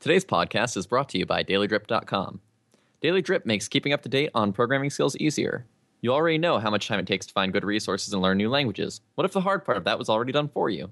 Today's 0.00 0.24
podcast 0.24 0.78
is 0.78 0.86
brought 0.86 1.10
to 1.10 1.18
you 1.18 1.26
by 1.26 1.44
DailyDrip.com. 1.44 2.40
Daily 3.02 3.20
Drip 3.20 3.44
makes 3.44 3.68
keeping 3.68 3.92
up 3.92 4.00
to 4.00 4.08
date 4.08 4.30
on 4.34 4.54
programming 4.54 4.88
skills 4.88 5.14
easier. 5.18 5.66
You 6.00 6.14
already 6.14 6.38
know 6.38 6.58
how 6.58 6.70
much 6.70 6.88
time 6.88 7.00
it 7.00 7.06
takes 7.06 7.26
to 7.26 7.34
find 7.34 7.52
good 7.52 7.66
resources 7.66 8.14
and 8.14 8.22
learn 8.22 8.38
new 8.38 8.48
languages. 8.48 9.02
What 9.14 9.26
if 9.26 9.32
the 9.32 9.42
hard 9.42 9.62
part 9.62 9.76
of 9.76 9.84
that 9.84 9.98
was 9.98 10.08
already 10.08 10.32
done 10.32 10.48
for 10.48 10.70
you? 10.70 10.90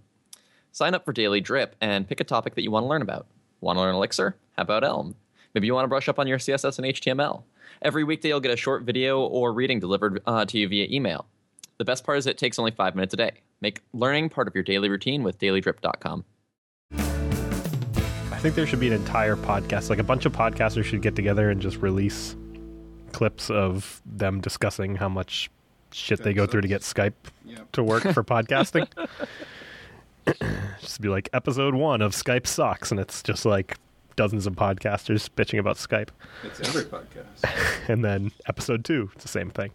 Sign 0.72 0.92
up 0.92 1.06
for 1.06 1.14
Daily 1.14 1.40
Drip 1.40 1.74
and 1.80 2.06
pick 2.06 2.21
a 2.21 2.24
topic 2.24 2.54
that 2.54 2.62
you 2.62 2.71
want 2.71 2.84
to 2.84 2.88
learn 2.88 3.00
about. 3.00 3.26
Want 3.62 3.79
to 3.79 3.80
learn 3.80 3.94
Elixir? 3.94 4.36
How 4.58 4.64
about 4.64 4.84
Elm? 4.84 5.14
Maybe 5.54 5.66
you 5.66 5.72
want 5.72 5.84
to 5.84 5.88
brush 5.88 6.11
up 6.11 6.18
on 6.18 6.27
your 6.27 6.36
CSS 6.36 6.77
and 6.77 6.88
HTML. 6.88 7.45
Every 7.80 8.04
weekday, 8.04 8.29
you'll 8.29 8.40
get 8.40 8.52
a 8.52 8.59
short 8.59 8.82
video 8.82 9.20
or 9.20 9.54
reading 9.54 9.80
delivered 9.80 10.20
uh, 10.27 10.45
to 10.45 10.59
you 10.59 10.68
via 10.68 10.86
email. 10.90 11.25
The 11.79 11.86
best 11.86 12.04
part 12.04 12.18
is 12.18 12.27
it 12.27 12.36
takes 12.36 12.59
only 12.59 12.72
five 12.72 12.95
minutes 12.95 13.14
a 13.14 13.16
day. 13.16 13.40
Make 13.62 13.80
learning 13.95 14.29
part 14.29 14.48
of 14.48 14.54
your 14.54 14.64
daily 14.64 14.90
routine 14.90 15.22
with 15.22 15.38
dailydrip.com. 15.38 16.27
I 18.39 18.41
think 18.41 18.55
there 18.55 18.68
should 18.68 18.79
be 18.79 18.86
an 18.86 18.93
entire 18.93 19.34
podcast. 19.34 19.91
Like 19.91 19.98
a 19.98 20.05
bunch 20.05 20.25
of 20.25 20.32
podcasters 20.32 20.84
should 20.84 21.02
get 21.02 21.16
together 21.16 21.51
and 21.51 21.60
just 21.60 21.78
release 21.78 22.37
clips 23.11 23.51
of 23.51 24.01
them 24.06 24.41
discussing 24.41 24.95
how 24.95 25.09
much 25.09 25.51
shit 25.91 26.23
they 26.23 26.33
go 26.33 26.47
through 26.47 26.61
to 26.61 26.69
get 26.69 26.83
Skype 26.83 27.14
Yep. 27.47 27.73
to 27.73 27.83
work 27.83 28.02
for 28.05 28.23
podcasting. 28.24 28.87
just 30.80 31.01
be 31.01 31.09
like 31.09 31.28
episode 31.33 31.74
one 31.74 32.01
of 32.01 32.12
Skype 32.12 32.47
sucks, 32.47 32.92
and 32.92 33.01
it's 33.01 33.24
just 33.24 33.45
like 33.45 33.77
dozens 34.14 34.47
of 34.47 34.55
podcasters 34.55 35.28
bitching 35.30 35.59
about 35.59 35.77
Skype. 35.77 36.11
It's 36.45 36.61
every 36.61 36.84
podcast. 36.84 37.89
And 37.89 38.05
then 38.05 38.30
episode 38.47 38.84
two, 38.84 39.11
it's 39.14 39.25
the 39.25 39.28
same 39.28 39.50
thing. 39.50 39.70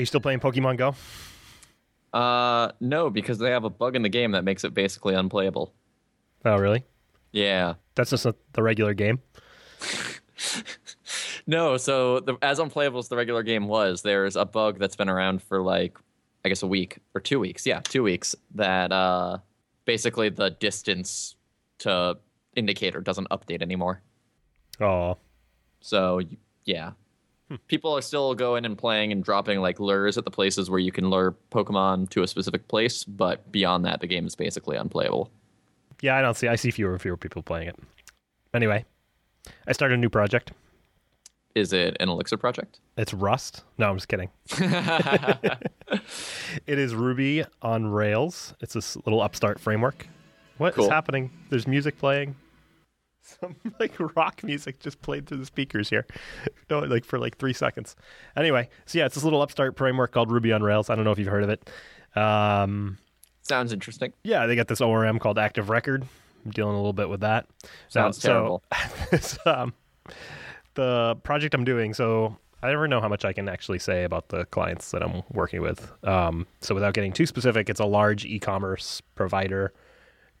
Are 0.00 0.02
you 0.02 0.06
still 0.06 0.20
playing 0.22 0.40
Pokemon 0.40 0.78
Go? 0.78 0.94
Uh, 2.18 2.72
no, 2.80 3.10
because 3.10 3.36
they 3.38 3.50
have 3.50 3.64
a 3.64 3.68
bug 3.68 3.96
in 3.96 4.00
the 4.00 4.08
game 4.08 4.30
that 4.32 4.44
makes 4.44 4.64
it 4.64 4.72
basically 4.72 5.14
unplayable. 5.14 5.74
Oh, 6.42 6.56
really? 6.56 6.86
Yeah. 7.32 7.74
That's 7.96 8.08
just 8.08 8.24
a, 8.24 8.34
the 8.54 8.62
regular 8.62 8.94
game. 8.94 9.20
No, 11.46 11.76
so 11.78 12.20
the, 12.20 12.36
as 12.42 12.60
unplayable 12.60 12.98
as 13.00 13.08
the 13.08 13.16
regular 13.16 13.42
game 13.42 13.66
was, 13.66 14.02
there's 14.02 14.36
a 14.36 14.44
bug 14.44 14.78
that's 14.78 14.94
been 14.94 15.08
around 15.08 15.42
for 15.42 15.60
like, 15.60 15.98
I 16.44 16.48
guess 16.48 16.62
a 16.62 16.66
week 16.66 16.98
or 17.14 17.20
two 17.20 17.40
weeks. 17.40 17.66
Yeah, 17.66 17.80
two 17.80 18.02
weeks. 18.04 18.36
That 18.54 18.92
uh, 18.92 19.38
basically 19.84 20.28
the 20.28 20.50
distance 20.50 21.34
to 21.78 22.18
indicator 22.54 23.00
doesn't 23.00 23.28
update 23.30 23.62
anymore. 23.62 24.00
Oh, 24.80 25.18
So 25.80 26.16
y- 26.18 26.26
people 27.68 27.96
are 27.96 28.02
still 28.02 28.34
going 28.34 28.64
and 28.64 28.76
playing 28.78 29.12
and 29.12 29.22
dropping 29.24 29.60
like 29.60 29.80
lures 29.80 30.16
at 30.18 30.24
the 30.24 30.30
places 30.30 30.70
where 30.70 30.78
you 30.78 30.92
can 30.92 31.10
lure 31.10 31.34
Pokemon 31.50 32.10
to 32.10 32.22
a 32.22 32.26
specific 32.28 32.68
place, 32.68 33.04
but 33.04 33.50
beyond 33.52 33.84
that, 33.84 34.00
the 34.00 34.06
game 34.06 34.26
is 34.26 34.34
basically 34.34 34.76
unplayable. 34.76 35.30
yeah. 36.00 36.16
I 36.16 36.22
don't 36.22 36.36
see. 36.36 36.48
I 36.48 36.56
see 36.56 36.70
fewer 36.70 36.92
and 36.92 37.00
fewer 37.02 37.16
people 37.16 37.42
playing 37.42 37.68
it. 37.68 37.76
Anyway, 38.54 38.84
I 39.66 39.72
started 39.72 39.94
a 39.94 39.98
new 40.00 40.08
project. 40.10 40.52
Is 41.56 41.72
it 41.72 41.96
an 41.98 42.08
Elixir 42.08 42.36
project? 42.36 42.78
It's 42.96 43.12
Rust. 43.12 43.64
No, 43.76 43.90
I'm 43.90 43.96
just 43.96 44.06
kidding. 44.08 44.30
it 46.66 46.78
is 46.78 46.94
Ruby 46.94 47.44
on 47.62 47.88
Rails. 47.88 48.54
It's 48.60 48.74
this 48.74 48.96
little 49.04 49.20
upstart 49.20 49.58
framework. 49.60 50.06
What 50.58 50.70
is 50.70 50.76
Cool. 50.76 50.90
happening? 50.90 51.30
There's 51.48 51.66
music 51.66 51.98
playing. 51.98 52.36
Some 53.22 53.56
like 53.80 53.94
rock 54.16 54.42
music 54.42 54.80
just 54.80 55.00
played 55.02 55.26
through 55.26 55.38
the 55.38 55.46
speakers 55.46 55.90
here. 55.90 56.06
No, 56.68 56.80
like 56.80 57.04
for 57.04 57.18
like 57.18 57.38
three 57.38 57.52
seconds. 57.52 57.96
Anyway, 58.36 58.68
so 58.86 58.98
yeah, 58.98 59.06
it's 59.06 59.14
this 59.14 59.24
little 59.24 59.42
upstart 59.42 59.76
framework 59.76 60.12
called 60.12 60.30
Ruby 60.30 60.52
on 60.52 60.62
Rails. 60.62 60.90
I 60.90 60.94
don't 60.94 61.04
know 61.04 61.12
if 61.12 61.18
you've 61.18 61.28
heard 61.28 61.44
of 61.44 61.50
it. 61.50 61.70
Um, 62.16 62.98
Sounds 63.42 63.72
interesting. 63.72 64.12
yeah, 64.24 64.46
they 64.46 64.56
got 64.56 64.68
this 64.68 64.80
ORM 64.80 65.18
called 65.18 65.38
Active 65.38 65.68
Record. 65.68 66.06
I'm 66.44 66.50
dealing 66.52 66.74
a 66.74 66.78
little 66.78 66.92
bit 66.92 67.08
with 67.08 67.20
that. 67.20 67.46
Sounds 67.88 68.18
terrible. 68.18 68.62
it's, 69.12 69.38
um, 69.46 69.74
the 70.74 71.16
project 71.22 71.54
I'm 71.54 71.64
doing. 71.64 71.92
So 71.94 72.36
I 72.62 72.68
never 72.68 72.88
know 72.88 73.00
how 73.00 73.08
much 73.08 73.24
I 73.24 73.32
can 73.32 73.48
actually 73.48 73.78
say 73.78 74.04
about 74.04 74.28
the 74.28 74.44
clients 74.46 74.90
that 74.92 75.02
I'm 75.02 75.22
working 75.32 75.60
with. 75.62 75.92
Um, 76.04 76.46
so 76.60 76.74
without 76.74 76.94
getting 76.94 77.12
too 77.12 77.26
specific, 77.26 77.68
it's 77.68 77.80
a 77.80 77.84
large 77.84 78.24
e-commerce 78.24 79.02
provider 79.14 79.72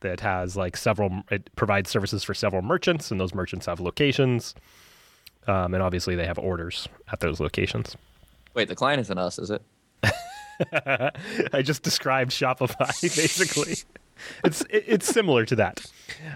that 0.00 0.20
has 0.20 0.56
like 0.56 0.76
several. 0.76 1.22
It 1.30 1.50
provides 1.56 1.90
services 1.90 2.22
for 2.24 2.34
several 2.34 2.62
merchants, 2.62 3.10
and 3.10 3.20
those 3.20 3.34
merchants 3.34 3.66
have 3.66 3.80
locations. 3.80 4.54
Um, 5.46 5.74
and 5.74 5.82
obviously, 5.82 6.16
they 6.16 6.26
have 6.26 6.38
orders 6.38 6.88
at 7.12 7.20
those 7.20 7.40
locations. 7.40 7.96
Wait, 8.54 8.68
the 8.68 8.74
client 8.76 9.00
isn't 9.00 9.18
us, 9.18 9.38
is 9.38 9.50
it? 9.50 9.62
I 11.52 11.62
just 11.62 11.82
described 11.82 12.30
Shopify 12.32 13.00
basically. 13.16 13.76
it's 14.44 14.60
it, 14.62 14.84
it's 14.86 15.06
similar 15.06 15.44
to 15.46 15.56
that. 15.56 15.84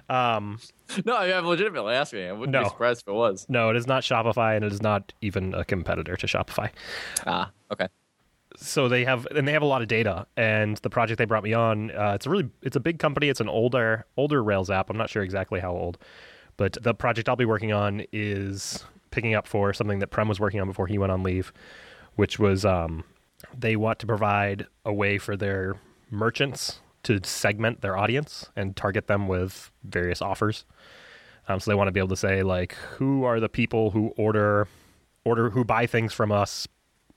Um, 0.09 0.59
No, 1.05 1.17
I'm 1.17 1.45
legitimately 1.47 1.95
asking. 1.95 2.29
I 2.29 2.33
wouldn't 2.33 2.53
No. 2.53 2.63
be 2.63 2.69
surprised 2.71 3.03
if 3.03 3.09
it 3.09 3.15
was. 3.15 3.47
no, 3.49 3.69
it 3.71 3.77
is 3.77 3.87
not 3.87 4.03
Shopify, 4.03 4.57
and 4.57 4.65
it 4.65 4.73
is 4.73 4.81
not 4.83 5.13
even 5.21 5.53
a 5.55 5.65
competitor 5.65 6.17
to 6.17 6.27
Shopify. 6.27 6.71
Ah, 7.27 7.51
okay. 7.71 7.89
So 8.57 8.89
they 8.89 9.05
have 9.05 9.27
and 9.27 9.47
they 9.47 9.53
have 9.53 9.63
a 9.63 9.67
lot 9.67 9.83
of 9.83 9.89
data. 9.89 10.27
And 10.37 10.77
the 10.79 10.91
project 10.91 11.19
they 11.19 11.25
brought 11.25 11.43
me 11.43 11.55
on, 11.55 11.91
uh, 11.91 12.13
it's 12.15 12.27
a 12.27 12.31
really 12.31 12.49
it's 12.63 12.77
a 12.77 12.81
big 12.81 12.99
company. 12.99 13.29
It's 13.29 13.41
an 13.41 13.49
older 13.49 14.07
older 14.17 14.43
Rails 14.43 14.71
app. 14.71 14.91
I'm 14.91 14.97
not 14.97 15.11
sure 15.11 15.23
exactly 15.23 15.61
how 15.61 15.73
old, 15.73 15.99
but 16.57 16.77
the 16.83 16.95
project 16.95 17.29
I'll 17.29 17.37
be 17.37 17.45
working 17.45 17.73
on 17.73 18.05
is 18.13 18.85
picking 19.11 19.35
up 19.35 19.47
for 19.47 19.73
something 19.73 20.01
that 20.01 20.09
Prem 20.09 20.29
was 20.29 20.41
working 20.41 20.61
on 20.61 20.67
before 20.67 20.87
he 20.87 20.99
went 20.99 21.13
on 21.13 21.23
leave, 21.23 21.53
which 22.17 22.39
was 22.39 22.65
um, 22.65 23.05
they 23.57 23.77
want 23.77 23.99
to 24.01 24.07
provide 24.07 24.67
a 24.85 24.93
way 24.93 25.19
for 25.19 25.37
their 25.37 25.77
merchants 26.11 26.81
to 27.05 27.21
segment 27.23 27.81
their 27.81 27.97
audience 27.97 28.51
and 28.57 28.77
target 28.77 29.07
them 29.07 29.29
with 29.29 29.71
various 29.85 30.23
offers. 30.23 30.65
Um, 31.47 31.61
so 31.61 31.71
they 31.71 31.75
want 31.75 31.89
to 31.89 31.93
be 31.93 32.01
able 32.01 32.09
to 32.09 32.17
say 32.17 32.43
like, 32.43 32.73
who 32.97 33.25
are 33.25 33.39
the 33.41 33.49
people 33.49 33.91
who 33.91 34.09
order 34.17 34.69
order 35.25 35.51
who 35.51 35.65
buy 35.65 35.87
things 35.87 36.13
from 36.13 36.31
us 36.31 36.69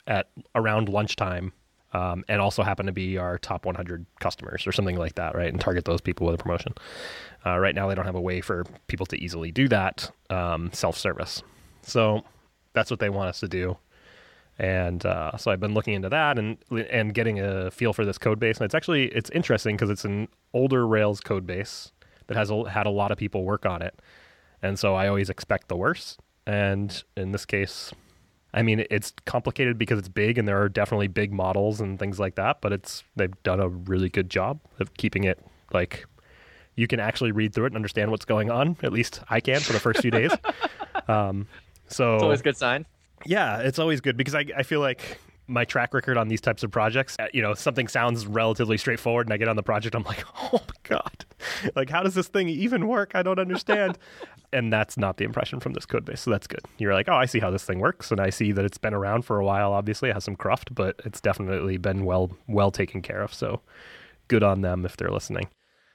at 0.08 0.30
around 0.56 0.88
lunchtime, 0.88 1.52
um, 1.92 2.24
and 2.28 2.40
also 2.40 2.62
happen 2.62 2.86
to 2.86 2.92
be 2.92 3.16
our 3.16 3.38
top 3.38 3.64
100 3.64 4.04
customers 4.20 4.66
or 4.66 4.72
something 4.72 4.96
like 4.96 5.14
that, 5.14 5.34
right? 5.34 5.48
And 5.48 5.60
target 5.60 5.84
those 5.84 6.00
people 6.00 6.26
with 6.26 6.34
a 6.34 6.42
promotion. 6.42 6.74
Uh, 7.46 7.58
right 7.58 7.74
now, 7.74 7.88
they 7.88 7.94
don't 7.94 8.04
have 8.04 8.14
a 8.14 8.20
way 8.20 8.40
for 8.40 8.64
people 8.88 9.06
to 9.06 9.22
easily 9.22 9.52
do 9.52 9.68
that 9.68 10.10
um, 10.30 10.70
self-service. 10.72 11.42
So 11.82 12.24
that's 12.72 12.90
what 12.90 13.00
they 13.00 13.08
want 13.08 13.28
us 13.28 13.40
to 13.40 13.48
do. 13.48 13.78
And 14.58 15.06
uh, 15.06 15.36
so 15.36 15.52
I've 15.52 15.60
been 15.60 15.72
looking 15.72 15.94
into 15.94 16.08
that 16.08 16.36
and 16.36 16.58
and 16.90 17.14
getting 17.14 17.38
a 17.38 17.70
feel 17.70 17.92
for 17.92 18.04
this 18.04 18.18
code 18.18 18.40
base. 18.40 18.58
And 18.58 18.64
it's 18.64 18.74
actually 18.74 19.06
it's 19.06 19.30
interesting 19.30 19.76
because 19.76 19.88
it's 19.88 20.04
an 20.04 20.26
older 20.52 20.86
Rails 20.86 21.20
code 21.20 21.46
base 21.46 21.92
that 22.26 22.36
has 22.36 22.50
a, 22.50 22.68
had 22.68 22.86
a 22.86 22.90
lot 22.90 23.12
of 23.12 23.18
people 23.18 23.44
work 23.44 23.64
on 23.64 23.82
it, 23.82 24.00
and 24.60 24.76
so 24.76 24.96
I 24.96 25.06
always 25.06 25.30
expect 25.30 25.68
the 25.68 25.76
worst. 25.76 26.18
And 26.44 27.02
in 27.16 27.30
this 27.30 27.46
case, 27.46 27.92
I 28.58 28.62
mean, 28.62 28.84
it's 28.90 29.12
complicated 29.24 29.78
because 29.78 30.00
it's 30.00 30.08
big 30.08 30.36
and 30.36 30.48
there 30.48 30.60
are 30.60 30.68
definitely 30.68 31.06
big 31.06 31.32
models 31.32 31.80
and 31.80 31.96
things 31.96 32.18
like 32.18 32.34
that, 32.34 32.60
but 32.60 32.72
it's 32.72 33.04
they've 33.14 33.40
done 33.44 33.60
a 33.60 33.68
really 33.68 34.08
good 34.08 34.28
job 34.28 34.58
of 34.80 34.92
keeping 34.94 35.22
it 35.22 35.38
like 35.72 36.06
you 36.74 36.88
can 36.88 36.98
actually 36.98 37.30
read 37.30 37.54
through 37.54 37.64
it 37.64 37.68
and 37.68 37.76
understand 37.76 38.10
what's 38.10 38.24
going 38.24 38.50
on. 38.50 38.76
At 38.82 38.92
least 38.92 39.20
I 39.30 39.38
can 39.38 39.60
for 39.60 39.72
the 39.72 39.78
first 39.80 40.00
few 40.02 40.10
days. 40.10 40.32
Um, 41.06 41.46
so 41.86 42.16
It's 42.16 42.22
always 42.22 42.40
a 42.40 42.42
good 42.42 42.56
sign. 42.58 42.84
yeah, 43.24 43.60
it's 43.60 43.78
always 43.78 44.02
good 44.02 44.18
because 44.18 44.34
I, 44.34 44.44
I 44.54 44.62
feel 44.62 44.80
like 44.80 45.18
my 45.48 45.64
track 45.64 45.94
record 45.94 46.16
on 46.16 46.28
these 46.28 46.40
types 46.40 46.62
of 46.62 46.70
projects, 46.70 47.16
uh, 47.18 47.26
you 47.32 47.42
know, 47.42 47.54
something 47.54 47.88
sounds 47.88 48.26
relatively 48.26 48.76
straightforward 48.76 49.26
and 49.26 49.32
I 49.32 49.38
get 49.38 49.48
on 49.48 49.56
the 49.56 49.62
project, 49.62 49.94
I'm 49.94 50.04
like, 50.04 50.24
oh 50.52 50.60
my 50.68 50.74
God, 50.82 51.24
like, 51.74 51.90
how 51.90 52.02
does 52.02 52.14
this 52.14 52.28
thing 52.28 52.48
even 52.48 52.86
work? 52.86 53.12
I 53.14 53.22
don't 53.22 53.38
understand. 53.38 53.98
and 54.52 54.72
that's 54.72 54.96
not 54.96 55.16
the 55.16 55.24
impression 55.24 55.60
from 55.60 55.72
this 55.72 55.86
code 55.86 56.04
base. 56.04 56.20
So 56.20 56.30
that's 56.30 56.46
good. 56.46 56.60
You're 56.78 56.94
like, 56.94 57.08
oh, 57.08 57.14
I 57.14 57.26
see 57.26 57.40
how 57.40 57.50
this 57.50 57.64
thing 57.64 57.80
works. 57.80 58.10
And 58.10 58.20
I 58.20 58.30
see 58.30 58.52
that 58.52 58.64
it's 58.64 58.78
been 58.78 58.94
around 58.94 59.22
for 59.22 59.38
a 59.38 59.44
while. 59.44 59.72
Obviously, 59.72 60.10
it 60.10 60.14
has 60.14 60.24
some 60.24 60.36
cruft, 60.36 60.74
but 60.74 61.00
it's 61.04 61.20
definitely 61.20 61.76
been 61.76 62.04
well, 62.04 62.30
well 62.46 62.70
taken 62.70 63.02
care 63.02 63.22
of. 63.22 63.32
So 63.32 63.60
good 64.28 64.42
on 64.42 64.60
them 64.60 64.84
if 64.84 64.96
they're 64.96 65.10
listening. 65.10 65.48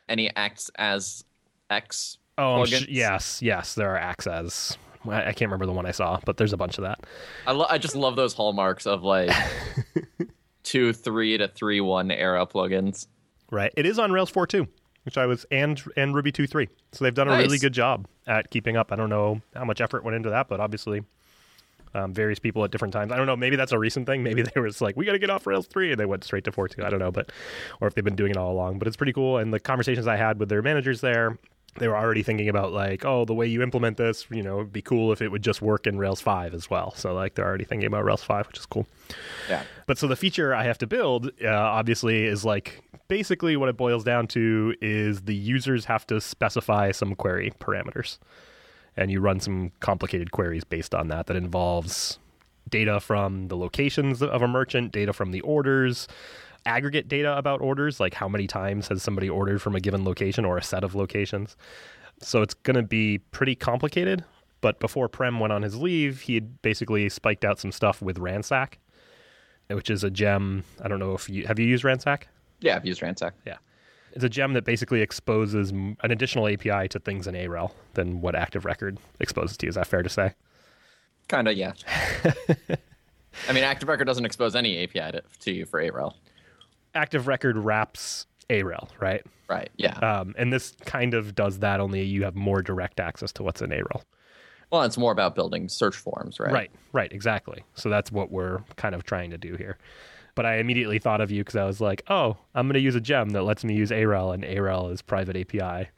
And 0.07 0.19
he 0.19 0.29
acts 0.35 0.69
as 0.75 1.23
X. 1.69 2.17
Oh, 2.37 2.65
sh- 2.65 2.87
yes, 2.89 3.41
yes, 3.41 3.75
there 3.75 3.91
are 3.91 3.97
access. 3.97 4.77
I 4.92 4.92
I 5.07 5.31
can't 5.33 5.41
remember 5.41 5.65
the 5.65 5.73
one 5.73 5.85
I 5.85 5.91
saw, 5.91 6.19
but 6.25 6.37
there's 6.37 6.53
a 6.53 6.57
bunch 6.57 6.77
of 6.77 6.83
that. 6.83 6.99
I, 7.45 7.51
lo- 7.51 7.67
I 7.69 7.77
just 7.77 7.95
love 7.95 8.15
those 8.15 8.33
hallmarks 8.33 8.85
of 8.85 9.03
like 9.03 9.31
two 10.63 10.93
three 10.93 11.37
to 11.37 11.47
three 11.47 11.81
one 11.81 12.11
era 12.11 12.45
plugins. 12.45 13.07
Right. 13.51 13.71
It 13.75 13.85
is 13.85 13.99
on 13.99 14.11
Rails 14.11 14.31
4.2, 14.31 14.67
which 15.03 15.17
I 15.17 15.25
was 15.25 15.45
and 15.51 15.81
and 15.95 16.15
Ruby 16.15 16.31
2.3. 16.31 16.67
So 16.91 17.03
they've 17.03 17.13
done 17.13 17.27
a 17.27 17.37
really 17.37 17.59
good 17.59 17.73
job 17.73 18.07
at 18.25 18.49
keeping 18.49 18.77
up. 18.77 18.91
I 18.91 18.95
don't 18.95 19.09
know 19.09 19.41
how 19.55 19.65
much 19.65 19.81
effort 19.81 20.03
went 20.03 20.15
into 20.15 20.29
that, 20.29 20.47
but 20.47 20.59
obviously 20.59 21.03
um, 21.95 22.13
various 22.13 22.39
people 22.39 22.63
at 22.63 22.71
different 22.71 22.93
times. 22.93 23.11
I 23.11 23.17
don't 23.17 23.27
know. 23.27 23.35
Maybe 23.35 23.55
that's 23.55 23.71
a 23.71 23.79
recent 23.79 24.05
thing. 24.05 24.23
Maybe 24.23 24.41
they 24.55 24.59
were 24.59 24.67
just 24.67 24.81
like, 24.81 24.95
we 24.97 25.05
got 25.05 25.11
to 25.13 25.19
get 25.19 25.29
off 25.29 25.45
Rails 25.45 25.67
3 25.67 25.91
and 25.91 25.99
they 25.99 26.05
went 26.05 26.23
straight 26.23 26.43
to 26.45 26.51
4.2. 26.51 26.83
I 26.83 26.89
don't 26.89 26.99
know, 26.99 27.11
but 27.11 27.31
or 27.81 27.87
if 27.87 27.93
they've 27.93 28.03
been 28.03 28.15
doing 28.15 28.31
it 28.31 28.37
all 28.37 28.51
along. 28.51 28.79
But 28.79 28.87
it's 28.87 28.97
pretty 28.97 29.13
cool. 29.13 29.37
And 29.37 29.53
the 29.53 29.59
conversations 29.59 30.07
I 30.07 30.15
had 30.15 30.39
with 30.39 30.49
their 30.49 30.61
managers 30.61 31.01
there, 31.01 31.37
they 31.79 31.87
were 31.87 31.97
already 31.97 32.23
thinking 32.23 32.49
about 32.49 32.71
like, 32.71 33.03
oh, 33.03 33.25
the 33.25 33.33
way 33.33 33.47
you 33.47 33.61
implement 33.61 33.97
this, 33.97 34.27
you 34.29 34.43
know, 34.43 34.59
it'd 34.59 34.73
be 34.73 34.81
cool 34.81 35.11
if 35.11 35.21
it 35.21 35.29
would 35.29 35.43
just 35.43 35.61
work 35.61 35.87
in 35.87 35.97
Rails 35.97 36.21
5 36.21 36.53
as 36.53 36.69
well. 36.69 36.93
So 36.95 37.13
like 37.13 37.35
they're 37.35 37.45
already 37.45 37.63
thinking 37.63 37.87
about 37.87 38.05
Rails 38.05 38.23
5, 38.23 38.47
which 38.47 38.59
is 38.59 38.65
cool. 38.65 38.85
Yeah. 39.49 39.63
But 39.87 39.97
so 39.97 40.07
the 40.07 40.15
feature 40.15 40.53
I 40.53 40.63
have 40.63 40.77
to 40.79 40.87
build, 40.87 41.31
uh, 41.43 41.49
obviously, 41.49 42.25
is 42.25 42.45
like 42.45 42.83
basically 43.07 43.57
what 43.57 43.69
it 43.69 43.77
boils 43.77 44.03
down 44.03 44.27
to 44.27 44.75
is 44.81 45.21
the 45.21 45.35
users 45.35 45.85
have 45.85 46.05
to 46.07 46.21
specify 46.21 46.91
some 46.91 47.15
query 47.15 47.51
parameters, 47.59 48.17
and 48.95 49.11
you 49.11 49.19
run 49.19 49.39
some 49.39 49.71
complicated 49.79 50.31
queries 50.31 50.63
based 50.63 50.93
on 50.93 51.07
that. 51.07 51.25
That 51.25 51.35
involves 51.35 52.19
data 52.69 52.99
from 52.99 53.49
the 53.49 53.57
locations 53.57 54.21
of 54.21 54.41
a 54.41 54.47
merchant, 54.47 54.91
data 54.91 55.13
from 55.13 55.31
the 55.31 55.41
orders, 55.41 56.07
aggregate 56.65 57.07
data 57.07 57.37
about 57.37 57.61
orders, 57.61 57.99
like 57.99 58.13
how 58.13 58.27
many 58.27 58.47
times 58.47 58.87
has 58.87 59.03
somebody 59.03 59.29
ordered 59.29 59.61
from 59.61 59.75
a 59.75 59.79
given 59.79 60.05
location 60.05 60.45
or 60.45 60.57
a 60.57 60.63
set 60.63 60.83
of 60.83 60.95
locations. 60.95 61.55
So 62.21 62.41
it's 62.41 62.53
going 62.53 62.75
to 62.75 62.83
be 62.83 63.19
pretty 63.19 63.55
complicated. 63.55 64.23
But 64.61 64.79
before 64.79 65.09
Prem 65.09 65.39
went 65.39 65.51
on 65.51 65.61
his 65.61 65.75
leave, 65.75 66.21
he 66.21 66.35
had 66.35 66.61
basically 66.61 67.09
spiked 67.09 67.43
out 67.43 67.59
some 67.59 67.71
stuff 67.71 68.01
with 68.01 68.17
Ransack, 68.17 68.79
which 69.67 69.89
is 69.89 70.05
a 70.05 70.09
gem. 70.09 70.63
I 70.81 70.87
don't 70.87 70.99
know 70.99 71.13
if 71.13 71.29
you 71.29 71.45
have 71.47 71.59
you 71.59 71.65
used 71.65 71.83
Ransack. 71.83 72.29
Yeah, 72.61 72.77
I've 72.77 72.85
used 72.85 73.01
Ransack. 73.01 73.33
Yeah. 73.45 73.57
It's 74.13 74.23
a 74.23 74.29
gem 74.29 74.53
that 74.53 74.63
basically 74.63 75.01
exposes 75.01 75.71
an 75.71 75.97
additional 76.03 76.47
API 76.47 76.87
to 76.89 76.99
things 76.99 77.27
in 77.27 77.35
AREL 77.35 77.71
than 77.95 78.21
what 78.21 78.35
Active 78.35 78.63
Record 78.63 78.99
exposes 79.19 79.57
to 79.57 79.65
you. 79.65 79.69
Is 79.69 79.75
that 79.75 79.87
fair 79.87 80.03
to 80.03 80.09
say? 80.09 80.33
Kind 81.27 81.47
of, 81.47 81.55
yeah. 81.55 81.73
I 83.49 83.53
mean, 83.53 83.63
Active 83.63 83.89
Record 83.89 84.05
doesn't 84.05 84.25
expose 84.25 84.55
any 84.55 84.83
API 84.83 85.13
to, 85.13 85.23
to 85.41 85.51
you 85.51 85.65
for 85.65 85.81
AREL. 85.81 86.13
Active 86.95 87.27
Record 87.27 87.57
wraps 87.57 88.27
AREL, 88.49 88.89
right? 88.99 89.25
Right, 89.49 89.69
yeah. 89.77 89.97
Um, 89.99 90.33
and 90.37 90.51
this 90.51 90.73
kind 90.85 91.13
of 91.13 91.35
does 91.35 91.59
that, 91.59 91.79
only 91.79 92.03
you 92.03 92.23
have 92.23 92.35
more 92.35 92.61
direct 92.61 92.99
access 92.99 93.31
to 93.33 93.43
what's 93.43 93.61
in 93.61 93.71
AREL. 93.71 94.03
Well, 94.71 94.81
it's 94.83 94.97
more 94.97 95.11
about 95.11 95.35
building 95.35 95.69
search 95.69 95.95
forms, 95.95 96.39
right? 96.39 96.51
Right, 96.51 96.71
right, 96.93 97.11
exactly. 97.11 97.63
So 97.75 97.89
that's 97.89 98.11
what 98.11 98.31
we're 98.31 98.59
kind 98.75 98.95
of 98.95 99.03
trying 99.03 99.29
to 99.29 99.37
do 99.37 99.55
here. 99.55 99.77
But 100.35 100.47
I 100.47 100.57
immediately 100.57 100.97
thought 100.97 101.21
of 101.21 101.29
you 101.29 101.41
because 101.41 101.55
I 101.55 101.65
was 101.65 101.79
like, 101.79 102.01
oh, 102.09 102.37
I'm 102.55 102.65
going 102.65 102.73
to 102.73 102.79
use 102.79 102.95
a 102.95 103.01
gem 103.01 103.31
that 103.31 103.43
lets 103.43 103.63
me 103.63 103.75
use 103.75 103.91
AREL, 103.91 104.33
and 104.33 104.43
AREL 104.43 104.89
is 104.91 105.01
private 105.01 105.37
API. 105.37 105.89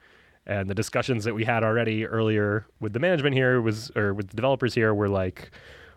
And 0.46 0.70
the 0.70 0.76
discussions 0.76 1.24
that 1.24 1.34
we 1.34 1.46
had 1.46 1.64
already 1.64 2.06
earlier 2.06 2.66
with 2.80 2.94
the 2.94 3.00
management 3.00 3.36
here 3.36 3.62
was, 3.62 3.92
or 3.96 4.14
with 4.14 4.30
the 4.30 4.36
developers 4.36 4.74
here, 4.74 4.94
were 4.94 5.10
like, 5.10 5.52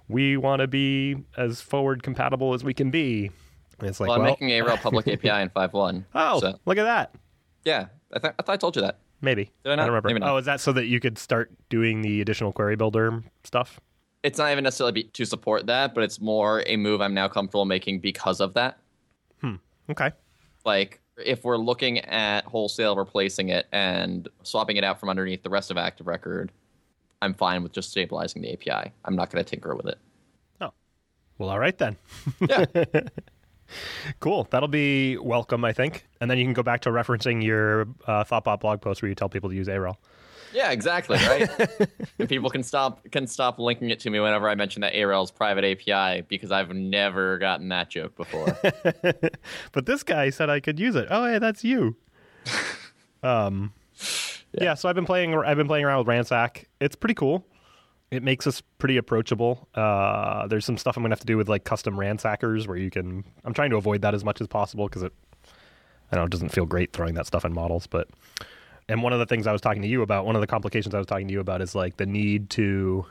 we 0.08 0.36
want 0.36 0.60
to 0.60 0.66
be 0.66 1.16
as 1.36 1.60
forward 1.60 2.02
compatible 2.02 2.54
as 2.54 2.62
we 2.64 2.72
can 2.74 2.90
be. 2.90 3.30
And 3.78 3.88
it's 3.88 4.00
like, 4.00 4.08
well, 4.08 4.16
I'm 4.16 4.22
well, 4.22 4.32
making 4.32 4.50
AREL 4.50 4.76
public 4.78 5.06
API 5.08 5.42
in 5.42 5.50
5.1. 5.50 6.04
oh, 6.14 6.40
so, 6.40 6.58
look 6.66 6.78
at 6.78 6.84
that. 6.84 7.14
yeah. 7.64 7.86
I, 8.12 8.18
th- 8.18 8.34
I 8.38 8.42
thought 8.42 8.52
I 8.52 8.56
told 8.56 8.74
you 8.74 8.82
that. 8.82 8.98
Maybe. 9.20 9.50
Did 9.64 9.72
I 9.72 9.76
not? 9.76 9.86
don't 9.86 9.94
remember. 9.94 10.18
Not. 10.20 10.30
Oh, 10.30 10.36
is 10.38 10.46
that 10.46 10.60
so 10.60 10.72
that 10.72 10.86
you 10.86 10.98
could 11.00 11.18
start 11.18 11.52
doing 11.68 12.02
the 12.02 12.20
additional 12.20 12.52
query 12.52 12.76
builder 12.76 13.22
stuff? 13.44 13.80
It's 14.22 14.38
not 14.38 14.50
even 14.50 14.64
necessarily 14.64 14.92
be, 14.92 15.02
to 15.04 15.24
support 15.24 15.66
that, 15.66 15.94
but 15.94 16.04
it's 16.04 16.20
more 16.20 16.62
a 16.66 16.76
move 16.76 17.00
I'm 17.00 17.14
now 17.14 17.28
comfortable 17.28 17.64
making 17.64 18.00
because 18.00 18.40
of 18.40 18.54
that. 18.54 18.78
Hmm, 19.40 19.56
okay. 19.90 20.12
Like, 20.64 21.00
if 21.24 21.44
we're 21.44 21.56
looking 21.58 21.98
at 22.00 22.44
wholesale 22.44 22.96
replacing 22.96 23.50
it 23.50 23.66
and 23.72 24.28
swapping 24.42 24.76
it 24.76 24.84
out 24.84 24.98
from 24.98 25.08
underneath 25.08 25.42
the 25.42 25.50
rest 25.50 25.70
of 25.70 25.76
Active 25.76 26.06
Record, 26.06 26.50
I'm 27.20 27.34
fine 27.34 27.62
with 27.62 27.72
just 27.72 27.90
stabilizing 27.90 28.42
the 28.42 28.52
API. 28.52 28.92
I'm 29.04 29.16
not 29.16 29.30
going 29.30 29.44
to 29.44 29.48
tinker 29.48 29.74
with 29.74 29.86
it. 29.86 29.98
Oh. 30.60 30.70
Well, 31.38 31.50
all 31.50 31.58
right 31.58 31.76
then. 31.76 31.96
Yeah. 32.40 32.64
Cool. 34.20 34.46
That'll 34.50 34.68
be 34.68 35.16
welcome, 35.16 35.64
I 35.64 35.72
think. 35.72 36.06
And 36.20 36.30
then 36.30 36.38
you 36.38 36.44
can 36.44 36.54
go 36.54 36.62
back 36.62 36.80
to 36.82 36.90
referencing 36.90 37.42
your 37.44 37.82
uh, 38.06 38.24
Thoughtbot 38.24 38.60
blog 38.60 38.80
post 38.80 39.02
where 39.02 39.08
you 39.08 39.14
tell 39.14 39.28
people 39.28 39.50
to 39.50 39.56
use 39.56 39.68
AREL. 39.68 39.96
Yeah, 40.52 40.70
exactly, 40.70 41.18
right? 41.18 41.48
and 42.18 42.28
people 42.28 42.50
can 42.50 42.62
stop 42.62 43.08
can 43.10 43.26
stop 43.26 43.58
linking 43.58 43.90
it 43.90 44.00
to 44.00 44.10
me 44.10 44.18
whenever 44.20 44.48
I 44.48 44.54
mention 44.54 44.80
that 44.80 44.94
AREL's 44.94 45.30
private 45.30 45.64
API 45.64 46.22
because 46.22 46.50
I've 46.50 46.70
never 46.74 47.38
gotten 47.38 47.68
that 47.68 47.90
joke 47.90 48.16
before. 48.16 48.56
but 49.72 49.86
this 49.86 50.02
guy 50.02 50.30
said 50.30 50.48
I 50.48 50.60
could 50.60 50.80
use 50.80 50.94
it. 50.94 51.08
Oh, 51.10 51.26
hey, 51.26 51.38
that's 51.38 51.64
you. 51.64 51.96
um, 53.22 53.72
yeah. 54.52 54.74
So 54.74 54.88
I've 54.88 54.94
been 54.94 55.06
playing. 55.06 55.34
I've 55.34 55.56
been 55.56 55.68
playing 55.68 55.84
around 55.84 55.98
with 55.98 56.08
Ransack. 56.08 56.68
It's 56.80 56.96
pretty 56.96 57.14
cool. 57.14 57.44
It 58.10 58.22
makes 58.22 58.46
us 58.46 58.62
pretty 58.78 58.96
approachable. 58.96 59.68
Uh, 59.74 60.46
there's 60.46 60.64
some 60.64 60.78
stuff 60.78 60.96
I'm 60.96 61.02
gonna 61.02 61.12
have 61.12 61.20
to 61.20 61.26
do 61.26 61.36
with 61.36 61.48
like 61.48 61.64
custom 61.64 61.96
ransackers 61.96 62.66
where 62.66 62.76
you 62.76 62.90
can. 62.90 63.24
I'm 63.44 63.52
trying 63.54 63.70
to 63.70 63.76
avoid 63.76 64.02
that 64.02 64.14
as 64.14 64.24
much 64.24 64.40
as 64.40 64.46
possible 64.46 64.86
because 64.88 65.02
it. 65.02 65.12
I 66.10 66.16
know 66.16 66.24
it 66.24 66.30
doesn't 66.30 66.48
feel 66.50 66.64
great 66.64 66.94
throwing 66.94 67.14
that 67.14 67.26
stuff 67.26 67.44
in 67.44 67.52
models, 67.52 67.86
but. 67.86 68.08
And 68.90 69.02
one 69.02 69.12
of 69.12 69.18
the 69.18 69.26
things 69.26 69.46
I 69.46 69.52
was 69.52 69.60
talking 69.60 69.82
to 69.82 69.88
you 69.88 70.00
about, 70.00 70.24
one 70.24 70.34
of 70.34 70.40
the 70.40 70.46
complications 70.46 70.94
I 70.94 70.98
was 70.98 71.06
talking 71.06 71.28
to 71.28 71.32
you 71.32 71.40
about 71.40 71.60
is 71.60 71.74
like 71.74 71.98
the 71.98 72.06
need 72.06 72.48
to. 72.50 73.04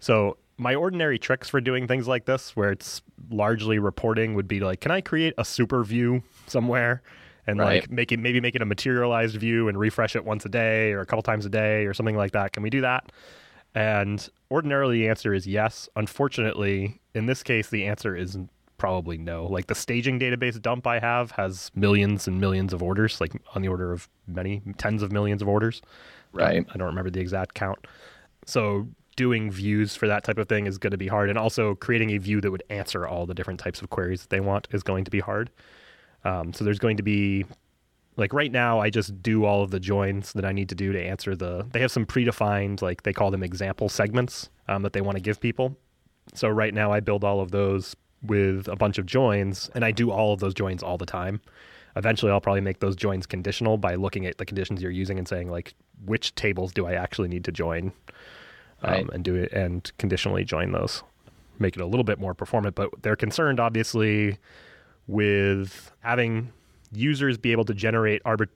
So 0.00 0.36
my 0.58 0.74
ordinary 0.74 1.18
tricks 1.18 1.48
for 1.48 1.62
doing 1.62 1.88
things 1.88 2.06
like 2.06 2.26
this, 2.26 2.54
where 2.54 2.70
it's 2.70 3.00
largely 3.30 3.78
reporting, 3.78 4.34
would 4.34 4.46
be 4.46 4.60
like, 4.60 4.80
can 4.82 4.90
I 4.90 5.00
create 5.00 5.32
a 5.38 5.46
super 5.46 5.82
view 5.82 6.22
somewhere 6.46 7.00
and 7.46 7.58
Right. 7.58 7.80
like 7.82 7.90
make 7.90 8.12
it 8.12 8.18
maybe 8.18 8.38
make 8.42 8.54
it 8.54 8.60
a 8.60 8.66
materialized 8.66 9.36
view 9.36 9.68
and 9.68 9.78
refresh 9.78 10.14
it 10.14 10.26
once 10.26 10.44
a 10.44 10.50
day 10.50 10.92
or 10.92 11.00
a 11.00 11.06
couple 11.06 11.22
times 11.22 11.46
a 11.46 11.48
day 11.48 11.86
or 11.86 11.94
something 11.94 12.16
like 12.16 12.32
that? 12.32 12.52
Can 12.52 12.62
we 12.62 12.68
do 12.68 12.82
that? 12.82 13.10
And 13.74 14.28
ordinarily 14.50 14.98
the 14.98 15.08
answer 15.08 15.32
is 15.32 15.46
yes. 15.46 15.88
Unfortunately, 15.96 17.00
in 17.14 17.26
this 17.26 17.42
case, 17.42 17.70
the 17.70 17.86
answer 17.86 18.14
is 18.14 18.36
probably 18.76 19.16
no. 19.16 19.46
Like 19.46 19.68
the 19.68 19.74
staging 19.74 20.18
database 20.18 20.60
dump 20.60 20.86
I 20.86 20.98
have 20.98 21.30
has 21.32 21.70
millions 21.74 22.26
and 22.26 22.40
millions 22.40 22.72
of 22.72 22.82
orders, 22.82 23.20
like 23.20 23.32
on 23.54 23.62
the 23.62 23.68
order 23.68 23.92
of 23.92 24.08
many 24.26 24.60
tens 24.76 25.02
of 25.02 25.12
millions 25.12 25.40
of 25.40 25.48
orders. 25.48 25.80
Right. 26.32 26.66
I 26.68 26.76
don't 26.76 26.88
remember 26.88 27.10
the 27.10 27.20
exact 27.20 27.54
count. 27.54 27.86
So 28.44 28.88
doing 29.16 29.50
views 29.50 29.94
for 29.94 30.08
that 30.08 30.24
type 30.24 30.38
of 30.38 30.48
thing 30.48 30.66
is 30.66 30.78
going 30.78 30.90
to 30.90 30.96
be 30.96 31.06
hard, 31.06 31.28
and 31.28 31.38
also 31.38 31.74
creating 31.76 32.10
a 32.10 32.18
view 32.18 32.40
that 32.40 32.50
would 32.50 32.64
answer 32.70 33.06
all 33.06 33.26
the 33.26 33.34
different 33.34 33.60
types 33.60 33.82
of 33.82 33.90
queries 33.90 34.22
that 34.22 34.30
they 34.30 34.40
want 34.40 34.66
is 34.72 34.82
going 34.82 35.04
to 35.04 35.10
be 35.10 35.20
hard. 35.20 35.50
Um, 36.24 36.52
so 36.52 36.64
there's 36.64 36.78
going 36.78 36.96
to 36.96 37.02
be 37.02 37.44
like 38.16 38.32
right 38.32 38.52
now 38.52 38.78
I 38.80 38.90
just 38.90 39.22
do 39.22 39.44
all 39.44 39.62
of 39.62 39.70
the 39.70 39.80
joins 39.80 40.32
that 40.34 40.44
I 40.44 40.52
need 40.52 40.68
to 40.68 40.74
do 40.74 40.92
to 40.92 41.00
answer 41.02 41.34
the 41.34 41.66
they 41.72 41.80
have 41.80 41.90
some 41.90 42.04
predefined 42.06 42.82
like 42.82 43.02
they 43.04 43.12
call 43.12 43.30
them 43.30 43.42
example 43.42 43.88
segments 43.88 44.50
um, 44.68 44.82
that 44.82 44.92
they 44.92 45.00
want 45.00 45.16
to 45.16 45.22
give 45.22 45.40
people. 45.40 45.76
So 46.34 46.48
right 46.48 46.72
now 46.74 46.92
I 46.92 47.00
build 47.00 47.24
all 47.24 47.40
of 47.40 47.50
those 47.50 47.96
with 48.22 48.68
a 48.68 48.76
bunch 48.76 48.98
of 48.98 49.06
joins 49.06 49.70
and 49.74 49.84
I 49.84 49.90
do 49.90 50.10
all 50.10 50.32
of 50.32 50.40
those 50.40 50.54
joins 50.54 50.82
all 50.82 50.98
the 50.98 51.06
time. 51.06 51.40
Eventually 51.96 52.30
I'll 52.30 52.40
probably 52.40 52.60
make 52.60 52.80
those 52.80 52.96
joins 52.96 53.26
conditional 53.26 53.76
by 53.78 53.94
looking 53.96 54.26
at 54.26 54.38
the 54.38 54.44
conditions 54.46 54.80
you're 54.82 54.90
using 54.90 55.18
and 55.18 55.26
saying 55.26 55.50
like 55.50 55.74
which 56.04 56.34
tables 56.34 56.72
do 56.72 56.86
I 56.86 56.92
actually 56.94 57.28
need 57.28 57.44
to 57.44 57.52
join 57.52 57.92
um, 58.82 58.90
Right. 58.92 59.08
and 59.12 59.24
do 59.24 59.34
it 59.36 59.52
and 59.52 59.90
conditionally 59.98 60.44
join 60.44 60.72
those. 60.72 61.02
Make 61.58 61.76
it 61.76 61.82
a 61.82 61.86
little 61.86 62.04
bit 62.04 62.18
more 62.18 62.34
performant, 62.34 62.74
but 62.74 62.90
they're 63.02 63.16
concerned 63.16 63.60
obviously 63.60 64.38
with 65.06 65.92
having 66.00 66.52
users 66.92 67.38
be 67.38 67.52
able 67.52 67.64
to 67.64 67.74
generate 67.74 68.22
arbit- 68.24 68.48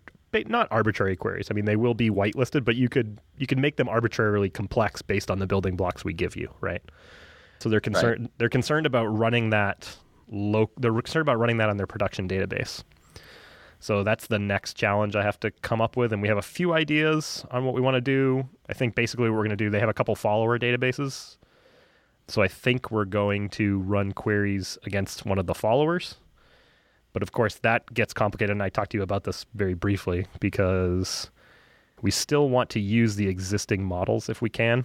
not 0.48 0.68
arbitrary 0.70 1.16
queries. 1.16 1.48
I 1.50 1.54
mean, 1.54 1.64
they 1.64 1.76
will 1.76 1.94
be 1.94 2.10
whitelisted, 2.10 2.64
but 2.64 2.76
you 2.76 2.88
could 2.88 3.20
you 3.38 3.46
could 3.46 3.58
make 3.58 3.76
them 3.76 3.88
arbitrarily 3.88 4.50
complex 4.50 5.02
based 5.02 5.30
on 5.30 5.38
the 5.38 5.46
building 5.46 5.76
blocks 5.76 6.04
we 6.04 6.12
give 6.12 6.36
you, 6.36 6.52
right? 6.60 6.82
So 7.60 7.68
they're 7.68 7.80
concerned 7.80 8.30
they're 8.38 8.48
concerned 8.48 8.86
about 8.86 9.06
running 9.06 9.50
that 9.50 9.96
low 10.28 10.70
they're 10.76 10.92
concerned 10.92 11.22
about 11.22 11.38
running 11.38 11.56
that 11.58 11.68
on 11.68 11.76
their 11.76 11.86
production 11.86 12.28
database. 12.28 12.82
So 13.78 14.02
that's 14.02 14.26
the 14.26 14.38
next 14.38 14.74
challenge 14.74 15.14
I 15.16 15.22
have 15.22 15.38
to 15.40 15.50
come 15.50 15.80
up 15.80 15.96
with 15.96 16.12
and 16.12 16.22
we 16.22 16.28
have 16.28 16.38
a 16.38 16.42
few 16.42 16.72
ideas 16.72 17.44
on 17.50 17.64
what 17.64 17.74
we 17.74 17.80
want 17.80 17.94
to 17.94 18.00
do. 18.00 18.48
I 18.68 18.72
think 18.72 18.94
basically 18.94 19.28
what 19.28 19.36
we're 19.36 19.44
going 19.44 19.50
to 19.50 19.56
do 19.56 19.70
they 19.70 19.80
have 19.80 19.88
a 19.88 19.94
couple 19.94 20.14
follower 20.16 20.58
databases. 20.58 21.36
So 22.28 22.42
I 22.42 22.48
think 22.48 22.90
we're 22.90 23.04
going 23.04 23.48
to 23.50 23.78
run 23.78 24.12
queries 24.12 24.78
against 24.84 25.24
one 25.24 25.38
of 25.38 25.46
the 25.46 25.54
followers. 25.54 26.16
But 27.16 27.22
of 27.22 27.32
course, 27.32 27.54
that 27.60 27.94
gets 27.94 28.12
complicated, 28.12 28.50
and 28.50 28.62
I 28.62 28.68
talked 28.68 28.90
to 28.90 28.98
you 28.98 29.02
about 29.02 29.24
this 29.24 29.46
very 29.54 29.72
briefly 29.72 30.26
because 30.38 31.30
we 32.02 32.10
still 32.10 32.50
want 32.50 32.68
to 32.68 32.78
use 32.78 33.16
the 33.16 33.26
existing 33.26 33.82
models 33.82 34.28
if 34.28 34.42
we 34.42 34.50
can. 34.50 34.84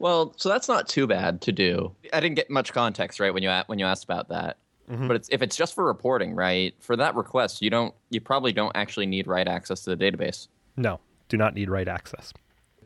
Well, 0.00 0.34
so 0.36 0.48
that's 0.48 0.66
not 0.66 0.88
too 0.88 1.06
bad 1.06 1.40
to 1.42 1.52
do. 1.52 1.94
I 2.12 2.18
didn't 2.18 2.34
get 2.34 2.50
much 2.50 2.72
context 2.72 3.20
right 3.20 3.32
when 3.32 3.44
you 3.44 3.62
when 3.66 3.78
you 3.78 3.86
asked 3.86 4.02
about 4.02 4.28
that. 4.30 4.56
But 4.88 5.14
it's 5.14 5.28
if 5.28 5.40
it's 5.40 5.54
just 5.54 5.76
for 5.76 5.84
reporting, 5.84 6.34
right? 6.34 6.74
For 6.80 6.96
that 6.96 7.14
request, 7.14 7.62
you 7.62 7.70
don't 7.70 7.94
you 8.10 8.20
probably 8.20 8.52
don't 8.52 8.72
actually 8.74 9.06
need 9.06 9.28
write 9.28 9.46
access 9.46 9.82
to 9.82 9.94
the 9.94 9.96
database. 9.96 10.48
No, 10.76 10.98
do 11.28 11.36
not 11.36 11.54
need 11.54 11.70
write 11.70 11.86
access. 11.86 12.32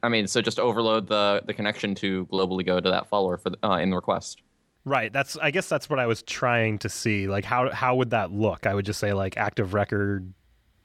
I 0.02 0.10
mean, 0.10 0.26
so 0.26 0.42
just 0.42 0.60
overload 0.60 1.06
the 1.06 1.40
the 1.46 1.54
connection 1.54 1.94
to 1.94 2.26
globally 2.26 2.66
go 2.66 2.78
to 2.78 2.90
that 2.90 3.08
follower 3.08 3.38
for 3.38 3.48
the, 3.48 3.66
uh, 3.66 3.78
in 3.78 3.88
the 3.88 3.96
request. 3.96 4.42
Right. 4.88 5.12
That's. 5.12 5.36
I 5.36 5.50
guess 5.50 5.68
that's 5.68 5.90
what 5.90 5.98
I 5.98 6.06
was 6.06 6.22
trying 6.22 6.78
to 6.78 6.88
see. 6.88 7.28
Like, 7.28 7.44
how 7.44 7.70
how 7.70 7.96
would 7.96 8.10
that 8.10 8.32
look? 8.32 8.66
I 8.66 8.74
would 8.74 8.86
just 8.86 8.98
say 8.98 9.12
like 9.12 9.36
active 9.36 9.74
record 9.74 10.32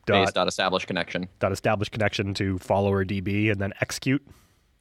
Base 0.05 0.25
dot 0.25 0.33
dot 0.33 0.48
establish 0.50 0.86
connection. 0.86 1.29
dot 1.39 1.53
establish 1.53 1.88
connection 1.89 2.33
to 2.33 2.57
follower 2.60 3.05
DB 3.05 3.50
and 3.50 3.62
then 3.62 3.72
execute. 3.79 4.22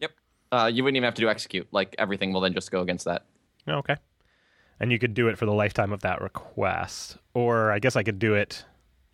Yep. 0.00 0.10
Uh, 0.50 0.70
you 0.72 0.82
wouldn't 0.82 0.96
even 0.96 1.04
have 1.04 1.14
to 1.14 1.22
do 1.22 1.28
execute. 1.28 1.68
Like 1.70 1.94
everything 1.98 2.32
will 2.32 2.40
then 2.40 2.52
just 2.52 2.70
go 2.72 2.80
against 2.80 3.04
that. 3.04 3.24
Oh, 3.68 3.74
Okay. 3.74 3.96
And 4.80 4.90
you 4.90 4.98
could 4.98 5.14
do 5.14 5.28
it 5.28 5.38
for 5.38 5.46
the 5.46 5.52
lifetime 5.52 5.92
of 5.92 6.00
that 6.00 6.20
request, 6.20 7.16
or 7.34 7.70
I 7.70 7.78
guess 7.78 7.94
I 7.94 8.02
could 8.02 8.18
do 8.18 8.34
it. 8.34 8.64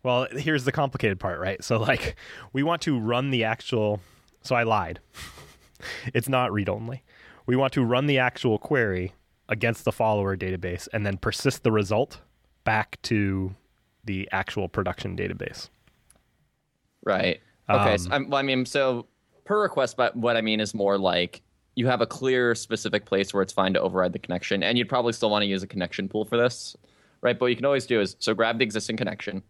Well, 0.03 0.27
here's 0.33 0.65
the 0.65 0.73
complicated 0.73 1.21
part, 1.21 1.41
right? 1.41 1.63
So, 1.63 1.77
like, 1.79 2.17
we 2.55 2.63
want 2.63 2.81
to 2.83 2.99
run 2.99 3.31
the 3.31 3.45
actual. 3.45 4.01
So 4.41 4.57
I 4.57 4.63
lied. 4.63 5.01
it's 6.15 6.29
not 6.29 6.53
read 6.53 6.71
only. 6.71 7.03
We 7.45 7.55
want 7.55 7.75
to 7.75 7.85
run 7.85 8.07
the 8.07 8.19
actual 8.19 8.57
query 8.57 9.13
against 9.49 9.85
the 9.85 9.93
follower 9.93 10.37
database 10.37 10.89
and 10.93 11.07
then 11.07 11.17
persist 11.17 11.63
the 11.63 11.73
result 11.73 12.21
back 12.65 13.01
to 13.03 13.55
the 14.05 14.29
actual 14.33 14.69
production 14.69 15.17
database. 15.17 15.69
Right. 17.05 17.41
Okay. 17.71 17.93
Um, 17.93 17.99
so, 17.99 18.11
I'm, 18.11 18.31
well, 18.31 18.39
I 18.39 18.43
mean, 18.43 18.67
so 18.67 19.07
per 19.45 19.63
request, 19.63 19.97
but 19.97 20.15
what 20.17 20.37
I 20.37 20.41
mean 20.41 20.61
is 20.61 20.75
more 20.75 20.99
like 20.99 21.43
you 21.75 21.87
have 21.87 22.01
a 22.01 22.07
clear, 22.07 22.55
specific 22.55 23.07
place 23.07 23.33
where 23.33 23.43
it's 23.43 23.53
fine 23.53 23.73
to 23.75 23.81
override 23.81 24.13
the 24.13 24.19
connection, 24.19 24.63
and 24.63 24.77
you'd 24.77 24.89
probably 24.89 25.13
still 25.13 25.31
want 25.31 25.43
to 25.43 25.47
use 25.47 25.63
a 25.63 25.67
connection 25.67 26.09
pool 26.09 26.25
for 26.25 26.37
this, 26.37 26.77
right? 27.21 27.39
But 27.39 27.47
what 27.47 27.51
you 27.51 27.57
can 27.57 27.65
always 27.65 27.87
do 27.87 28.01
is 28.01 28.17
so 28.19 28.35
grab 28.35 28.59
the 28.59 28.65
existing 28.65 28.97
connection, 28.97 29.43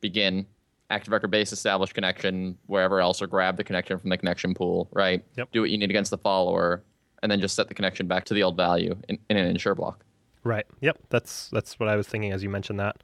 begin 0.00 0.46
active 0.88 1.12
record 1.12 1.30
base 1.30 1.52
establish 1.52 1.92
connection 1.92 2.56
wherever 2.66 3.00
else, 3.00 3.20
or 3.20 3.26
grab 3.26 3.56
the 3.56 3.64
connection 3.64 3.98
from 3.98 4.10
the 4.10 4.16
connection 4.16 4.54
pool, 4.54 4.88
right? 4.92 5.24
Yep. 5.36 5.52
Do 5.52 5.60
what 5.60 5.70
you 5.70 5.78
need 5.78 5.90
against 5.90 6.10
the 6.10 6.18
follower, 6.18 6.82
and 7.22 7.30
then 7.30 7.40
just 7.40 7.54
set 7.54 7.68
the 7.68 7.74
connection 7.74 8.06
back 8.06 8.24
to 8.26 8.34
the 8.34 8.42
old 8.42 8.56
value 8.56 8.94
in, 9.08 9.18
in 9.30 9.36
an 9.36 9.46
ensure 9.46 9.74
block. 9.74 10.04
Right. 10.44 10.66
Yep. 10.80 10.98
That's 11.10 11.48
that's 11.50 11.78
what 11.80 11.88
I 11.88 11.96
was 11.96 12.06
thinking 12.06 12.32
as 12.32 12.42
you 12.42 12.48
mentioned 12.48 12.78
that. 12.80 13.02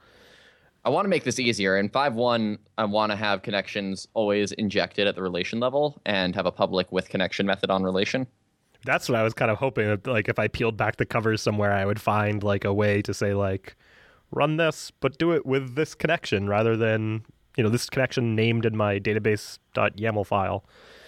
I 0.85 0.90
want 0.90 1.04
to 1.04 1.09
make 1.09 1.23
this 1.23 1.38
easier. 1.38 1.76
In 1.78 1.88
5.1, 1.88 2.59
I 2.76 2.85
want 2.85 3.12
to 3.12 3.16
have 3.16 3.42
connections 3.42 4.09
always 4.14 4.50
injected 4.52 5.07
at 5.07 5.14
the 5.14 5.23
relation 5.23 5.61
level 5.61 6.00
and 6.07 6.35
have 6.35 6.47
a 6.47 6.50
public 6.50 6.90
with 6.90 7.09
connection 7.09 7.47
method 7.47 7.71
on 7.71 7.85
relation. 7.85 8.26
That's 8.85 9.09
what 9.09 9.16
I 9.16 9.23
was 9.23 9.33
kind 9.33 9.50
of 9.50 9.59
hoping 9.59 9.87
that 9.87 10.07
like 10.07 10.28
if 10.28 10.38
I 10.38 10.49
peeled 10.49 10.76
back 10.76 10.97
the 10.97 11.07
covers 11.07 11.40
somewhere 11.40 11.73
I 11.73 11.85
would 11.85 12.00
find 12.00 12.42
like 12.42 12.64
a 12.64 12.73
way 12.73 13.00
to 13.02 13.14
say 13.14 13.33
like 13.35 13.76
run 14.33 14.57
this 14.57 14.90
but 14.90 15.19
do 15.19 15.33
it 15.33 15.47
with 15.47 15.76
this 15.76 15.95
connection 15.95 16.49
rather 16.49 16.76
than 16.76 17.25
you 17.57 17.62
know 17.62 17.69
this 17.69 17.88
connection 17.88 18.35
named 18.35 18.66
in 18.66 18.76
my 18.76 18.99
database.yaml 18.99 20.26
file. 20.26 20.64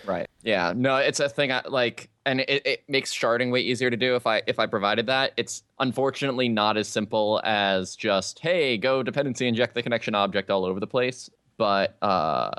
Right. 0.07 0.29
Yeah. 0.43 0.73
No, 0.77 0.97
it's 0.97 1.21
a 1.21 1.29
thing 1.29 1.53
I 1.53 1.63
like 1.67 2.11
and 2.27 2.41
it, 2.41 2.67
it 2.67 2.85
makes 2.89 3.15
sharding 3.15 3.53
way 3.53 3.61
easier 3.61 3.91
to 3.91 3.97
do 3.97 4.17
if 4.17 4.27
I 4.27 4.43
if 4.47 4.59
I 4.59 4.67
provided 4.67 5.07
that. 5.07 5.33
It's 5.37 5.63
unfortunately 5.79 6.49
not 6.49 6.77
as 6.77 6.89
simple 6.89 7.41
as 7.45 7.97
just, 7.97 8.39
hey, 8.39 8.77
go 8.77 9.03
dependency 9.03 9.47
inject 9.47 9.75
the 9.75 9.83
connection 9.83 10.15
object 10.15 10.51
all 10.51 10.65
over 10.65 10.81
the 10.81 10.87
place. 10.87 11.31
But 11.57 11.97
uh 12.03 12.51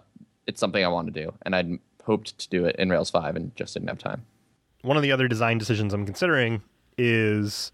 it's 0.48 0.60
something 0.60 0.84
I 0.84 0.88
want 0.88 1.14
to 1.14 1.24
do. 1.24 1.34
And 1.44 1.56
I'd 1.56 1.80
hoped 2.04 2.38
to 2.38 2.50
do 2.50 2.66
it 2.66 2.76
in 2.78 2.90
Rails 2.90 3.10
5 3.10 3.36
and 3.36 3.56
just 3.56 3.74
didn't 3.74 3.90
have 3.90 3.98
time. 3.98 4.26
One 4.84 4.96
of 4.98 5.04
the 5.04 5.12
other 5.12 5.28
design 5.28 5.58
decisions 5.58 5.94
I'm 5.94 6.06
considering 6.06 6.62
is 6.98 7.72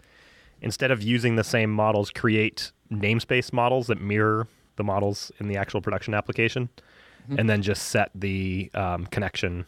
instead 0.61 0.91
of 0.91 1.03
using 1.03 1.35
the 1.35 1.43
same 1.43 1.69
models, 1.69 2.09
create 2.09 2.71
namespace 2.91 3.51
models 3.51 3.87
that 3.87 3.99
mirror 3.99 4.47
the 4.77 4.83
models 4.83 5.31
in 5.39 5.47
the 5.47 5.57
actual 5.57 5.81
production 5.81 6.13
application, 6.13 6.69
and 7.37 7.49
then 7.49 7.61
just 7.61 7.89
set 7.89 8.11
the 8.15 8.69
um, 8.73 9.05
connection 9.07 9.65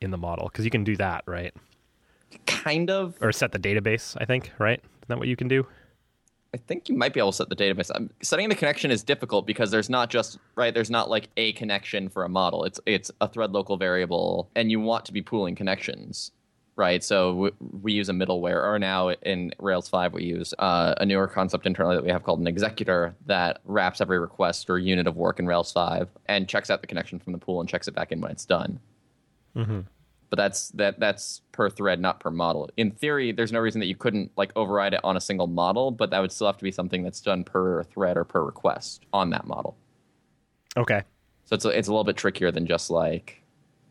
in 0.00 0.10
the 0.10 0.18
model 0.18 0.48
because 0.48 0.64
you 0.64 0.70
can 0.70 0.84
do 0.84 0.96
that, 0.96 1.24
right? 1.26 1.54
Kind 2.46 2.90
of. 2.90 3.16
Or 3.20 3.32
set 3.32 3.52
the 3.52 3.58
database, 3.58 4.16
I 4.20 4.24
think, 4.24 4.50
right? 4.58 4.78
Isn't 4.78 5.08
that 5.08 5.18
what 5.18 5.28
you 5.28 5.36
can 5.36 5.48
do? 5.48 5.66
I 6.54 6.56
think 6.56 6.88
you 6.88 6.96
might 6.96 7.12
be 7.12 7.18
able 7.18 7.32
to 7.32 7.36
set 7.36 7.48
the 7.48 7.56
database. 7.56 7.90
Um, 7.92 8.10
setting 8.22 8.48
the 8.48 8.54
connection 8.54 8.92
is 8.92 9.02
difficult 9.02 9.44
because 9.44 9.72
there's 9.72 9.90
not 9.90 10.08
just 10.08 10.38
right. 10.54 10.72
There's 10.72 10.90
not 10.90 11.10
like 11.10 11.28
a 11.36 11.52
connection 11.54 12.08
for 12.08 12.22
a 12.22 12.28
model. 12.28 12.62
It's 12.62 12.78
it's 12.86 13.10
a 13.20 13.28
thread 13.28 13.50
local 13.50 13.76
variable, 13.76 14.48
and 14.54 14.70
you 14.70 14.78
want 14.78 15.04
to 15.06 15.12
be 15.12 15.20
pooling 15.20 15.56
connections, 15.56 16.30
right? 16.76 17.04
So 17.04 17.34
we, 17.34 17.50
we 17.82 17.92
use 17.92 18.08
a 18.08 18.12
middleware, 18.12 18.62
or 18.64 18.78
now 18.78 19.10
in 19.10 19.52
Rails 19.58 19.88
five 19.88 20.12
we 20.12 20.24
use 20.24 20.52
uh, 20.58 20.94
a 20.98 21.06
newer 21.06 21.28
concept 21.28 21.66
internally 21.66 21.96
that 21.96 22.04
we 22.04 22.10
have 22.10 22.24
called 22.24 22.40
an 22.40 22.46
executor 22.46 23.14
that 23.26 23.60
wraps 23.64 24.00
every 24.00 24.18
request 24.18 24.68
or 24.68 24.78
unit 24.78 25.06
of 25.06 25.16
work 25.16 25.38
in 25.38 25.46
Rails 25.46 25.72
five 25.72 26.08
and 26.26 26.48
checks 26.48 26.70
out 26.70 26.80
the 26.80 26.86
connection 26.86 27.18
from 27.18 27.32
the 27.32 27.38
pool 27.38 27.60
and 27.60 27.68
checks 27.68 27.88
it 27.88 27.94
back 27.94 28.12
in 28.12 28.20
when 28.20 28.30
it's 28.30 28.44
done. 28.44 28.80
Mm-hmm. 29.56 29.80
But 30.30 30.36
that's 30.36 30.70
that 30.70 30.98
that's 30.98 31.42
per 31.52 31.70
thread, 31.70 32.00
not 32.00 32.18
per 32.18 32.30
model. 32.30 32.68
In 32.76 32.90
theory, 32.90 33.30
there's 33.30 33.52
no 33.52 33.60
reason 33.60 33.78
that 33.78 33.86
you 33.86 33.94
couldn't 33.94 34.32
like 34.36 34.50
override 34.56 34.94
it 34.94 35.00
on 35.04 35.16
a 35.16 35.20
single 35.20 35.46
model, 35.46 35.92
but 35.92 36.10
that 36.10 36.18
would 36.18 36.32
still 36.32 36.48
have 36.48 36.56
to 36.56 36.64
be 36.64 36.72
something 36.72 37.04
that's 37.04 37.20
done 37.20 37.44
per 37.44 37.84
thread 37.84 38.16
or 38.16 38.24
per 38.24 38.42
request 38.42 39.06
on 39.12 39.30
that 39.30 39.46
model. 39.46 39.76
Okay. 40.76 41.02
So 41.44 41.54
it's 41.54 41.64
a, 41.64 41.68
it's 41.68 41.86
a 41.86 41.92
little 41.92 42.04
bit 42.04 42.16
trickier 42.16 42.50
than 42.50 42.66
just 42.66 42.90
like 42.90 43.42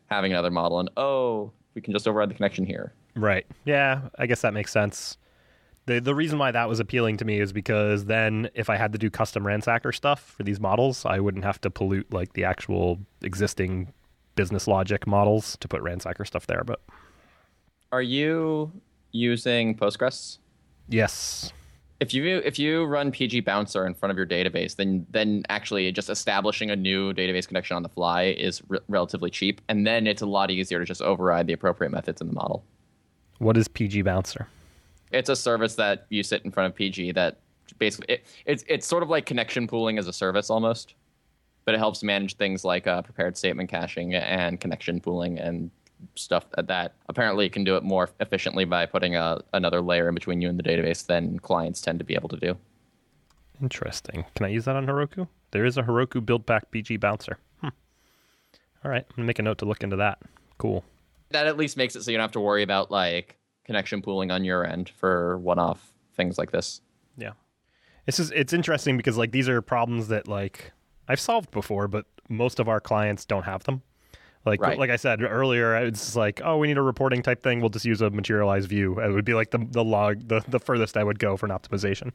having 0.08 0.34
another 0.34 0.52
model 0.52 0.82
and 0.82 0.90
oh, 0.98 1.54
we 1.76 1.82
can 1.82 1.94
just 1.94 2.08
override 2.08 2.30
the 2.30 2.34
connection 2.36 2.66
here. 2.66 2.94
Right. 3.16 3.46
Yeah, 3.66 4.02
I 4.18 4.26
guess 4.26 4.42
that 4.42 4.54
makes 4.54 4.72
sense. 4.72 5.18
The 5.86 6.00
the 6.00 6.16
reason 6.16 6.40
why 6.40 6.52
that 6.52 6.70
was 6.70 6.80
appealing 6.80 7.18
to 7.18 7.26
me 7.26 7.40
is 7.40 7.52
because 7.52 8.06
then 8.06 8.50
if 8.56 8.70
I 8.70 8.78
had 8.78 8.94
to 8.94 8.98
do 8.98 9.10
custom 9.10 9.44
ransacker 9.44 9.94
stuff 9.94 10.22
for 10.38 10.44
these 10.44 10.60
models, 10.60 11.06
I 11.06 11.20
wouldn't 11.20 11.44
have 11.44 11.60
to 11.62 11.70
pollute 11.70 12.12
like 12.14 12.34
the 12.34 12.46
actual 12.46 13.00
existing 13.22 13.92
business 14.36 14.68
logic 14.68 15.06
models 15.06 15.58
to 15.60 15.68
put 15.68 15.82
ransacker 15.82 16.26
stuff 16.26 16.48
there, 16.48 16.64
but 16.64 16.80
Are 17.92 18.02
you 18.02 18.72
using 19.12 19.76
Postgres? 19.76 20.40
yes. 20.90 21.52
If 22.04 22.14
you 22.14 22.42
if 22.44 22.60
you 22.60 22.84
run 22.84 23.14
PgBouncer 23.14 23.88
in 23.88 23.94
front 23.94 24.12
of 24.12 24.18
your 24.18 24.28
database, 24.28 24.76
then 24.76 25.08
then 25.10 25.44
actually 25.48 25.90
just 25.94 26.10
establishing 26.10 26.70
a 26.70 26.76
new 26.76 27.14
database 27.14 27.48
connection 27.48 27.78
on 27.78 27.82
the 27.82 27.88
fly 27.88 28.24
is 28.24 28.62
re- 28.68 28.80
relatively 28.90 29.30
cheap, 29.30 29.62
and 29.70 29.88
then 29.88 30.06
it's 30.06 30.22
a 30.22 30.26
lot 30.26 30.52
easier 30.52 30.80
to 30.80 30.86
just 30.86 31.02
override 31.02 31.48
the 31.48 31.54
appropriate 31.54 31.92
methods 31.92 32.20
in 32.20 32.28
the 32.28 32.34
model. 32.34 32.66
What 33.38 33.56
is 33.56 33.70
PgBouncer? 33.70 34.48
It's 35.14 35.30
a 35.30 35.36
service 35.36 35.76
that 35.76 36.06
you 36.10 36.24
sit 36.24 36.44
in 36.44 36.52
front 36.52 36.72
of 36.72 36.76
PG 36.76 37.14
that 37.14 37.38
basically 37.80 38.16
it, 38.16 38.26
it's 38.46 38.66
it's 38.68 38.86
sort 38.86 39.02
of 39.02 39.10
like 39.10 39.26
connection 39.26 39.66
pooling 39.66 39.98
as 39.98 40.06
a 40.06 40.14
service 40.14 40.50
almost, 40.50 40.96
but 41.64 41.74
it 41.74 41.78
helps 41.78 42.04
manage 42.04 42.36
things 42.36 42.66
like 42.66 42.86
uh, 42.86 43.02
prepared 43.02 43.38
statement 43.38 43.70
caching 43.70 44.14
and 44.14 44.60
connection 44.60 45.00
pooling 45.00 45.40
and 45.40 45.72
stuff 46.16 46.46
that, 46.56 46.68
that 46.68 46.94
apparently 47.10 47.46
you 47.46 47.50
can 47.50 47.64
do 47.64 47.76
it 47.76 47.84
more 47.84 48.10
efficiently 48.20 48.66
by 48.66 48.86
putting 48.86 49.16
a, 49.16 49.42
another 49.54 49.82
layer 49.82 50.08
in 50.08 50.14
between 50.14 50.42
you 50.42 50.50
and 50.50 50.58
the 50.58 50.64
database 50.64 51.06
than 51.06 51.40
clients 51.40 51.82
tend 51.82 52.00
to 52.00 52.06
be 52.06 52.16
able 52.16 52.30
to 52.30 52.38
do. 52.38 52.58
Interesting. 53.62 54.26
Can 54.36 54.46
I 54.46 54.50
use 54.50 54.66
that 54.66 54.76
on 54.76 54.86
Heroku? 54.86 55.28
There 55.52 55.66
is 55.66 55.78
a 55.78 55.84
Heroku 55.84 56.26
build 56.26 56.46
back 56.46 56.72
PgBouncer. 56.72 57.36
Hmm. 57.62 57.70
All 58.84 58.92
right, 58.92 59.06
I'm 59.08 59.16
gonna 59.16 59.28
make 59.28 59.40
a 59.40 59.44
note 59.44 59.60
to 59.60 59.66
look 59.66 59.84
into 59.84 59.96
that. 59.98 60.20
Cool. 60.58 60.84
That 61.30 61.48
at 61.48 61.58
least 61.58 61.78
makes 61.78 61.96
it 61.96 62.04
so 62.04 62.12
you 62.12 62.18
don't 62.18 62.24
have 62.24 62.32
to 62.34 62.40
worry 62.40 62.64
about 62.64 62.92
like 62.92 63.38
connection 63.64 64.02
pooling 64.02 64.32
on 64.32 64.44
your 64.44 64.66
end 64.66 64.90
for 64.90 65.38
one-off 65.38 65.94
things 66.16 66.38
like 66.38 66.52
this. 66.52 66.82
Yeah. 67.18 67.32
This 68.06 68.20
is 68.20 68.32
it's 68.32 68.54
interesting 68.54 68.98
because 68.98 69.18
like 69.18 69.32
these 69.32 69.48
are 69.48 69.62
problems 69.62 70.10
that 70.10 70.28
like 70.28 70.74
I've 71.08 71.20
solved 71.20 71.52
before, 71.52 71.88
but 71.88 72.06
most 72.30 72.60
of 72.60 72.68
our 72.68 72.80
clients 72.80 73.26
don't 73.26 73.44
have 73.44 73.64
them. 73.64 73.82
Like 74.46 74.62
Right. 74.62 74.78
like 74.78 74.90
I 74.90 74.98
said 74.98 75.22
earlier, 75.22 75.76
it's 75.76 76.16
like, 76.16 76.42
oh, 76.44 76.58
we 76.58 76.68
need 76.68 76.78
a 76.78 76.82
reporting 76.82 77.22
type 77.22 77.42
thing. 77.44 77.62
We'll 77.62 77.70
just 77.70 77.86
use 77.86 78.02
a 78.02 78.10
materialized 78.10 78.68
view. 78.68 79.00
It 79.00 79.12
would 79.12 79.26
be 79.26 79.34
like 79.34 79.52
the 79.52 79.66
the 79.70 79.84
log 79.84 80.28
the, 80.28 80.44
the 80.48 80.60
furthest 80.60 80.98
I 80.98 81.04
would 81.04 81.20
go 81.20 81.38
for 81.38 81.46
an 81.46 81.52
optimization. 81.52 82.14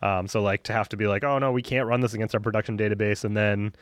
Um, 0.00 0.28
so 0.28 0.40
like 0.40 0.62
to 0.64 0.72
have 0.72 0.88
to 0.90 0.96
be 0.96 1.06
like, 1.08 1.24
oh 1.24 1.38
no, 1.38 1.50
we 1.50 1.62
can't 1.62 1.86
run 1.88 2.00
this 2.00 2.14
against 2.14 2.34
our 2.34 2.40
production 2.40 2.78
database, 2.78 3.24
and 3.24 3.36
then 3.36 3.72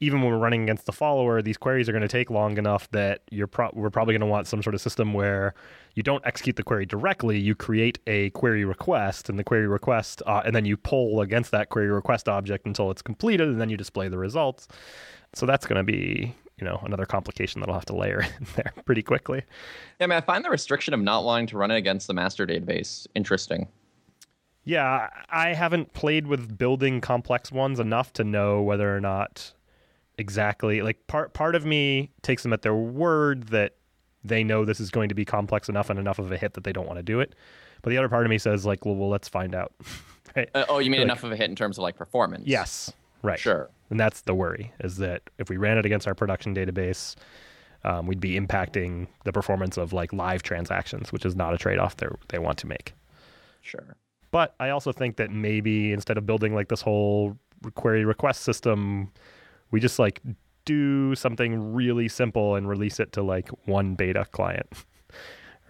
even 0.00 0.20
when 0.20 0.30
we're 0.30 0.38
running 0.38 0.64
against 0.64 0.86
the 0.86 0.92
follower, 0.92 1.40
these 1.40 1.56
queries 1.56 1.88
are 1.88 1.92
going 1.92 2.02
to 2.02 2.08
take 2.08 2.28
long 2.28 2.58
enough 2.58 2.90
that 2.90 3.22
you're 3.30 3.46
pro- 3.46 3.70
we're 3.74 3.90
probably 3.90 4.12
going 4.12 4.20
to 4.20 4.26
want 4.26 4.46
some 4.46 4.60
sort 4.62 4.74
of 4.74 4.80
system 4.80 5.14
where 5.14 5.54
you 5.94 6.02
don't 6.02 6.24
execute 6.26 6.56
the 6.56 6.64
query 6.64 6.84
directly. 6.84 7.38
You 7.38 7.54
create 7.54 8.00
a 8.08 8.30
query 8.30 8.64
request, 8.64 9.28
and 9.28 9.38
the 9.38 9.44
query 9.44 9.68
request, 9.68 10.20
uh, 10.26 10.42
and 10.44 10.54
then 10.54 10.64
you 10.64 10.76
pull 10.76 11.20
against 11.20 11.52
that 11.52 11.68
query 11.70 11.88
request 11.88 12.28
object 12.28 12.66
until 12.66 12.90
it's 12.90 13.02
completed, 13.02 13.48
and 13.48 13.60
then 13.60 13.70
you 13.70 13.76
display 13.76 14.08
the 14.08 14.18
results. 14.18 14.66
So 15.32 15.46
that's 15.46 15.64
going 15.66 15.78
to 15.78 15.84
be 15.84 16.34
you 16.58 16.64
know 16.64 16.80
another 16.84 17.06
complication 17.06 17.60
that 17.60 17.68
I'll 17.68 17.74
have 17.74 17.84
to 17.86 17.96
layer 17.96 18.20
in 18.40 18.46
there 18.56 18.72
pretty 18.84 19.02
quickly. 19.02 19.42
Yeah, 19.98 20.04
I 20.04 20.06
mean, 20.06 20.16
I 20.16 20.20
find 20.20 20.44
the 20.44 20.50
restriction 20.50 20.94
of 20.94 21.00
not 21.00 21.24
wanting 21.24 21.46
to 21.48 21.58
run 21.58 21.70
it 21.70 21.76
against 21.76 22.06
the 22.06 22.14
master 22.14 22.46
database 22.46 23.06
interesting. 23.14 23.68
Yeah, 24.64 25.10
I 25.30 25.52
haven't 25.52 25.92
played 25.92 26.26
with 26.26 26.56
building 26.56 27.00
complex 27.02 27.52
ones 27.52 27.78
enough 27.78 28.12
to 28.14 28.24
know 28.24 28.62
whether 28.62 28.96
or 28.96 29.00
not 29.00 29.52
exactly 30.16 30.80
like 30.80 31.06
part 31.06 31.34
part 31.34 31.54
of 31.54 31.66
me 31.66 32.10
takes 32.22 32.44
them 32.44 32.52
at 32.52 32.62
their 32.62 32.74
word 32.74 33.48
that 33.48 33.74
they 34.22 34.44
know 34.44 34.64
this 34.64 34.80
is 34.80 34.90
going 34.90 35.08
to 35.08 35.14
be 35.14 35.24
complex 35.24 35.68
enough 35.68 35.90
and 35.90 35.98
enough 35.98 36.18
of 36.18 36.30
a 36.32 36.38
hit 36.38 36.54
that 36.54 36.64
they 36.64 36.72
don't 36.72 36.86
want 36.86 36.98
to 36.98 37.02
do 37.02 37.20
it. 37.20 37.34
But 37.82 37.90
the 37.90 37.98
other 37.98 38.08
part 38.08 38.24
of 38.24 38.30
me 38.30 38.38
says 38.38 38.64
like, 38.64 38.86
well, 38.86 38.94
well 38.94 39.10
let's 39.10 39.28
find 39.28 39.54
out. 39.54 39.72
right? 40.36 40.48
Uh, 40.54 40.64
oh, 40.70 40.78
you 40.78 40.90
mean 40.90 41.00
Like- 41.00 41.04
enough 41.06 41.24
of 41.24 41.32
a 41.32 41.36
hit 41.36 41.50
in 41.50 41.56
terms 41.56 41.76
of 41.76 41.82
like 41.82 41.96
performance? 41.96 42.44
Yes. 42.46 42.90
Right. 43.22 43.38
Sure. 43.38 43.68
And 43.94 44.00
that's 44.00 44.22
the 44.22 44.34
worry 44.34 44.72
is 44.80 44.96
that 44.96 45.22
if 45.38 45.48
we 45.48 45.56
ran 45.56 45.78
it 45.78 45.86
against 45.86 46.08
our 46.08 46.16
production 46.16 46.52
database, 46.52 47.14
um, 47.84 48.08
we'd 48.08 48.18
be 48.18 48.36
impacting 48.36 49.06
the 49.22 49.32
performance 49.32 49.76
of 49.76 49.92
like 49.92 50.12
live 50.12 50.42
transactions, 50.42 51.12
which 51.12 51.24
is 51.24 51.36
not 51.36 51.54
a 51.54 51.58
trade 51.58 51.78
off 51.78 51.96
they 51.98 52.08
they 52.26 52.40
want 52.40 52.58
to 52.58 52.66
make. 52.66 52.92
Sure. 53.62 53.94
But 54.32 54.56
I 54.58 54.70
also 54.70 54.90
think 54.90 55.14
that 55.18 55.30
maybe 55.30 55.92
instead 55.92 56.18
of 56.18 56.26
building 56.26 56.56
like 56.56 56.70
this 56.70 56.80
whole 56.80 57.38
query 57.76 58.04
request 58.04 58.40
system, 58.40 59.12
we 59.70 59.78
just 59.78 60.00
like 60.00 60.20
do 60.64 61.14
something 61.14 61.72
really 61.72 62.08
simple 62.08 62.56
and 62.56 62.68
release 62.68 62.98
it 62.98 63.12
to 63.12 63.22
like 63.22 63.48
one 63.66 63.94
beta 63.94 64.24
client. 64.32 64.66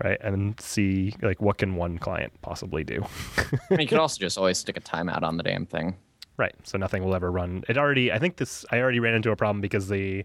Right. 0.03 0.19
And 0.23 0.59
see 0.59 1.15
like 1.23 1.41
what 1.41 1.59
can 1.59 1.77
one 1.77 1.99
client 1.99 2.33
possibly 2.43 2.83
do. 2.83 3.05
I 3.39 3.59
mean, 3.71 3.79
you 3.79 3.87
could 3.87 4.01
also 4.01 4.19
just 4.19 4.37
always 4.37 4.59
stick 4.59 4.77
a 4.77 4.81
timeout 4.81 5.23
on 5.23 5.37
the 5.37 5.45
damn 5.45 5.67
thing. 5.67 5.95
Right. 6.37 6.55
So 6.65 6.79
nothing 6.79 7.05
will 7.05 7.15
ever 7.15 7.31
run. 7.31 7.65
It 7.69 7.79
already. 7.79 8.11
I 8.11 8.19
think 8.19 8.37
this. 8.37 8.65
I 8.71 8.81
already 8.81 9.01
ran 9.01 9.15
into 9.15 9.31
a 9.31 9.37
problem 9.37 9.61
because 9.61 9.89
the 9.89 10.25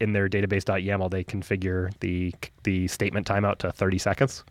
in 0.00 0.12
their 0.12 0.28
database.yaml 0.28 1.10
they 1.10 1.24
configure 1.24 1.92
the 2.00 2.34
the 2.64 2.88
statement 2.88 3.26
timeout 3.26 3.58
to 3.58 3.72
30 3.72 3.98
seconds. 3.98 4.44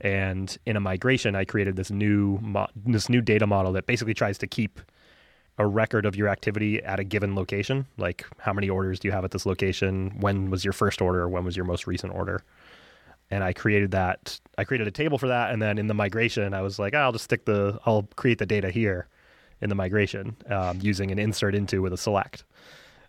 And 0.00 0.56
in 0.66 0.76
a 0.76 0.80
migration, 0.80 1.36
I 1.36 1.44
created 1.44 1.76
this 1.76 1.90
new 1.90 2.38
mo- 2.40 2.68
this 2.74 3.08
new 3.08 3.20
data 3.20 3.46
model 3.46 3.72
that 3.72 3.86
basically 3.86 4.14
tries 4.14 4.38
to 4.38 4.46
keep 4.46 4.80
a 5.58 5.66
record 5.66 6.06
of 6.06 6.16
your 6.16 6.28
activity 6.28 6.82
at 6.82 6.98
a 6.98 7.04
given 7.04 7.34
location. 7.34 7.86
Like 7.98 8.24
how 8.38 8.54
many 8.54 8.70
orders 8.70 8.98
do 8.98 9.08
you 9.08 9.12
have 9.12 9.24
at 9.24 9.32
this 9.32 9.44
location? 9.44 10.18
When 10.20 10.50
was 10.50 10.64
your 10.64 10.72
first 10.72 11.02
order? 11.02 11.28
When 11.28 11.44
was 11.44 11.56
your 11.56 11.66
most 11.66 11.86
recent 11.86 12.14
order? 12.14 12.42
And 13.30 13.44
I 13.44 13.52
created 13.52 13.92
that. 13.92 14.40
I 14.58 14.64
created 14.64 14.88
a 14.88 14.90
table 14.90 15.18
for 15.18 15.28
that, 15.28 15.52
and 15.52 15.60
then 15.60 15.78
in 15.78 15.86
the 15.86 15.94
migration, 15.94 16.52
I 16.52 16.62
was 16.62 16.78
like, 16.78 16.94
oh, 16.94 16.98
I'll 16.98 17.12
just 17.12 17.24
stick 17.24 17.44
the. 17.44 17.78
I'll 17.86 18.08
create 18.16 18.38
the 18.38 18.46
data 18.46 18.70
here 18.70 19.08
in 19.62 19.68
the 19.68 19.74
migration 19.74 20.36
um, 20.50 20.78
using 20.82 21.10
an 21.10 21.18
insert 21.18 21.54
into 21.54 21.80
with 21.80 21.92
a 21.92 21.96
select. 21.96 22.44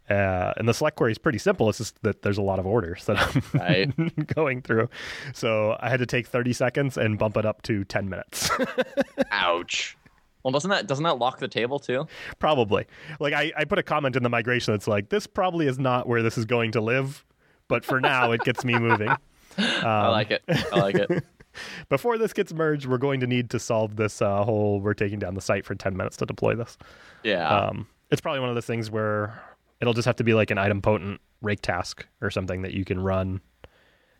Uh, 0.09 0.53
and 0.57 0.67
the 0.67 0.73
select 0.73 0.97
query 0.97 1.11
is 1.11 1.17
pretty 1.17 1.37
simple. 1.37 1.69
It's 1.69 1.77
just 1.77 2.01
that 2.03 2.21
there's 2.21 2.37
a 2.37 2.41
lot 2.41 2.59
of 2.59 2.65
orders 2.65 3.05
that 3.05 3.17
I'm 3.19 3.43
right. 3.59 4.27
going 4.35 4.61
through. 4.61 4.89
So 5.33 5.77
I 5.79 5.89
had 5.89 5.99
to 5.99 6.05
take 6.05 6.27
30 6.27 6.53
seconds 6.53 6.97
and 6.97 7.17
bump 7.17 7.37
it 7.37 7.45
up 7.45 7.61
to 7.63 7.83
10 7.85 8.09
minutes. 8.09 8.49
Ouch. 9.31 9.97
Well, 10.43 10.51
doesn't 10.51 10.69
that 10.69 10.87
doesn't 10.87 11.05
that 11.05 11.19
lock 11.19 11.39
the 11.39 11.47
table 11.47 11.79
too? 11.79 12.05
Probably. 12.37 12.85
Like 13.21 13.33
I, 13.33 13.53
I 13.55 13.63
put 13.63 13.79
a 13.79 13.83
comment 13.83 14.17
in 14.17 14.23
the 14.23 14.29
migration 14.29 14.73
that's 14.73 14.89
like, 14.89 15.07
this 15.07 15.25
probably 15.25 15.67
is 15.67 15.79
not 15.79 16.05
where 16.05 16.21
this 16.21 16.37
is 16.37 16.43
going 16.43 16.73
to 16.73 16.81
live, 16.81 17.23
but 17.69 17.85
for 17.85 18.01
now 18.01 18.31
it 18.33 18.41
gets 18.41 18.65
me 18.65 18.77
moving. 18.77 19.09
Um, 19.09 19.17
I 19.57 20.09
like 20.09 20.31
it. 20.31 20.43
I 20.49 20.79
like 20.79 20.95
it. 20.95 21.23
before 21.89 22.17
this 22.17 22.33
gets 22.33 22.53
merged, 22.53 22.85
we're 22.85 22.97
going 22.97 23.19
to 23.19 23.27
need 23.27 23.49
to 23.51 23.59
solve 23.59 23.95
this 23.95 24.21
uh, 24.21 24.43
whole. 24.43 24.79
We're 24.79 24.93
taking 24.93 25.19
down 25.19 25.35
the 25.35 25.41
site 25.41 25.65
for 25.65 25.75
10 25.75 25.95
minutes 25.95 26.17
to 26.17 26.25
deploy 26.25 26.55
this. 26.55 26.77
Yeah. 27.23 27.47
Um, 27.47 27.87
it's 28.11 28.21
probably 28.21 28.39
one 28.39 28.49
of 28.49 28.55
those 28.55 28.65
things 28.65 28.91
where 28.91 29.41
it'll 29.81 29.93
just 29.93 30.05
have 30.05 30.15
to 30.17 30.23
be 30.23 30.33
like 30.33 30.51
an 30.51 30.57
idempotent 30.57 31.19
rake 31.41 31.61
task 31.61 32.07
or 32.21 32.29
something 32.29 32.61
that 32.61 32.73
you 32.73 32.85
can 32.85 32.99
run 32.99 33.41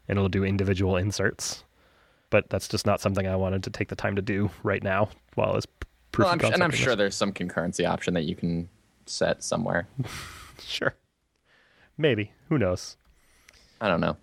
and 0.08 0.18
it'll 0.18 0.30
do 0.30 0.44
individual 0.44 0.98
inserts. 0.98 1.64
But 2.30 2.50
that's 2.50 2.68
just 2.68 2.86
not 2.86 3.00
something 3.00 3.28
I 3.28 3.36
wanted 3.36 3.64
to 3.64 3.70
take 3.70 3.90
the 3.90 3.96
time 3.96 4.16
to 4.16 4.22
do 4.22 4.50
right 4.64 4.82
now 4.82 5.10
while 5.36 5.56
it's 5.56 5.68
proof 6.12 6.26
well, 6.26 6.34
I'm, 6.34 6.54
And 6.54 6.64
I'm 6.64 6.72
sure 6.72 6.96
there's 6.96 7.16
some 7.16 7.32
concurrency 7.32 7.88
option 7.88 8.14
that 8.16 8.24
you 8.24 8.36
can 8.36 8.70
set 9.06 9.44
somewhere. 9.44 9.88
sure. 10.60 10.96
Maybe. 11.98 12.32
Who 12.50 12.58
knows? 12.58 12.98
I 13.80 13.88
don't 13.88 14.02
know. 14.02 14.18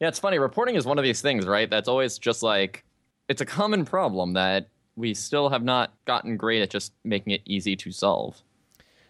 Yeah, 0.00 0.08
it's 0.08 0.18
funny. 0.18 0.38
Reporting 0.38 0.74
is 0.74 0.84
one 0.84 0.98
of 0.98 1.04
these 1.04 1.22
things, 1.22 1.46
right? 1.46 1.70
That's 1.70 1.88
always 1.88 2.18
just 2.18 2.42
like 2.42 2.84
it's 3.28 3.40
a 3.40 3.46
common 3.46 3.84
problem 3.84 4.34
that 4.34 4.68
we 4.96 5.14
still 5.14 5.48
have 5.48 5.62
not 5.62 5.92
gotten 6.06 6.36
great 6.36 6.62
at 6.62 6.70
just 6.70 6.92
making 7.04 7.32
it 7.32 7.42
easy 7.44 7.76
to 7.76 7.92
solve. 7.92 8.42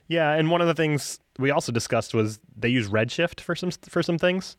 Yeah, 0.09 0.33
and 0.33 0.51
one 0.51 0.61
of 0.61 0.69
the 0.69 0.75
things 0.75 1.19
we 1.39 1.51
also 1.51 1.73
discussed 1.73 2.15
was 2.15 2.39
they 2.57 2.69
use 2.69 2.89
Redshift 2.89 3.41
for 3.41 3.55
some 3.55 3.71
for 3.71 4.03
some 4.03 4.19
things, 4.19 4.57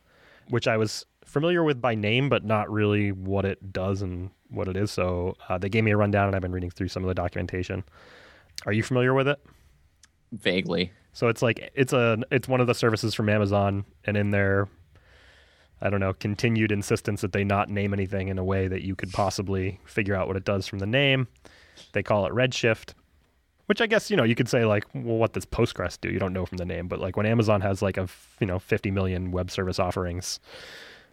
which 0.49 0.67
I 0.67 0.77
was 0.77 1.05
familiar 1.23 1.63
with 1.63 1.81
by 1.81 1.95
name, 1.95 2.29
but 2.29 2.43
not 2.43 2.69
really 2.71 3.11
what 3.11 3.45
it 3.45 3.71
does 3.71 4.01
and 4.01 4.31
what 4.49 4.67
it 4.67 4.75
is. 4.75 4.91
So 4.91 5.35
uh, 5.47 5.57
they 5.57 5.69
gave 5.69 5.83
me 5.83 5.91
a 5.91 5.97
rundown, 5.97 6.27
and 6.27 6.35
I've 6.35 6.41
been 6.41 6.51
reading 6.51 6.69
through 6.69 6.89
some 6.89 7.03
of 7.03 7.07
the 7.07 7.15
documentation. 7.15 7.83
Are 8.65 8.73
you 8.73 8.83
familiar 8.83 9.13
with 9.13 9.27
it? 9.27 9.39
Vaguely. 10.31 10.91
So 11.13 11.29
it's 11.29 11.41
like 11.41 11.71
it's 11.73 11.93
a 11.93 12.19
it's 12.31 12.47
one 12.47 12.61
of 12.61 12.67
the 12.67 12.73
services 12.73 13.13
from 13.13 13.29
Amazon, 13.29 13.85
and 14.03 14.17
in 14.17 14.31
their 14.31 14.67
I 15.81 15.89
don't 15.89 15.99
know 15.99 16.13
continued 16.13 16.71
insistence 16.71 17.21
that 17.21 17.33
they 17.33 17.43
not 17.43 17.69
name 17.69 17.93
anything 17.93 18.27
in 18.29 18.37
a 18.37 18.43
way 18.43 18.67
that 18.67 18.81
you 18.81 18.95
could 18.95 19.11
possibly 19.11 19.79
figure 19.85 20.15
out 20.15 20.27
what 20.27 20.37
it 20.37 20.45
does 20.45 20.67
from 20.67 20.79
the 20.79 20.87
name, 20.87 21.27
they 21.93 22.03
call 22.03 22.25
it 22.25 22.33
Redshift 22.33 22.93
which 23.67 23.81
I 23.81 23.87
guess 23.87 24.09
you 24.09 24.17
know 24.17 24.23
you 24.23 24.35
could 24.35 24.49
say 24.49 24.65
like, 24.65 24.85
well, 24.93 25.17
what 25.17 25.33
does 25.33 25.45
Postgres 25.45 25.99
do? 25.99 26.09
You 26.09 26.19
don't 26.19 26.33
know 26.33 26.45
from 26.45 26.57
the 26.57 26.65
name, 26.65 26.87
but 26.87 26.99
like 26.99 27.15
when 27.15 27.25
Amazon 27.25 27.61
has 27.61 27.81
like 27.81 27.97
a 27.97 28.07
you 28.39 28.47
know 28.47 28.59
50 28.59 28.91
million 28.91 29.31
web 29.31 29.51
service 29.51 29.77
offerings, 29.77 30.39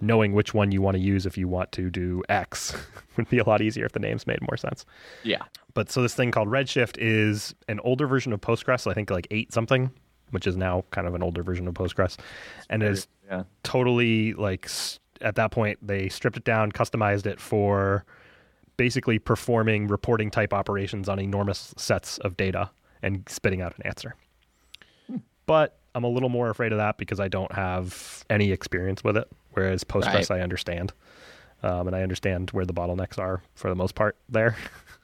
knowing 0.01 0.33
which 0.33 0.55
one 0.55 0.73
you 0.73 0.81
want 0.81 0.97
to 0.97 1.01
use 1.01 1.27
if 1.27 1.37
you 1.37 1.49
want 1.49 1.73
to 1.73 1.91
do 1.91 2.23
X 2.29 2.75
would 3.17 3.29
be 3.29 3.39
a 3.39 3.45
lot 3.45 3.61
easier 3.61 3.85
if 3.85 3.93
the 3.93 3.99
names 3.99 4.27
made 4.27 4.41
more 4.43 4.57
sense. 4.57 4.87
Yeah. 5.23 5.43
But 5.75 5.91
so 5.91 6.03
this 6.03 6.15
thing 6.15 6.31
called 6.31 6.49
Redshift 6.49 6.97
is 6.99 7.55
an 7.69 7.81
older 7.81 8.07
version 8.07 8.33
of 8.33 8.41
Postgres. 8.41 8.89
I 8.89 8.95
think 8.95 9.11
like 9.11 9.27
eight 9.31 9.53
something, 9.53 9.91
which 10.31 10.47
is 10.47 10.57
now 10.57 10.85
kind 10.91 11.07
of 11.07 11.15
an 11.15 11.23
older 11.23 11.43
version 11.43 11.69
of 11.69 11.75
Postgres, 11.75 12.17
and 12.71 12.83
is 12.83 13.07
yeah. 13.29 13.45
totally 13.63 14.35
like 14.35 14.69
at 15.21 15.37
that 15.37 15.51
point 15.51 15.79
they 15.87 16.09
stripped 16.09 16.37
it 16.37 16.45
down, 16.45 16.73
customized 16.73 17.27
it 17.27 17.41
for 17.41 18.05
basically 18.77 19.19
performing 19.19 19.87
reporting 19.87 20.31
type 20.31 20.53
operations 20.53 21.09
on 21.09 21.19
enormous 21.19 21.75
sets 21.77 22.19
of 22.19 22.37
data 22.37 22.71
and 23.03 23.23
spitting 23.29 23.61
out 23.61 23.75
an 23.77 23.87
answer. 23.87 24.17
Hmm. 25.07 25.19
But 25.47 25.79
I'm 25.95 26.05
a 26.05 26.09
little 26.09 26.29
more 26.29 26.51
afraid 26.51 26.73
of 26.73 26.79
that 26.79 26.99
because 26.99 27.21
I 27.21 27.29
don't 27.29 27.53
have 27.53 28.25
any 28.29 28.51
experience 28.51 29.05
with 29.05 29.17
it. 29.17 29.29
Whereas 29.53 29.85
Postgres, 29.85 30.31
right. 30.31 30.39
I 30.39 30.41
understand. 30.41 30.93
Um, 31.63 31.87
and 31.87 31.97
I 31.97 32.03
understand 32.03 32.51
where 32.51 32.67
the 32.67 32.75
bottlenecks 32.75 33.19
are 33.19 33.43
for 33.55 33.69
the 33.69 33.77
most 33.77 33.95
part 33.95 34.17
there. 34.29 34.57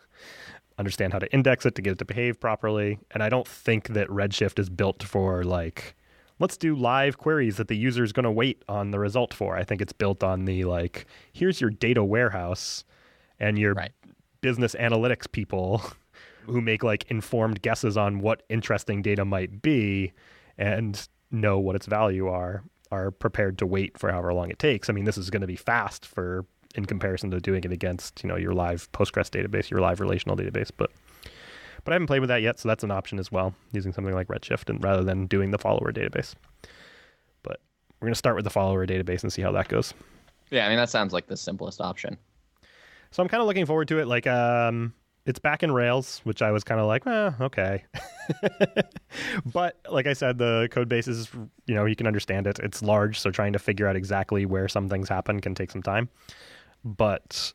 understand 0.80 1.12
how 1.12 1.20
to 1.20 1.32
index 1.32 1.64
it 1.64 1.74
to 1.76 1.82
get 1.82 1.92
it 1.92 1.98
to 1.98 2.04
behave 2.04 2.40
properly. 2.40 2.98
And 3.12 3.22
I 3.22 3.28
don't 3.28 3.46
think 3.46 3.88
that 3.88 4.08
Redshift 4.08 4.58
is 4.58 4.68
built 4.68 5.02
for 5.02 5.44
like, 5.44 5.94
let's 6.40 6.56
do 6.56 6.74
live 6.74 7.18
queries 7.18 7.58
that 7.58 7.68
the 7.68 7.76
user 7.76 8.02
is 8.02 8.12
going 8.12 8.24
to 8.24 8.30
wait 8.30 8.64
on 8.68 8.90
the 8.90 8.98
result 8.98 9.32
for. 9.32 9.56
I 9.56 9.62
think 9.62 9.80
it's 9.80 9.92
built 9.92 10.24
on 10.24 10.46
the 10.46 10.64
like, 10.64 11.06
here's 11.32 11.60
your 11.60 11.70
data 11.70 12.02
warehouse 12.02 12.84
and 13.38 13.58
your 13.58 13.74
right. 13.74 13.92
business 14.40 14.74
analytics 14.74 15.30
people 15.30 15.82
who 16.46 16.60
make 16.60 16.82
like 16.82 17.08
informed 17.10 17.62
guesses 17.62 17.96
on 17.96 18.20
what 18.20 18.42
interesting 18.48 19.02
data 19.02 19.24
might 19.24 19.62
be 19.62 20.12
and 20.58 21.08
know 21.30 21.58
what 21.58 21.76
its 21.76 21.86
value 21.86 22.26
are 22.26 22.64
are 22.90 23.10
prepared 23.10 23.56
to 23.58 23.66
wait 23.66 23.96
for 23.96 24.10
however 24.10 24.34
long 24.34 24.50
it 24.50 24.58
takes. 24.58 24.90
I 24.90 24.92
mean, 24.92 25.04
this 25.04 25.16
is 25.16 25.30
going 25.30 25.42
to 25.42 25.46
be 25.46 25.56
fast 25.56 26.04
for 26.04 26.44
in 26.74 26.84
comparison 26.84 27.30
to 27.30 27.40
doing 27.40 27.64
it 27.64 27.72
against, 27.72 28.22
you 28.22 28.28
know, 28.28 28.36
your 28.36 28.52
live 28.52 28.90
Postgres 28.92 29.30
database, 29.30 29.70
your 29.70 29.80
live 29.80 30.00
relational 30.00 30.36
database, 30.36 30.70
but 30.76 30.90
but 31.84 31.92
I 31.92 31.94
haven't 31.94 32.08
played 32.08 32.20
with 32.20 32.28
that 32.28 32.42
yet, 32.42 32.58
so 32.58 32.68
that's 32.68 32.84
an 32.84 32.90
option 32.90 33.18
as 33.18 33.32
well, 33.32 33.54
using 33.72 33.92
something 33.92 34.14
like 34.14 34.28
Redshift 34.28 34.68
and 34.68 34.82
rather 34.84 35.02
than 35.02 35.26
doing 35.26 35.50
the 35.50 35.58
follower 35.58 35.92
database. 35.92 36.34
But 37.42 37.60
we're 37.98 38.06
going 38.06 38.12
to 38.12 38.18
start 38.18 38.36
with 38.36 38.44
the 38.44 38.50
follower 38.50 38.86
database 38.86 39.22
and 39.22 39.32
see 39.32 39.40
how 39.40 39.52
that 39.52 39.68
goes. 39.68 39.94
Yeah, 40.50 40.66
I 40.66 40.68
mean 40.68 40.76
that 40.76 40.90
sounds 40.90 41.12
like 41.12 41.26
the 41.26 41.36
simplest 41.36 41.80
option. 41.80 42.18
So 43.12 43.22
I'm 43.22 43.28
kind 43.28 43.40
of 43.40 43.46
looking 43.46 43.66
forward 43.66 43.88
to 43.88 43.98
it. 43.98 44.06
Like, 44.06 44.26
um, 44.26 44.92
it's 45.26 45.38
back 45.38 45.62
in 45.62 45.72
Rails, 45.72 46.20
which 46.24 46.42
I 46.42 46.50
was 46.50 46.64
kind 46.64 46.80
of 46.80 46.86
like, 46.86 47.06
eh, 47.06 47.30
okay. 47.40 47.84
but 49.52 49.78
like 49.90 50.06
I 50.06 50.12
said, 50.12 50.38
the 50.38 50.68
code 50.70 50.88
base 50.88 51.08
is, 51.08 51.28
you 51.66 51.74
know, 51.74 51.84
you 51.84 51.96
can 51.96 52.06
understand 52.06 52.46
it. 52.46 52.58
It's 52.60 52.82
large, 52.82 53.18
so 53.18 53.30
trying 53.30 53.52
to 53.52 53.58
figure 53.58 53.86
out 53.86 53.96
exactly 53.96 54.46
where 54.46 54.68
some 54.68 54.88
things 54.88 55.08
happen 55.08 55.40
can 55.40 55.54
take 55.54 55.70
some 55.70 55.82
time. 55.82 56.08
But 56.84 57.52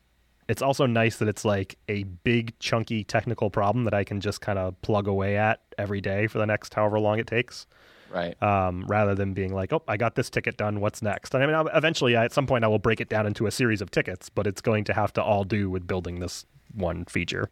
it's 0.48 0.62
also 0.62 0.86
nice 0.86 1.16
that 1.16 1.28
it's 1.28 1.44
like 1.44 1.76
a 1.88 2.04
big, 2.04 2.58
chunky 2.58 3.04
technical 3.04 3.50
problem 3.50 3.84
that 3.84 3.94
I 3.94 4.04
can 4.04 4.20
just 4.20 4.40
kind 4.40 4.58
of 4.58 4.80
plug 4.82 5.08
away 5.08 5.36
at 5.36 5.60
every 5.78 6.00
day 6.00 6.26
for 6.26 6.38
the 6.38 6.46
next 6.46 6.74
however 6.74 6.98
long 7.00 7.18
it 7.18 7.26
takes 7.26 7.66
right? 8.10 8.40
Um, 8.42 8.84
rather 8.86 9.14
than 9.14 9.34
being 9.34 9.54
like, 9.54 9.72
oh, 9.72 9.82
I 9.86 9.96
got 9.96 10.14
this 10.14 10.30
ticket 10.30 10.56
done. 10.56 10.80
What's 10.80 11.02
next? 11.02 11.34
And 11.34 11.42
I 11.42 11.46
mean, 11.46 11.54
I'll, 11.54 11.68
eventually, 11.68 12.16
at 12.16 12.32
some 12.32 12.46
point, 12.46 12.64
I 12.64 12.68
will 12.68 12.78
break 12.78 13.00
it 13.00 13.08
down 13.08 13.26
into 13.26 13.46
a 13.46 13.50
series 13.50 13.80
of 13.80 13.90
tickets, 13.90 14.28
but 14.28 14.46
it's 14.46 14.60
going 14.60 14.84
to 14.84 14.94
have 14.94 15.12
to 15.14 15.22
all 15.22 15.44
do 15.44 15.70
with 15.70 15.86
building 15.86 16.20
this 16.20 16.46
one 16.74 17.04
feature. 17.04 17.48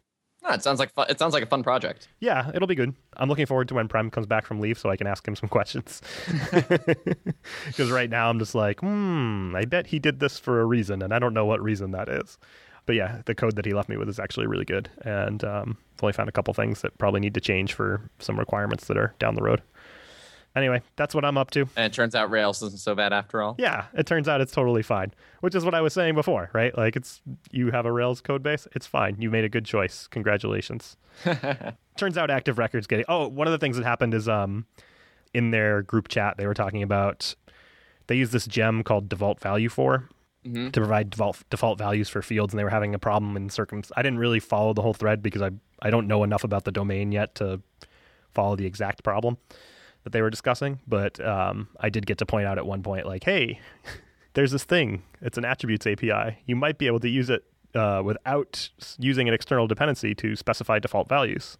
It 0.53 0.63
sounds 0.63 0.79
like 0.79 0.91
fun. 0.93 1.07
it 1.09 1.17
sounds 1.19 1.33
like 1.33 1.43
a 1.43 1.47
fun 1.47 1.63
project. 1.63 2.07
Yeah, 2.19 2.51
it'll 2.53 2.67
be 2.67 2.75
good. 2.75 2.93
I'm 3.17 3.29
looking 3.29 3.45
forward 3.45 3.67
to 3.69 3.73
when 3.75 3.87
Prem 3.87 4.09
comes 4.11 4.27
back 4.27 4.45
from 4.45 4.59
leave 4.59 4.77
so 4.77 4.89
I 4.89 4.97
can 4.97 5.07
ask 5.07 5.27
him 5.27 5.35
some 5.35 5.49
questions. 5.49 6.01
Because 7.65 7.91
right 7.91 8.09
now 8.09 8.29
I'm 8.29 8.39
just 8.39 8.55
like, 8.55 8.79
hmm, 8.79 9.55
I 9.55 9.65
bet 9.65 9.87
he 9.87 9.99
did 9.99 10.19
this 10.19 10.37
for 10.39 10.61
a 10.61 10.65
reason, 10.65 11.01
and 11.01 11.13
I 11.13 11.19
don't 11.19 11.33
know 11.33 11.45
what 11.45 11.61
reason 11.61 11.91
that 11.91 12.09
is. 12.09 12.37
But 12.85 12.95
yeah, 12.95 13.21
the 13.25 13.33
code 13.35 13.55
that 13.55 13.65
he 13.65 13.73
left 13.73 13.89
me 13.89 13.97
with 13.97 14.09
is 14.09 14.19
actually 14.19 14.47
really 14.47 14.65
good, 14.65 14.89
and 15.01 15.43
um, 15.43 15.77
I've 15.97 16.03
only 16.03 16.13
found 16.13 16.29
a 16.29 16.31
couple 16.31 16.53
things 16.53 16.81
that 16.81 16.97
probably 16.97 17.19
need 17.19 17.33
to 17.33 17.41
change 17.41 17.73
for 17.73 18.09
some 18.19 18.37
requirements 18.37 18.85
that 18.85 18.97
are 18.97 19.13
down 19.19 19.35
the 19.35 19.41
road. 19.41 19.61
Anyway, 20.55 20.81
that's 20.95 21.13
what 21.13 21.25
I'm 21.25 21.37
up 21.37 21.51
to. 21.51 21.67
And 21.75 21.91
it 21.91 21.93
turns 21.93 22.15
out 22.15 22.29
Rails 22.29 22.61
isn't 22.61 22.79
so 22.79 22.95
bad 22.95 23.11
after 23.11 23.41
all. 23.41 23.55
Yeah, 23.57 23.85
it 23.93 24.05
turns 24.05 24.29
out 24.29 24.39
it's 24.39 24.53
totally 24.53 24.83
fine, 24.83 25.13
which 25.41 25.53
is 25.53 25.65
what 25.65 25.75
I 25.75 25.81
was 25.81 25.93
saying 25.93 26.15
before, 26.15 26.49
right? 26.53 26.75
Like 26.77 26.95
it's 26.95 27.21
you 27.51 27.71
have 27.71 27.85
a 27.85 27.91
Rails 27.91 28.21
code 28.21 28.41
base, 28.41 28.67
it's 28.73 28.87
fine. 28.87 29.17
You 29.19 29.29
made 29.29 29.43
a 29.43 29.49
good 29.49 29.65
choice. 29.65 30.07
Congratulations. 30.07 30.95
turns 31.97 32.17
out 32.17 32.29
Active 32.29 32.57
Records 32.57 32.87
getting. 32.87 33.05
Oh, 33.09 33.27
one 33.27 33.47
of 33.47 33.51
the 33.51 33.57
things 33.57 33.75
that 33.75 33.83
happened 33.83 34.13
is 34.13 34.29
um 34.29 34.65
in 35.33 35.51
their 35.51 35.81
group 35.81 36.07
chat 36.07 36.37
they 36.37 36.47
were 36.47 36.53
talking 36.53 36.81
about 36.81 37.35
they 38.07 38.15
use 38.15 38.31
this 38.31 38.45
gem 38.45 38.83
called 38.83 39.09
default 39.09 39.41
value 39.41 39.67
for 39.67 40.07
mm-hmm. 40.45 40.69
to 40.69 40.79
provide 40.79 41.09
default 41.09 41.43
default 41.49 41.77
values 41.77 42.07
for 42.07 42.21
fields, 42.21 42.53
and 42.53 42.59
they 42.59 42.63
were 42.63 42.69
having 42.69 42.95
a 42.95 42.99
problem 42.99 43.35
in 43.35 43.49
circum. 43.49 43.83
I 43.97 44.01
didn't 44.01 44.19
really 44.19 44.39
follow 44.39 44.73
the 44.73 44.81
whole 44.81 44.93
thread 44.93 45.21
because 45.21 45.41
I 45.41 45.51
I 45.81 45.89
don't 45.89 46.07
know 46.07 46.23
enough 46.23 46.45
about 46.45 46.63
the 46.63 46.71
domain 46.71 47.11
yet 47.11 47.35
to 47.35 47.61
follow 48.33 48.55
the 48.55 48.65
exact 48.65 49.03
problem 49.03 49.37
that 50.05 50.13
they 50.13 50.21
were 50.21 50.29
discussing, 50.29 50.79
but 50.87 51.19
um, 51.19 51.67
I 51.81 51.89
did 51.89 52.05
get 52.05 52.17
to 52.19 52.25
point 52.25 52.47
out 52.47 52.57
at 52.57 52.65
one 52.65 52.81
point, 52.81 53.05
like, 53.05 53.25
hey, 53.25 53.59
there's 54.33 54.51
this 54.51 54.63
thing. 54.63 55.03
It's 55.21 55.37
an 55.37 55.43
attributes 55.45 55.85
API. 55.85 56.37
You 56.45 56.55
might 56.55 56.77
be 56.77 56.87
able 56.87 57.01
to 57.01 57.09
use 57.09 57.29
it 57.29 57.43
uh, 57.75 58.01
without 58.05 58.69
using 58.97 59.27
an 59.27 59.33
external 59.33 59.67
dependency 59.67 60.15
to 60.15 60.37
specify 60.37 60.79
default 60.79 61.09
values. 61.09 61.57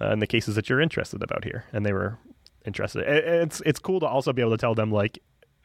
uh, 0.00 0.12
in 0.12 0.18
the 0.18 0.26
cases 0.26 0.54
that 0.54 0.68
you're 0.68 0.80
interested 0.80 1.22
about 1.22 1.44
here, 1.44 1.64
and 1.72 1.84
they 1.84 1.92
were 1.92 2.18
interested. 2.64 3.02
It's 3.06 3.60
it's 3.64 3.78
cool 3.78 4.00
to 4.00 4.06
also 4.06 4.32
be 4.32 4.42
able 4.42 4.52
to 4.52 4.58
tell 4.58 4.74
them 4.74 4.92
like 4.92 5.18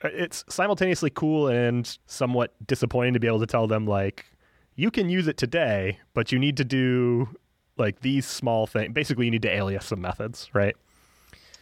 it's 0.04 0.44
simultaneously 0.50 1.10
cool 1.10 1.48
and 1.48 1.98
somewhat 2.08 2.54
disappointing 2.66 3.14
to 3.14 3.20
be 3.20 3.28
able 3.28 3.40
to 3.40 3.46
tell 3.48 3.68
them 3.68 3.86
like 3.86 4.26
you 4.76 4.90
can 4.92 5.10
use 5.10 5.28
it 5.28 5.38
today, 5.38 6.00
but 6.14 6.32
you 6.32 6.40
need 6.40 6.58
to 6.58 6.66
do 6.66 7.30
like 7.78 8.02
these 8.02 8.26
small 8.26 8.66
things. 8.68 8.94
Basically, 8.94 9.26
you 9.26 9.32
need 9.32 9.42
to 9.44 9.54
alias 9.54 9.86
some 9.86 10.02
methods, 10.02 10.50
right? 10.54 10.76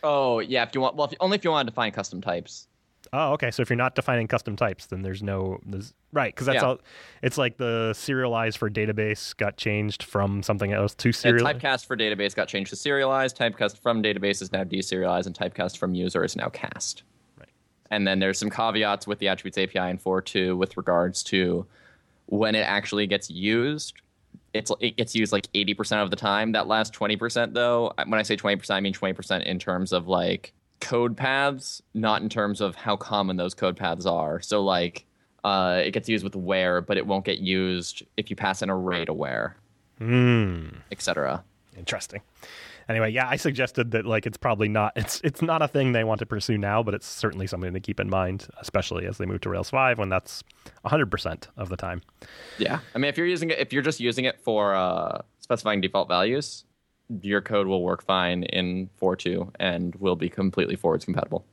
Oh 0.04 0.40
yeah, 0.40 0.64
if 0.64 0.74
you 0.74 0.82
want, 0.82 0.96
well, 0.96 1.08
if, 1.08 1.14
only 1.20 1.36
if 1.36 1.44
you 1.44 1.52
want 1.52 1.68
to 1.68 1.72
define 1.72 1.92
custom 1.92 2.22
types. 2.22 2.68
Oh, 3.14 3.34
okay. 3.34 3.52
So 3.52 3.62
if 3.62 3.70
you're 3.70 3.78
not 3.78 3.96
defining 3.96 4.28
custom 4.28 4.56
types, 4.56 4.86
then 4.86 5.02
there's 5.02 5.22
no 5.22 5.60
there's, 5.66 5.94
right 6.14 6.34
because 6.34 6.48
that's 6.48 6.62
yeah. 6.62 6.68
all. 6.68 6.82
It's 7.22 7.38
like 7.38 7.58
the 7.58 7.92
serialize 7.94 8.58
for 8.58 8.70
database 8.70 9.36
got 9.36 9.58
changed 9.58 10.04
from 10.04 10.44
something 10.44 10.72
else 10.72 10.96
to 10.96 11.12
serial. 11.12 11.46
Typecast 11.46 11.86
for 11.86 11.98
database 11.98 12.36
got 12.36 12.48
changed 12.48 12.70
to 12.70 12.76
serialize. 12.76 13.36
Typecast 13.36 13.80
from 13.80 14.02
database 14.02 14.42
is 14.42 14.52
now 14.52 14.64
deserialized, 14.64 15.26
and 15.26 15.36
typecast 15.36 15.78
from 15.78 15.94
user 15.94 16.24
is 16.24 16.36
now 16.36 16.48
cast. 16.50 17.04
Right. 17.38 17.50
And 17.90 18.08
then 18.08 18.20
there's 18.20 18.38
some 18.38 18.50
caveats 18.50 19.08
with 19.08 19.20
the 19.20 19.28
attributes 19.28 19.58
API 19.58 19.90
in 19.90 19.98
4.2 19.98 20.56
with 20.58 20.78
regards 20.78 21.22
to 21.24 21.66
when 22.28 22.56
it 22.56 22.62
actually 22.62 23.08
gets 23.08 23.30
used. 23.30 24.02
It's 24.54 24.72
it 24.80 24.98
gets 24.98 25.16
used 25.16 25.32
like 25.32 25.48
80% 25.54 26.04
of 26.04 26.10
the 26.10 26.16
time. 26.16 26.52
That 26.52 26.68
last 26.68 26.94
20% 26.94 27.54
though, 27.54 27.94
when 28.06 28.20
I 28.20 28.24
say 28.24 28.36
20%, 28.36 28.70
I 28.72 28.80
mean 28.80 28.94
20% 28.94 29.44
in 29.44 29.60
terms 29.60 29.94
of 29.94 30.08
like 30.08 30.54
code 30.82 31.16
paths, 31.16 31.82
not 31.94 32.22
in 32.22 32.30
terms 32.30 32.60
of 32.60 32.76
how 32.76 32.98
common 32.98 33.38
those 33.38 33.54
code 33.54 33.78
paths 33.78 34.06
are. 34.06 34.42
So 34.42 34.64
like 34.64 35.06
uh, 35.44 35.82
it 35.86 35.92
gets 35.92 36.10
used 36.10 36.24
with 36.24 36.36
where, 36.36 36.82
but 36.82 36.98
it 36.98 37.08
won't 37.08 37.26
get 37.26 37.40
used 37.40 38.04
if 38.18 38.30
you 38.30 38.36
pass 38.36 38.62
an 38.62 38.70
array 38.70 39.06
to 39.06 39.14
where, 39.14 39.56
mm. 40.00 40.76
etc. 40.92 41.44
Interesting. 41.78 42.22
Anyway, 42.92 43.10
yeah, 43.10 43.26
I 43.30 43.38
suggested 43.38 43.92
that 43.92 44.06
like 44.06 44.26
it's 44.26 44.36
probably 44.36 44.68
not 44.68 44.92
it's 44.98 45.22
it's 45.24 45.42
not 45.42 45.62
a 45.62 45.68
thing 45.70 45.94
they 45.94 46.04
want 46.04 46.20
to 46.20 46.26
pursue 46.26 46.58
now, 46.58 46.84
but 46.84 46.94
it's 46.94 47.08
certainly 47.08 47.48
something 47.48 47.74
to 47.74 47.80
keep 47.80 48.02
in 48.02 48.10
mind, 48.10 48.50
especially 48.60 49.06
as 49.06 49.18
they 49.18 49.26
move 49.26 49.40
to 49.42 49.50
Rails 49.50 49.70
five 49.70 49.98
when 49.98 50.10
that's 50.10 50.44
hundred 50.84 51.10
percent 51.10 51.48
of 51.56 51.70
the 51.70 51.78
time. 51.78 52.02
Yeah, 52.58 52.80
I 52.94 52.98
mean, 52.98 53.08
if 53.08 53.18
you're 53.18 53.28
using 53.28 53.50
it, 53.50 53.60
if 53.60 53.72
you're 53.72 53.82
just 53.82 54.02
using 54.02 54.26
it 54.26 54.42
for 54.42 54.76
uh, 54.76 55.22
specifying 55.40 55.80
default 55.80 56.10
values, 56.10 56.66
your 57.22 57.40
code 57.40 57.66
will 57.66 57.82
work 57.82 58.04
fine 58.04 58.44
in 58.44 58.90
4.2 59.02 59.52
and 59.60 59.96
will 59.96 60.18
be 60.18 60.28
completely 60.28 60.76
forwards 60.76 61.06
compatible. 61.06 61.46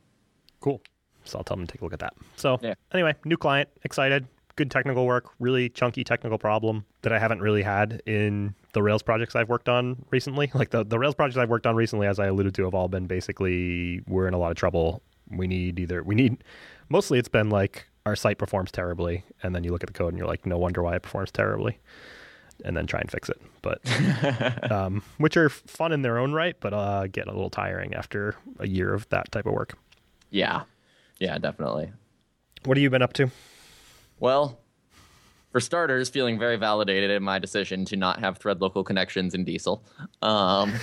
Cool. 0.59 0.81
So 1.23 1.37
I'll 1.37 1.43
tell 1.45 1.55
them 1.57 1.67
to 1.67 1.71
take 1.71 1.81
a 1.81 1.83
look 1.85 1.93
at 1.93 1.99
that. 1.99 2.15
So 2.35 2.59
yeah. 2.61 2.73
anyway, 2.93 3.15
new 3.23 3.37
client, 3.37 3.69
excited, 3.83 4.27
good 4.55 4.71
technical 4.71 5.05
work, 5.05 5.29
really 5.39 5.69
chunky 5.69 6.03
technical 6.03 6.37
problem 6.37 6.85
that 7.01 7.13
I 7.13 7.19
haven't 7.19 7.41
really 7.41 7.61
had 7.61 8.01
in 8.05 8.55
the 8.73 8.83
Rails 8.83 9.01
projects 9.01 9.35
I've 9.35 9.49
worked 9.49 9.69
on 9.69 10.05
recently. 10.11 10.51
Like 10.59 10.71
the, 10.71 10.83
the 10.83 10.99
Rails 10.99 11.15
projects 11.15 11.37
I've 11.37 11.49
worked 11.49 11.65
on 11.65 11.75
recently, 11.75 12.07
as 12.07 12.19
I 12.19 12.27
alluded 12.27 12.53
to, 12.55 12.63
have 12.65 12.73
all 12.73 12.87
been 12.87 13.07
basically 13.07 14.01
we're 14.07 14.27
in 14.27 14.33
a 14.33 14.37
lot 14.37 14.51
of 14.51 14.57
trouble. 14.57 15.01
We 15.29 15.47
need 15.47 15.79
either 15.79 16.03
we 16.03 16.15
need 16.15 16.43
mostly 16.89 17.19
it's 17.19 17.29
been 17.29 17.49
like 17.49 17.87
our 18.05 18.15
site 18.15 18.37
performs 18.37 18.71
terribly, 18.71 19.23
and 19.43 19.55
then 19.55 19.63
you 19.63 19.71
look 19.71 19.83
at 19.83 19.87
the 19.87 19.93
code 19.93 20.09
and 20.09 20.17
you're 20.17 20.27
like, 20.27 20.45
no 20.45 20.57
wonder 20.57 20.81
why 20.81 20.95
it 20.95 21.01
performs 21.01 21.31
terribly 21.31 21.79
and 22.65 22.75
then 22.75 22.85
try 22.85 22.99
and 22.99 23.09
fix 23.11 23.29
it. 23.29 23.41
But 23.61 24.71
um, 24.71 25.03
which 25.17 25.37
are 25.37 25.49
fun 25.49 25.91
in 25.91 26.01
their 26.01 26.17
own 26.17 26.33
right, 26.33 26.55
but 26.59 26.73
uh, 26.73 27.07
get 27.07 27.27
a 27.27 27.31
little 27.31 27.49
tiring 27.49 27.93
after 27.93 28.35
a 28.59 28.67
year 28.67 28.93
of 28.93 29.07
that 29.09 29.31
type 29.31 29.45
of 29.45 29.53
work. 29.53 29.77
Yeah, 30.29 30.63
yeah, 31.19 31.37
definitely. 31.37 31.91
What 32.65 32.77
have 32.77 32.81
you 32.81 32.89
been 32.89 33.01
up 33.01 33.13
to? 33.13 33.31
Well, 34.19 34.59
for 35.51 35.59
starters, 35.59 36.09
feeling 36.09 36.37
very 36.37 36.57
validated 36.57 37.09
in 37.09 37.23
my 37.23 37.39
decision 37.39 37.85
to 37.85 37.95
not 37.95 38.19
have 38.19 38.37
thread 38.37 38.61
local 38.61 38.83
connections 38.83 39.33
in 39.33 39.43
Diesel. 39.43 39.83
Um, 40.21 40.73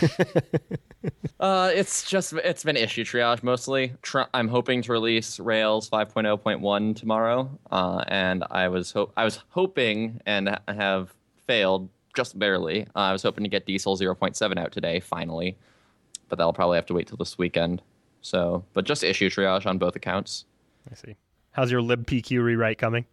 uh, 1.41 1.71
it's 1.73 2.09
just 2.09 2.33
it's 2.33 2.65
been 2.65 2.77
issue 2.77 3.05
triage 3.05 3.43
mostly. 3.43 3.93
Tr- 4.03 4.23
I'm 4.35 4.49
hoping 4.49 4.83
to 4.83 4.93
release 4.93 5.39
Rails 5.39 5.89
5.0.1 5.89 6.97
tomorrow, 6.97 7.51
uh, 7.71 8.05
and 8.09 8.45
I 8.51 8.69
was 8.69 8.93
ho- 8.93 9.13
I 9.17 9.25
was 9.25 9.41
hoping 9.51 10.21
and 10.27 10.59
have 10.69 11.15
failed 11.47 11.89
just 12.15 12.39
barely. 12.39 12.83
Uh, 12.97 13.01
I 13.01 13.13
was 13.13 13.23
hoping 13.23 13.45
to 13.45 13.51
get 13.51 13.67
Diesel 13.67 13.97
0.7 13.97 14.59
out 14.59 14.73
today, 14.73 15.01
finally, 15.01 15.57
but 16.29 16.39
that'll 16.39 16.53
probably 16.53 16.77
have 16.77 16.87
to 16.87 16.95
wait 16.95 17.07
till 17.07 17.19
this 17.19 17.39
weekend. 17.39 17.83
So, 18.23 18.65
but 18.73 18.85
just 18.85 19.05
issue 19.05 19.31
triage 19.31 19.67
on 19.67 19.79
both 19.79 19.95
accounts. 19.95 20.47
I 20.91 20.95
see. 20.95 21.17
How's 21.53 21.71
your 21.71 21.81
libpq 21.81 22.43
rewrite 22.43 22.79
coming? 22.79 23.07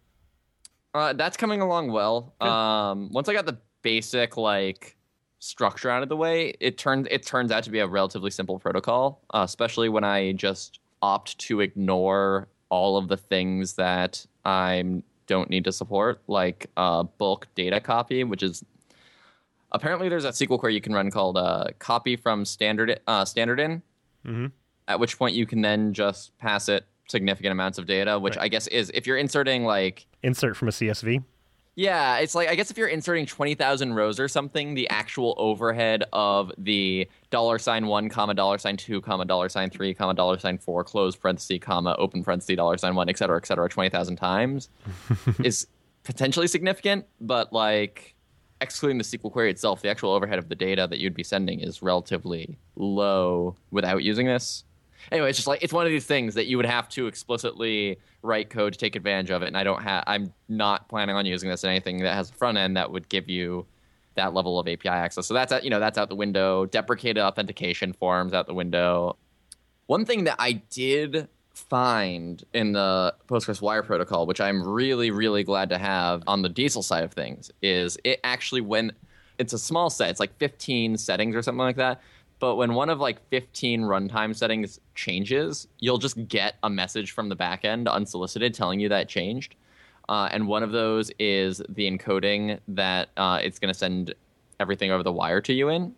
Uh, 0.94 1.12
that's 1.12 1.36
coming 1.36 1.60
along 1.60 1.90
well. 1.90 2.34
Um, 2.40 3.10
once 3.10 3.28
I 3.28 3.32
got 3.32 3.46
the 3.46 3.58
basic 3.82 4.36
like 4.36 4.96
structure 5.40 5.90
out 5.90 6.02
of 6.02 6.08
the 6.08 6.16
way, 6.16 6.54
it 6.60 6.78
turns 6.78 7.08
it 7.10 7.26
turns 7.26 7.50
out 7.50 7.64
to 7.64 7.70
be 7.70 7.80
a 7.80 7.86
relatively 7.86 8.30
simple 8.30 8.58
protocol, 8.58 9.20
uh, 9.34 9.42
especially 9.44 9.88
when 9.88 10.04
I 10.04 10.32
just 10.32 10.78
opt 11.02 11.36
to 11.38 11.60
ignore 11.60 12.48
all 12.70 12.96
of 12.96 13.08
the 13.08 13.16
things 13.16 13.74
that 13.74 14.24
I'm 14.44 15.02
don't 15.26 15.50
need 15.50 15.64
to 15.64 15.72
support, 15.72 16.22
like 16.28 16.70
uh, 16.76 17.02
bulk 17.02 17.48
data 17.54 17.80
copy, 17.80 18.24
which 18.24 18.42
is 18.42 18.64
apparently 19.72 20.08
there's 20.08 20.24
a 20.24 20.30
SQL 20.30 20.58
query 20.58 20.74
you 20.74 20.80
can 20.80 20.92
run 20.92 21.10
called 21.10 21.36
uh, 21.36 21.66
copy 21.78 22.16
from 22.16 22.44
standard 22.44 23.00
uh, 23.06 23.24
standard 23.24 23.58
in. 23.58 23.82
Mm-hmm. 24.24 24.46
At 24.86 25.00
which 25.00 25.18
point 25.18 25.34
you 25.34 25.46
can 25.46 25.62
then 25.62 25.92
just 25.92 26.36
pass 26.38 26.68
it 26.68 26.86
significant 27.08 27.52
amounts 27.52 27.78
of 27.78 27.86
data, 27.86 28.18
which 28.18 28.36
right. 28.36 28.44
I 28.44 28.48
guess 28.48 28.66
is 28.68 28.90
if 28.94 29.06
you're 29.06 29.16
inserting 29.16 29.64
like 29.64 30.06
insert 30.24 30.56
from 30.56 30.68
a 30.68 30.72
CSV. 30.72 31.22
Yeah, 31.76 32.18
it's 32.18 32.36
like 32.36 32.48
I 32.48 32.54
guess 32.54 32.70
if 32.70 32.78
you're 32.78 32.88
inserting 32.88 33.26
twenty 33.26 33.54
thousand 33.54 33.94
rows 33.94 34.20
or 34.20 34.28
something, 34.28 34.74
the 34.74 34.88
actual 34.90 35.34
overhead 35.38 36.04
of 36.12 36.52
the 36.56 37.08
dollar 37.30 37.58
sign 37.58 37.86
one 37.86 38.08
comma 38.08 38.34
dollar 38.34 38.58
sign 38.58 38.76
two 38.76 39.00
comma 39.00 39.24
dollar 39.24 39.48
sign 39.48 39.70
three 39.70 39.92
comma 39.92 40.14
dollar 40.14 40.38
sign 40.38 40.56
four 40.58 40.84
close 40.84 41.16
parenthesis 41.16 41.58
comma 41.60 41.96
open 41.98 42.22
parenthesis 42.22 42.56
dollar 42.56 42.78
sign 42.78 42.94
one 42.94 43.08
et 43.08 43.18
cetera 43.18 43.36
et 43.36 43.46
cetera 43.46 43.68
twenty 43.68 43.90
thousand 43.90 44.16
times 44.16 44.68
is 45.42 45.66
potentially 46.04 46.46
significant, 46.46 47.06
but 47.20 47.52
like 47.52 48.14
excluding 48.60 48.98
the 48.98 49.04
SQL 49.04 49.32
query 49.32 49.50
itself, 49.50 49.82
the 49.82 49.88
actual 49.88 50.12
overhead 50.12 50.38
of 50.38 50.48
the 50.48 50.54
data 50.54 50.86
that 50.88 51.00
you'd 51.00 51.14
be 51.14 51.24
sending 51.24 51.60
is 51.60 51.82
relatively 51.82 52.56
low 52.76 53.56
without 53.72 54.04
using 54.04 54.26
this 54.26 54.64
anyway, 55.12 55.28
it's 55.28 55.38
just 55.38 55.48
like 55.48 55.62
it's 55.62 55.72
one 55.72 55.86
of 55.86 55.92
these 55.92 56.06
things 56.06 56.34
that 56.34 56.46
you 56.46 56.56
would 56.56 56.66
have 56.66 56.88
to 56.90 57.06
explicitly 57.06 57.98
write 58.22 58.50
code 58.50 58.72
to 58.72 58.78
take 58.78 58.96
advantage 58.96 59.30
of 59.30 59.42
it. 59.42 59.46
And 59.46 59.56
I 59.56 59.64
don't 59.64 59.82
have. 59.82 60.04
I'm 60.06 60.32
not 60.48 60.88
planning 60.88 61.14
on 61.14 61.26
using 61.26 61.50
this 61.50 61.64
in 61.64 61.70
anything 61.70 61.98
that 62.00 62.14
has 62.14 62.30
a 62.30 62.32
front 62.32 62.58
end 62.58 62.76
that 62.76 62.90
would 62.90 63.08
give 63.08 63.28
you 63.28 63.66
that 64.14 64.34
level 64.34 64.58
of 64.58 64.68
API 64.68 64.88
access. 64.88 65.26
So 65.26 65.34
that's 65.34 65.52
out, 65.52 65.64
you 65.64 65.70
know 65.70 65.80
that's 65.80 65.98
out 65.98 66.08
the 66.08 66.16
window. 66.16 66.66
Deprecated 66.66 67.18
authentication 67.18 67.92
forms 67.92 68.32
out 68.32 68.46
the 68.46 68.54
window. 68.54 69.16
One 69.86 70.04
thing 70.04 70.24
that 70.24 70.36
I 70.38 70.52
did 70.52 71.28
find 71.52 72.42
in 72.52 72.72
the 72.72 73.14
Postgres 73.28 73.60
Wire 73.60 73.82
protocol, 73.82 74.26
which 74.26 74.40
I'm 74.40 74.66
really 74.66 75.10
really 75.10 75.44
glad 75.44 75.68
to 75.70 75.78
have 75.78 76.22
on 76.26 76.42
the 76.42 76.48
Diesel 76.48 76.82
side 76.82 77.04
of 77.04 77.12
things, 77.12 77.50
is 77.62 77.98
it 78.04 78.20
actually 78.24 78.60
when 78.60 78.92
it's 79.38 79.52
a 79.52 79.58
small 79.58 79.90
set, 79.90 80.10
it's 80.10 80.20
like 80.20 80.36
15 80.38 80.96
settings 80.96 81.34
or 81.34 81.42
something 81.42 81.58
like 81.58 81.76
that 81.76 82.00
but 82.38 82.56
when 82.56 82.74
one 82.74 82.90
of 82.90 83.00
like 83.00 83.26
15 83.30 83.82
runtime 83.82 84.34
settings 84.34 84.80
changes, 84.94 85.68
you'll 85.78 85.98
just 85.98 86.28
get 86.28 86.56
a 86.62 86.70
message 86.70 87.12
from 87.12 87.28
the 87.28 87.36
backend 87.36 87.88
unsolicited 87.90 88.54
telling 88.54 88.80
you 88.80 88.88
that 88.88 89.08
changed. 89.08 89.54
Uh, 90.08 90.28
and 90.30 90.46
one 90.46 90.62
of 90.62 90.72
those 90.72 91.10
is 91.18 91.62
the 91.68 91.90
encoding 91.90 92.58
that 92.68 93.08
uh, 93.16 93.40
it's 93.42 93.58
going 93.58 93.72
to 93.72 93.78
send 93.78 94.14
everything 94.60 94.90
over 94.90 95.02
the 95.02 95.12
wire 95.12 95.40
to 95.40 95.52
you 95.52 95.68
in. 95.68 95.94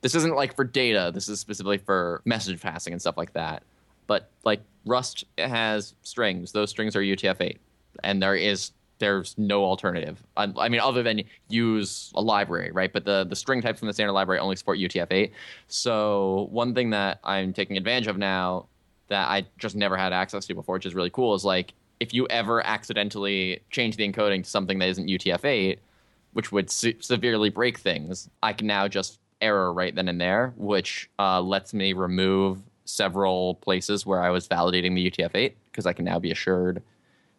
This 0.00 0.14
isn't 0.14 0.34
like 0.34 0.54
for 0.56 0.64
data. 0.64 1.10
This 1.12 1.28
is 1.28 1.40
specifically 1.40 1.78
for 1.78 2.22
message 2.24 2.60
passing 2.60 2.92
and 2.92 3.00
stuff 3.00 3.16
like 3.16 3.32
that. 3.34 3.62
But 4.06 4.30
like 4.44 4.62
Rust 4.86 5.24
has 5.38 5.94
strings. 6.02 6.52
Those 6.52 6.70
strings 6.70 6.96
are 6.96 7.00
UTF-8, 7.00 7.58
and 8.02 8.22
there 8.22 8.34
is 8.34 8.72
there's 8.98 9.36
no 9.38 9.64
alternative. 9.64 10.22
I, 10.36 10.52
I, 10.58 10.68
mean, 10.68 10.80
other 10.80 11.02
than 11.02 11.22
use 11.48 12.12
a 12.14 12.20
library, 12.20 12.70
right? 12.72 12.92
But 12.92 13.04
the 13.04 13.24
the 13.24 13.36
string 13.36 13.62
types 13.62 13.78
from 13.78 13.88
the 13.88 13.94
standard 13.94 14.12
library 14.12 14.40
only 14.40 14.56
support 14.56 14.78
UTF-8. 14.78 15.30
So 15.68 16.48
one 16.50 16.74
thing 16.74 16.90
that 16.90 17.20
I'm 17.24 17.52
taking 17.52 17.76
advantage 17.76 18.08
of 18.08 18.18
now 18.18 18.66
that 19.08 19.28
I 19.28 19.46
just 19.58 19.76
never 19.76 19.96
had 19.96 20.12
access 20.12 20.46
to 20.46 20.54
before, 20.54 20.74
which 20.74 20.86
is 20.86 20.94
really 20.94 21.10
cool, 21.10 21.34
is 21.34 21.44
like 21.44 21.72
if 22.00 22.14
you 22.14 22.26
ever 22.28 22.64
accidentally 22.64 23.60
change 23.70 23.96
the 23.96 24.10
encoding 24.10 24.44
to 24.44 24.50
something 24.50 24.78
that 24.78 24.88
isn't 24.88 25.08
UTF-8, 25.08 25.78
which 26.32 26.52
would 26.52 26.70
se- 26.70 26.98
severely 27.00 27.50
break 27.50 27.78
things, 27.78 28.28
I 28.42 28.52
can 28.52 28.66
now 28.66 28.86
just 28.88 29.18
error 29.40 29.72
right 29.72 29.94
then 29.94 30.08
and 30.08 30.20
there, 30.20 30.52
which 30.56 31.10
uh, 31.18 31.40
lets 31.40 31.74
me 31.74 31.92
remove 31.92 32.58
several 32.84 33.56
places 33.56 34.06
where 34.06 34.22
I 34.22 34.30
was 34.30 34.48
validating 34.48 34.94
the 34.94 35.10
UTF-8 35.10 35.52
because 35.70 35.86
I 35.86 35.92
can 35.92 36.04
now 36.04 36.18
be 36.18 36.30
assured 36.30 36.82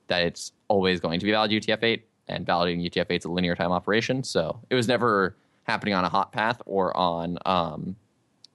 that 0.07 0.23
it's 0.23 0.51
always 0.69 0.99
going 0.99 1.19
to 1.19 1.25
be 1.25 1.31
valid 1.31 1.51
UTF-8, 1.51 2.01
and 2.29 2.45
validating 2.45 2.89
UTF-8 2.89 3.17
is 3.17 3.25
a 3.25 3.29
linear 3.29 3.55
time 3.55 3.71
operation. 3.71 4.23
So 4.23 4.59
it 4.69 4.75
was 4.75 4.87
never 4.87 5.35
happening 5.63 5.93
on 5.93 6.05
a 6.05 6.09
hot 6.09 6.31
path 6.31 6.61
or 6.65 6.95
on 6.95 7.37
um, 7.45 7.95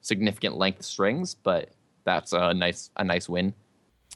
significant 0.01 0.57
length 0.57 0.83
strings, 0.83 1.35
but 1.35 1.69
that's 2.03 2.33
a 2.33 2.53
nice 2.53 2.89
a 2.97 3.03
nice 3.03 3.29
win. 3.29 3.53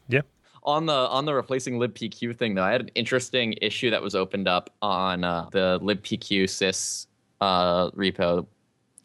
Yeah. 0.07 0.21
On 0.63 0.85
the 0.85 0.93
on 0.93 1.25
the 1.25 1.33
replacing 1.33 1.79
libpq 1.79 2.37
thing 2.37 2.55
though, 2.55 2.63
I 2.63 2.71
had 2.71 2.81
an 2.81 2.91
interesting 2.95 3.53
issue 3.61 3.89
that 3.91 4.01
was 4.01 4.15
opened 4.15 4.47
up 4.47 4.69
on 4.81 5.23
uh, 5.23 5.47
the 5.51 5.79
libpq 5.81 6.43
sys 6.43 7.07
uh, 7.41 7.89
repo 7.91 8.45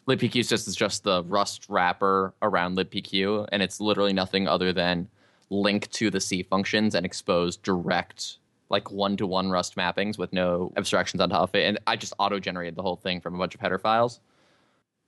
libpqsys 0.09 0.69
is 0.69 0.77
just 0.77 1.05
the 1.05 1.23
Rust 1.25 1.67
wrapper 1.69 2.35
around 2.43 2.77
libpq, 2.77 3.49
and 3.53 3.63
it's 3.63 3.81
literally 3.81 4.13
nothing 4.13 4.47
other 4.49 4.73
than 4.73 5.09
link 5.51 5.91
to 5.93 6.11
the 6.11 6.21
C 6.21 6.43
functions 6.43 6.95
and 6.95 7.07
expose 7.07 7.57
direct 7.57 8.39
like 8.75 8.91
one 8.91 9.17
to 9.17 9.27
one 9.27 9.51
Rust 9.51 9.77
mappings 9.77 10.19
with 10.19 10.33
no 10.33 10.73
abstractions 10.77 11.21
on 11.21 11.31
top 11.31 11.49
of 11.49 11.55
it. 11.55 11.65
And 11.69 11.79
I 11.87 11.95
just 11.95 12.13
auto 12.19 12.41
generated 12.41 12.75
the 12.75 12.83
whole 12.83 12.97
thing 12.97 13.21
from 13.21 13.37
a 13.37 13.39
bunch 13.39 13.55
of 13.55 13.61
header 13.61 13.79
files. 13.79 14.21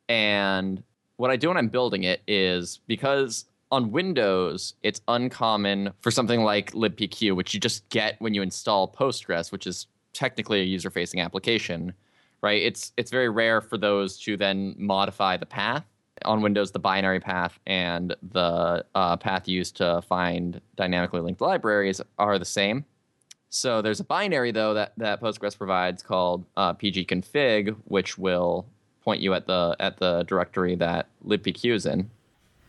And 0.09 0.85
what 1.17 1.33
I 1.33 1.37
do 1.37 1.49
when 1.49 1.57
I'm 1.57 1.69
building 1.69 2.05
it 2.05 2.23
is 2.29 2.79
because 2.87 3.47
on 3.73 3.91
Windows, 3.91 4.75
it's 4.85 5.01
uncommon 5.09 5.93
for 6.01 6.13
something 6.13 6.43
like 6.43 6.71
libpq, 6.73 7.35
which 7.35 7.53
you 7.55 7.59
just 7.59 7.89
get 7.89 8.15
when 8.21 8.35
you 8.35 8.43
install 8.43 8.87
Postgres, 8.87 9.51
which 9.51 9.67
is 9.67 9.89
technically 10.13 10.61
a 10.61 10.65
user 10.65 10.91
facing 10.91 11.21
application, 11.21 11.93
right? 12.41 12.63
It's, 12.63 12.93
it's 12.97 13.11
very 13.11 13.29
rare 13.29 13.61
for 13.61 13.77
those 13.77 14.17
to 14.21 14.37
then 14.37 14.77
modify 14.79 15.37
the 15.37 15.47
path. 15.47 15.85
On 16.25 16.41
Windows, 16.41 16.71
the 16.71 16.79
binary 16.79 17.19
path 17.19 17.59
and 17.67 18.15
the 18.23 18.85
uh, 18.95 19.17
path 19.17 19.49
used 19.49 19.77
to 19.79 20.03
find 20.03 20.61
dynamically 20.77 21.21
linked 21.21 21.41
libraries 21.41 22.01
are 22.17 22.39
the 22.39 22.45
same. 22.45 22.85
So 23.49 23.81
there's 23.81 24.01
a 24.01 24.05
binary 24.05 24.53
though 24.53 24.75
that, 24.75 24.93
that 24.97 25.21
Postgres 25.21 25.57
provides 25.57 26.03
called 26.03 26.45
uh, 26.57 26.75
pgconfig, 26.75 27.77
which 27.85 28.19
will 28.19 28.67
point 29.03 29.21
you 29.21 29.35
at 29.35 29.47
the 29.47 29.77
at 29.79 29.99
the 29.99 30.25
directory 30.25 30.75
that 30.75 31.09
libpq 31.25 31.73
is 31.73 31.87
in. 31.87 32.11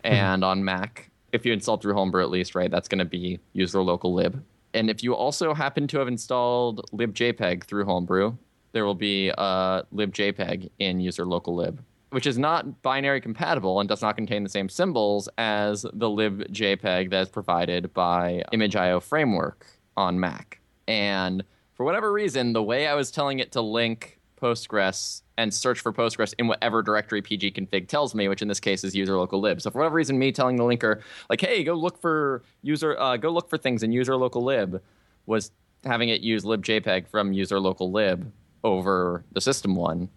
And 0.04 0.46
on 0.46 0.64
Mac, 0.64 1.10
if 1.34 1.46
you 1.46 1.52
install 1.52 1.78
through 1.78 1.96
Homebrew 1.96 2.24
at 2.24 2.30
least, 2.30 2.56
right, 2.56 2.72
that's 2.72 2.88
going 2.88 3.00
to 3.00 3.06
be 3.06 3.40
user 3.54 3.82
local 3.82 4.14
lib. 4.14 4.42
And 4.74 4.90
if 4.90 5.04
you 5.04 5.16
also 5.16 5.54
happen 5.54 5.88
to 5.88 6.00
have 6.00 6.08
installed 6.08 6.90
libjpeg 6.94 7.64
through 7.64 7.86
Homebrew, 7.86 8.38
there 8.72 8.86
will 8.86 8.96
be 8.96 9.30
a 9.30 9.84
libjpeg 9.94 10.70
in 10.80 11.00
user 11.00 11.26
local 11.26 11.56
lib, 11.56 11.84
which 12.12 12.28
is 12.28 12.38
not 12.38 12.82
binary 12.84 13.20
compatible 13.20 13.80
and 13.80 13.90
does 13.90 14.02
not 14.02 14.16
contain 14.16 14.44
the 14.44 14.50
same 14.50 14.70
symbols 14.70 15.28
as 15.38 15.82
the 15.82 16.08
libjpeg 16.08 17.10
that 17.10 17.22
is 17.22 17.30
provided 17.30 17.94
by 17.94 18.44
ImageIO 18.54 19.02
framework 19.02 19.66
on 19.98 20.20
Mac. 20.20 20.60
And 20.88 21.44
for 21.74 21.86
whatever 21.86 22.12
reason, 22.12 22.54
the 22.54 22.64
way 22.64 22.88
I 22.88 22.96
was 22.96 23.12
telling 23.12 23.40
it 23.40 23.52
to 23.54 23.62
link 23.62 24.20
Postgres 24.42 25.22
and 25.38 25.54
search 25.54 25.80
for 25.80 25.92
Postgres 25.92 26.34
in 26.38 26.48
whatever 26.48 26.82
directory 26.82 27.22
pgconfig 27.22 27.88
tells 27.88 28.16
me, 28.16 28.28
which 28.28 28.42
in 28.42 28.48
this 28.48 28.60
case 28.60 28.84
is 28.84 28.96
user 28.96 29.18
local 29.18 29.40
lib. 29.40 29.62
So 29.62 29.72
for 29.72 29.80
whatever 29.80 29.96
reason, 29.96 30.18
me 30.18 30.32
telling 30.32 30.56
the 30.56 30.64
linker 30.64 31.02
like, 31.30 31.42
"Hey, 31.42 31.64
go 31.64 31.74
look 31.74 32.00
for 32.00 32.44
user, 32.62 32.98
uh, 33.00 33.18
go 33.18 33.30
look 33.30 33.50
for 33.50 33.58
things 33.58 33.84
in 33.84 33.92
user 33.92 34.16
local 34.16 34.44
lib," 34.44 34.82
was 35.26 35.52
having 35.84 36.10
it 36.10 36.22
use 36.22 36.44
libjpeg 36.44 37.08
from 37.08 37.34
user 37.34 37.60
local 37.60 37.92
lib 37.92 38.32
over 38.64 39.24
the 39.32 39.42
system 39.42 39.76
one, 39.76 40.10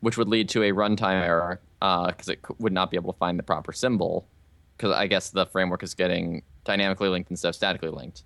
which 0.00 0.16
would 0.16 0.28
lead 0.28 0.48
to 0.50 0.62
a 0.62 0.72
runtime 0.72 1.22
error 1.22 1.60
because 1.80 2.28
uh, 2.28 2.32
it 2.32 2.40
would 2.58 2.72
not 2.72 2.90
be 2.90 2.96
able 2.96 3.12
to 3.12 3.18
find 3.18 3.38
the 3.38 3.42
proper 3.42 3.72
symbol 3.72 4.28
because 4.76 4.92
I 4.92 5.06
guess 5.06 5.30
the 5.30 5.46
framework 5.46 5.82
is 5.82 5.94
getting 5.94 6.42
dynamically 6.64 7.08
linked 7.08 7.30
instead 7.30 7.48
of 7.48 7.54
statically 7.54 7.90
linked. 7.90 8.22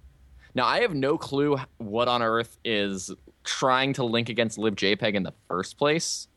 Now 0.54 0.66
I 0.66 0.80
have 0.80 0.94
no 0.94 1.16
clue 1.16 1.58
what 1.78 2.08
on 2.08 2.22
earth 2.22 2.58
is 2.64 3.10
trying 3.44 3.92
to 3.94 4.04
link 4.04 4.28
against 4.28 4.58
libjpeg 4.58 5.14
in 5.14 5.22
the 5.22 5.32
first 5.48 5.78
place. 5.78 6.28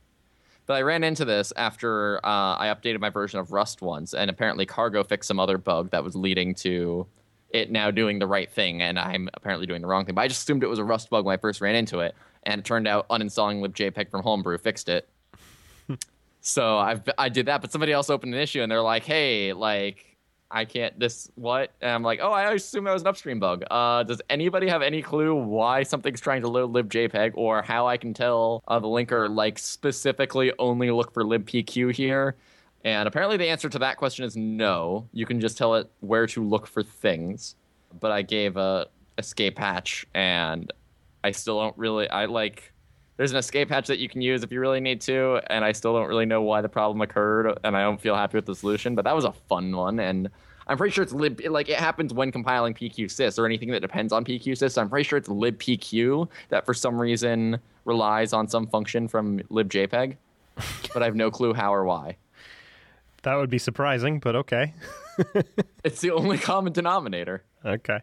But 0.68 0.76
I 0.76 0.82
ran 0.82 1.04
into 1.04 1.26
this 1.26 1.54
after 1.56 2.18
uh, 2.26 2.58
I 2.58 2.74
updated 2.76 3.00
my 3.00 3.10
version 3.10 3.40
of 3.40 3.52
Rust 3.52 3.82
once, 3.82 4.14
and 4.14 4.30
apparently 4.30 4.66
Cargo 4.66 5.04
fixed 5.04 5.28
some 5.28 5.40
other 5.40 5.58
bug 5.58 5.92
that 5.92 6.04
was 6.04 6.16
leading 6.16 6.56
to 6.56 7.06
it 7.52 7.72
now 7.72 7.92
doing 7.92 8.18
the 8.18 8.26
right 8.26 8.50
thing, 8.50 8.82
and 8.82 8.98
I'm 8.98 9.30
apparently 9.36 9.68
doing 9.68 9.82
the 9.82 9.88
wrong 9.88 10.06
thing. 10.06 10.16
But 10.16 10.22
I 10.22 10.28
just 10.28 10.42
assumed 10.42 10.64
it 10.64 10.68
was 10.68 10.80
a 10.80 10.84
Rust 10.84 11.10
bug 11.10 11.24
when 11.24 11.34
I 11.34 11.38
first 11.38 11.62
ran 11.62 11.76
into 11.76 12.00
it, 12.00 12.16
and 12.44 12.60
it 12.60 12.66
turned 12.66 12.88
out 12.88 13.08
uninstalling 13.10 13.62
libjpeg 13.66 14.10
from 14.10 14.24
Homebrew 14.24 14.58
fixed 14.58 14.90
it. 14.90 15.08
so 16.42 16.78
I 16.78 17.00
I 17.18 17.30
did 17.30 17.46
that, 17.46 17.62
but 17.62 17.72
somebody 17.72 17.92
else 17.92 18.10
opened 18.10 18.34
an 18.34 18.42
issue, 18.42 18.64
and 18.64 18.72
they're 18.72 18.82
like, 18.82 19.04
"Hey, 19.04 19.54
like 19.54 20.15
I 20.52 20.66
can't 20.66 20.98
this 21.00 21.30
what? 21.36 21.72
And 21.82 21.92
I'm 21.92 22.04
like, 22.04 22.20
oh, 22.22 22.32
I 22.32 22.54
assume 22.54 22.86
that 22.86 22.94
was 22.94 23.02
an 23.02 23.08
upstream 23.08 23.40
bug. 23.40 23.64
Uh, 23.70 24.04
does 24.04 24.22
anybody 24.30 24.68
have 24.68 24.82
any 24.82 25.02
clue 25.02 25.36
why 25.36 25.84
something's 25.84 26.22
trying 26.22 26.42
to 26.42 26.48
load 26.48 26.74
libjpeg 26.74 27.32
or 27.36 27.62
how 27.62 27.88
I 27.88 27.98
can 27.98 28.14
tell 28.14 28.64
uh, 28.68 28.80
the 28.80 28.88
linker 28.88 29.34
like 29.34 29.58
specifically 29.58 30.54
only 30.60 30.92
look 30.92 31.14
for 31.14 31.24
libpq 31.24 31.94
here? 31.94 32.36
And 32.84 33.08
apparently 33.08 33.38
the 33.38 33.48
answer 33.48 33.68
to 33.70 33.80
that 33.80 33.98
question 33.98 34.26
is 34.26 34.38
no. 34.38 35.10
You 35.12 35.26
can 35.26 35.42
just 35.42 35.58
tell 35.58 35.76
it 35.76 35.90
where 36.02 36.28
to 36.28 36.44
look 36.44 36.68
for 36.68 36.84
things. 36.84 37.56
But 38.00 38.12
I 38.12 38.22
gave 38.22 38.58
a 38.58 38.88
escape 39.18 39.58
hatch 39.58 40.06
and 40.14 40.72
I 41.24 41.32
still 41.32 41.60
don't 41.60 41.78
really 41.78 42.10
I 42.10 42.26
like 42.26 42.72
there's 43.18 43.32
an 43.32 43.38
escape 43.38 43.70
hatch 43.70 43.88
that 43.88 44.00
you 44.00 44.10
can 44.10 44.22
use 44.22 44.44
if 44.44 44.52
you 44.52 44.60
really 44.60 44.82
need 44.82 45.02
to, 45.02 45.42
and 45.48 45.64
I 45.64 45.72
still 45.72 45.94
don't 45.94 46.08
really 46.08 46.26
know 46.26 46.42
why 46.42 46.62
the 46.62 46.70
problem 46.70 47.02
occurred, 47.02 47.58
and 47.64 47.76
I 47.76 47.82
don't 47.82 48.00
feel 48.00 48.16
happy 48.16 48.38
with 48.38 48.46
the 48.46 48.56
solution. 48.56 48.96
But 48.96 49.06
that 49.06 49.16
was 49.16 49.26
a 49.26 49.32
fun 49.32 49.76
one, 49.76 50.00
and 50.00 50.30
I'm 50.68 50.78
pretty 50.78 50.94
sure 50.94 51.04
it's 51.04 51.14
lib 51.14 51.42
like 51.50 51.70
it 51.70 51.78
happens 51.78 52.14
when 52.14 52.32
compiling 52.32 52.74
pqsys 52.74 53.38
or 53.38 53.46
anything 53.46 53.72
that 53.72 53.82
depends 53.82 54.12
on 54.12 54.26
pqsys. 54.26 54.72
So 54.72 54.82
I'm 54.82 54.90
pretty 54.90 55.08
sure 55.08 55.18
it's 55.18 55.30
libpq 55.30 56.28
that 56.50 56.66
for 56.66 56.74
some 56.74 57.00
reason 57.00 57.60
relies 57.86 58.34
on 58.34 58.48
some 58.48 58.68
function 58.68 59.08
from 59.08 59.40
libjpeg, 59.52 60.18
but 60.94 61.02
I 61.02 61.06
have 61.06 61.16
no 61.16 61.32
clue 61.32 61.54
how 61.54 61.74
or 61.74 61.86
why. 61.86 62.18
That 63.24 63.36
would 63.36 63.50
be 63.50 63.58
surprising, 63.58 64.20
but 64.20 64.36
okay. 64.36 64.74
it's 65.84 66.02
the 66.02 66.12
only 66.12 66.38
common 66.38 66.74
denominator. 66.74 67.44
Okay. 67.64 68.00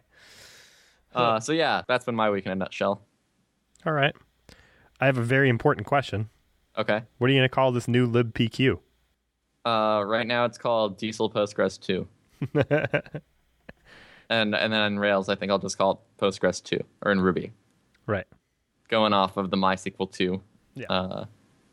Uh, 1.13 1.39
so 1.39 1.53
yeah, 1.53 1.83
that's 1.87 2.05
been 2.05 2.15
my 2.15 2.29
week 2.29 2.45
in 2.45 2.51
a 2.51 2.55
nutshell. 2.55 3.01
All 3.85 3.93
right. 3.93 4.15
I 4.99 5.05
have 5.05 5.17
a 5.17 5.23
very 5.23 5.49
important 5.49 5.87
question. 5.87 6.29
Okay. 6.77 7.01
What 7.17 7.29
are 7.29 7.33
you 7.33 7.39
going 7.39 7.49
to 7.49 7.53
call 7.53 7.71
this 7.71 7.87
new 7.87 8.09
libpq? 8.09 8.79
Uh, 9.65 10.03
right 10.05 10.27
now 10.27 10.45
it's 10.45 10.57
called 10.57 10.97
Diesel 10.97 11.29
Postgres 11.29 11.79
2. 11.79 12.07
and 14.29 14.55
and 14.55 14.73
then 14.73 14.73
in 14.73 14.99
Rails, 14.99 15.29
I 15.29 15.35
think 15.35 15.51
I'll 15.51 15.59
just 15.59 15.77
call 15.77 15.91
it 15.91 16.21
Postgres 16.21 16.61
2 16.63 16.79
or 17.03 17.11
in 17.11 17.21
Ruby. 17.21 17.51
Right. 18.05 18.27
Going 18.89 19.13
off 19.13 19.37
of 19.37 19.49
the 19.49 19.57
MySQL 19.57 20.11
2. 20.11 20.41
Yeah. 20.75 20.85
Uh, 20.89 21.25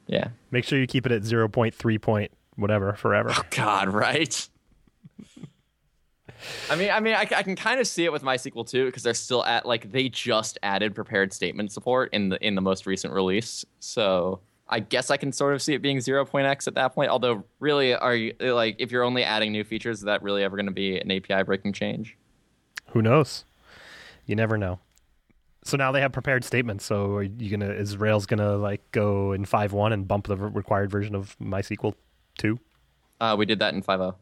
yeah. 0.07 0.29
Make 0.51 0.65
sure 0.65 0.79
you 0.79 0.87
keep 0.87 1.07
it 1.07 1.13
at 1.13 1.23
0.3 1.23 2.01
point 2.01 2.33
whatever 2.57 2.93
forever. 2.95 3.31
Oh 3.33 3.43
God, 3.51 3.89
right? 3.89 4.49
I 6.71 6.77
mean, 6.77 6.91
I 6.91 7.01
mean, 7.01 7.15
I, 7.15 7.23
I 7.23 7.43
can 7.43 7.57
kind 7.57 7.81
of 7.81 7.87
see 7.87 8.05
it 8.05 8.13
with 8.13 8.23
MySQL 8.23 8.69
too 8.69 8.87
because 8.87 9.03
they're 9.03 9.15
still 9.15 9.45
at 9.45 9.67
like 9.67 9.91
they 9.91 10.09
just 10.09 10.59
added 10.63 10.95
prepared 10.95 11.33
statement 11.33 11.73
support 11.73 12.13
in 12.13 12.29
the 12.29 12.47
in 12.47 12.55
the 12.55 12.61
most 12.61 12.87
recent 12.87 13.13
release. 13.13 13.65
So 13.81 14.41
I 14.69 14.81
guess 14.81 15.11
I 15.11 15.17
can 15.17 15.33
sort 15.33 15.55
of 15.55 15.63
see 15.63 15.75
it 15.75 15.83
being 15.83 15.99
0.x 15.99 16.69
at 16.69 16.75
that 16.75 16.95
point. 16.95 17.11
Although, 17.11 17.45
really, 17.59 17.95
are 17.95 18.15
you 18.15 18.35
like 18.41 18.77
if 18.79 18.91
you're 18.93 19.03
only 19.05 19.25
adding 19.25 19.53
new 19.53 19.65
features, 19.65 19.99
is 19.99 20.05
that 20.05 20.23
really 20.23 20.45
ever 20.45 20.57
going 20.57 20.67
to 20.67 20.73
be 20.73 20.99
an 20.99 21.11
API 21.11 21.43
breaking 21.43 21.73
change? 21.73 22.17
Who 22.89 23.03
knows? 23.03 23.45
You 24.27 24.37
never 24.37 24.57
know. 24.57 24.79
So 25.65 25.77
now 25.77 25.93
they 25.93 26.01
have 26.01 26.13
prepared 26.13 26.45
statements. 26.45 26.85
So 26.85 27.17
are 27.17 27.23
you 27.23 27.51
gonna 27.51 27.71
is 27.71 27.97
Rails 27.97 28.27
gonna 28.27 28.57
like 28.57 28.91
go 28.93 29.33
in 29.33 29.45
five 29.45 29.73
one 29.73 29.93
and 29.93 30.09
bump 30.09 30.27
the 30.27 30.37
required 30.37 30.91
version 30.91 31.15
of 31.15 31.37
MySQL 31.39 31.95
two? 32.39 32.59
Uh, 33.21 33.37
we 33.39 33.45
did 33.45 33.59
that 33.59 33.75
in 33.75 33.83
5.0. 33.83 34.15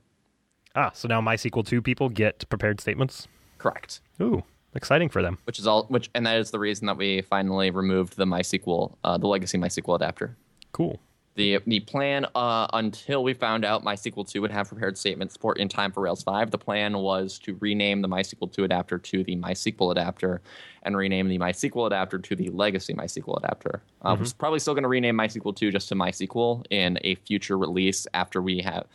Ah, 0.78 0.92
so 0.94 1.08
now 1.08 1.20
MySQL 1.20 1.66
2 1.66 1.82
people 1.82 2.08
get 2.08 2.48
prepared 2.48 2.80
statements? 2.80 3.26
Correct. 3.58 4.00
Ooh, 4.22 4.44
exciting 4.76 5.08
for 5.08 5.22
them. 5.22 5.38
Which 5.42 5.58
is 5.58 5.66
all 5.66 5.86
which 5.88 6.08
and 6.14 6.24
that 6.24 6.38
is 6.38 6.52
the 6.52 6.60
reason 6.60 6.86
that 6.86 6.96
we 6.96 7.20
finally 7.22 7.70
removed 7.70 8.16
the 8.16 8.26
MySQL 8.26 8.94
uh, 9.02 9.18
the 9.18 9.26
legacy 9.26 9.58
MySQL 9.58 9.96
adapter. 9.96 10.36
Cool. 10.70 11.00
The 11.34 11.58
the 11.66 11.80
plan 11.80 12.26
uh, 12.36 12.68
until 12.72 13.24
we 13.24 13.34
found 13.34 13.64
out 13.64 13.84
MySQL 13.84 14.30
2 14.30 14.40
would 14.40 14.52
have 14.52 14.68
prepared 14.68 14.96
statement 14.96 15.32
support 15.32 15.58
in 15.58 15.68
time 15.68 15.90
for 15.90 16.00
Rails 16.00 16.22
5, 16.22 16.52
the 16.52 16.58
plan 16.58 16.96
was 16.98 17.40
to 17.40 17.56
rename 17.58 18.00
the 18.00 18.08
MySQL 18.08 18.52
2 18.52 18.62
adapter 18.62 18.98
to 18.98 19.24
the 19.24 19.34
MySQL 19.34 19.90
adapter 19.90 20.42
and 20.84 20.96
rename 20.96 21.26
the 21.26 21.38
MySQL 21.38 21.88
adapter 21.88 22.20
to 22.20 22.36
the 22.36 22.50
legacy 22.50 22.94
MySQL 22.94 23.36
adapter. 23.38 23.82
Uh, 24.02 24.14
mm-hmm. 24.14 24.22
We're 24.22 24.30
probably 24.38 24.60
still 24.60 24.74
going 24.74 24.84
to 24.84 24.88
rename 24.88 25.16
MySQL 25.16 25.56
2 25.56 25.72
just 25.72 25.88
to 25.88 25.96
MySQL 25.96 26.64
in 26.70 27.00
a 27.02 27.16
future 27.16 27.58
release 27.58 28.06
after 28.14 28.40
we 28.40 28.60
have 28.60 28.86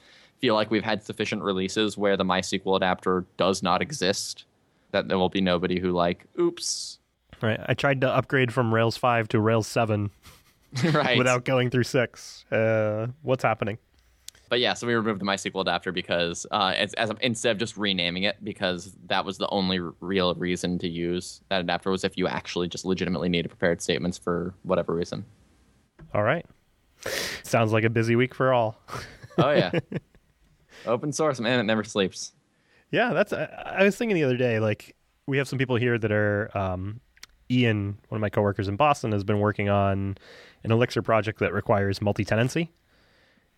feel 0.43 0.55
like 0.55 0.69
we've 0.69 0.83
had 0.83 1.01
sufficient 1.01 1.41
releases 1.41 1.97
where 1.97 2.17
the 2.17 2.25
MySQL 2.25 2.75
adapter 2.75 3.23
does 3.37 3.63
not 3.63 3.81
exist. 3.81 4.43
That 4.91 5.07
there 5.07 5.17
will 5.17 5.29
be 5.29 5.39
nobody 5.39 5.79
who 5.79 5.91
like, 5.91 6.25
oops. 6.37 6.99
Right. 7.41 7.61
I 7.65 7.73
tried 7.75 8.01
to 8.01 8.09
upgrade 8.09 8.53
from 8.53 8.73
Rails 8.73 8.97
five 8.97 9.29
to 9.29 9.39
Rails 9.39 9.67
seven, 9.67 10.11
right, 10.91 11.17
without 11.17 11.45
going 11.45 11.69
through 11.69 11.85
six. 11.85 12.43
Uh, 12.51 13.07
what's 13.21 13.41
happening? 13.41 13.77
But 14.49 14.59
yeah, 14.59 14.73
so 14.73 14.85
we 14.85 14.95
removed 14.95 15.21
the 15.21 15.25
MySQL 15.25 15.61
adapter 15.61 15.93
because 15.93 16.45
uh, 16.51 16.73
as, 16.75 16.93
as 16.95 17.09
instead 17.21 17.51
of 17.53 17.57
just 17.57 17.77
renaming 17.77 18.23
it, 18.23 18.43
because 18.43 18.97
that 19.05 19.23
was 19.23 19.37
the 19.37 19.47
only 19.47 19.79
real 20.01 20.35
reason 20.35 20.77
to 20.79 20.89
use 20.89 21.39
that 21.47 21.61
adapter 21.61 21.89
was 21.89 22.03
if 22.03 22.17
you 22.17 22.27
actually 22.27 22.67
just 22.67 22.83
legitimately 22.83 23.29
needed 23.29 23.47
prepared 23.47 23.81
statements 23.81 24.17
for 24.17 24.53
whatever 24.63 24.93
reason. 24.93 25.23
All 26.13 26.23
right. 26.23 26.45
Sounds 27.43 27.71
like 27.71 27.85
a 27.85 27.89
busy 27.89 28.17
week 28.17 28.35
for 28.35 28.51
all. 28.51 28.77
oh 29.37 29.51
yeah. 29.51 29.71
Open 30.85 31.11
source, 31.11 31.39
man, 31.39 31.59
it 31.59 31.63
never 31.63 31.83
sleeps. 31.83 32.33
Yeah, 32.91 33.13
that's. 33.13 33.33
I, 33.33 33.45
I 33.79 33.83
was 33.83 33.95
thinking 33.95 34.15
the 34.15 34.23
other 34.23 34.37
day, 34.37 34.59
like 34.59 34.95
we 35.27 35.37
have 35.37 35.47
some 35.47 35.57
people 35.59 35.75
here 35.77 35.97
that 35.97 36.11
are. 36.11 36.49
Um, 36.57 36.99
Ian, 37.51 37.97
one 38.07 38.17
of 38.17 38.21
my 38.21 38.29
coworkers 38.29 38.67
in 38.67 38.77
Boston, 38.77 39.11
has 39.11 39.23
been 39.23 39.39
working 39.39 39.69
on 39.69 40.17
an 40.63 40.71
Elixir 40.71 41.01
project 41.01 41.39
that 41.39 41.53
requires 41.53 42.01
multi-tenancy, 42.01 42.71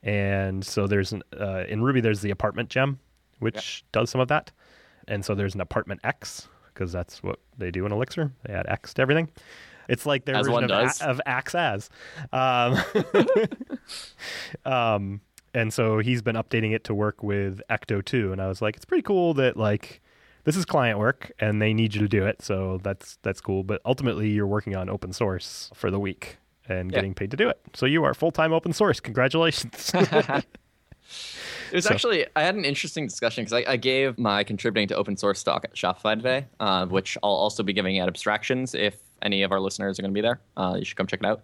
And 0.03 0.65
so 0.65 0.87
there's 0.87 1.13
an, 1.13 1.21
uh, 1.39 1.63
in 1.69 1.81
Ruby 1.83 2.01
there's 2.01 2.19
the 2.21 2.31
apartment 2.31 2.69
gem, 2.69 2.99
which 3.39 3.85
does 3.91 4.09
some 4.09 4.19
of 4.19 4.27
that. 4.29 4.51
And 5.07 5.23
so 5.23 5.35
there's 5.35 5.53
an 5.55 5.61
ApartmentEx 5.61 6.47
because 6.73 6.91
that's 6.91 7.21
what 7.23 7.39
they 7.57 7.69
do 7.71 7.85
in 7.85 7.91
Elixir. 7.91 8.33
They 8.43 8.53
add 8.53 8.65
X 8.67 8.93
to 8.95 9.01
everything. 9.03 9.29
It's 9.87 10.05
like 10.05 10.25
their 10.25 10.35
As 10.35 10.49
one 10.49 10.63
version 10.63 10.77
of, 10.77 10.87
does. 10.87 11.01
a- 11.01 11.05
of 11.09 11.21
Axe 11.27 11.55
as. 11.55 11.89
Um, 12.33 12.77
um, 14.65 15.21
and 15.55 15.73
so 15.73 15.97
he's 15.99 16.21
been 16.21 16.35
updating 16.35 16.73
it 16.75 16.83
to 16.83 16.93
work 16.93 17.23
with 17.23 17.61
Ecto 17.69 18.03
2 18.05 18.31
and 18.31 18.39
I 18.41 18.47
was 18.47 18.61
like 18.61 18.75
it's 18.75 18.85
pretty 18.85 19.01
cool 19.01 19.33
that 19.35 19.57
like 19.57 20.01
this 20.43 20.55
is 20.55 20.65
client 20.65 20.99
work 20.99 21.31
and 21.39 21.59
they 21.61 21.73
need 21.73 21.95
you 21.95 22.01
to 22.01 22.07
do 22.07 22.25
it 22.27 22.41
so 22.43 22.79
that's 22.83 23.17
that's 23.23 23.41
cool 23.41 23.63
but 23.63 23.81
ultimately 23.85 24.29
you're 24.29 24.45
working 24.45 24.75
on 24.75 24.89
open 24.89 25.13
source 25.13 25.71
for 25.73 25.89
the 25.89 25.99
week 25.99 26.37
and 26.67 26.91
Yeah. 26.91 26.97
getting 26.97 27.13
paid 27.15 27.31
to 27.31 27.37
do 27.37 27.47
it 27.49 27.59
so 27.73 27.85
you 27.87 28.03
are 28.03 28.13
full-time 28.13 28.53
open 28.53 28.73
source 28.73 28.99
congratulations 28.99 29.91
It 31.71 31.75
was 31.75 31.85
So- 31.85 31.93
actually 31.93 32.25
I 32.35 32.41
had 32.43 32.55
an 32.55 32.65
interesting 32.65 33.05
discussion 33.07 33.43
because 33.43 33.53
I, 33.65 33.71
I 33.73 33.77
gave 33.77 34.17
my 34.19 34.43
contributing 34.43 34.87
to 34.89 34.95
open 34.95 35.17
source 35.17 35.43
talk 35.43 35.63
at 35.63 35.73
Shopify 35.75 36.15
today, 36.15 36.45
uh, 36.59 36.85
which 36.87 37.17
I'll 37.23 37.29
also 37.31 37.63
be 37.63 37.73
giving 37.73 37.97
at 37.99 38.07
abstractions 38.07 38.73
if 38.75 38.97
any 39.21 39.43
of 39.43 39.51
our 39.51 39.59
listeners 39.59 39.97
are 39.97 40.01
going 40.03 40.11
to 40.11 40.13
be 40.15 40.21
there. 40.21 40.39
Uh, 40.57 40.75
you 40.77 40.85
should 40.85 40.97
come 40.97 41.07
check 41.07 41.19
it 41.21 41.25
out. 41.25 41.41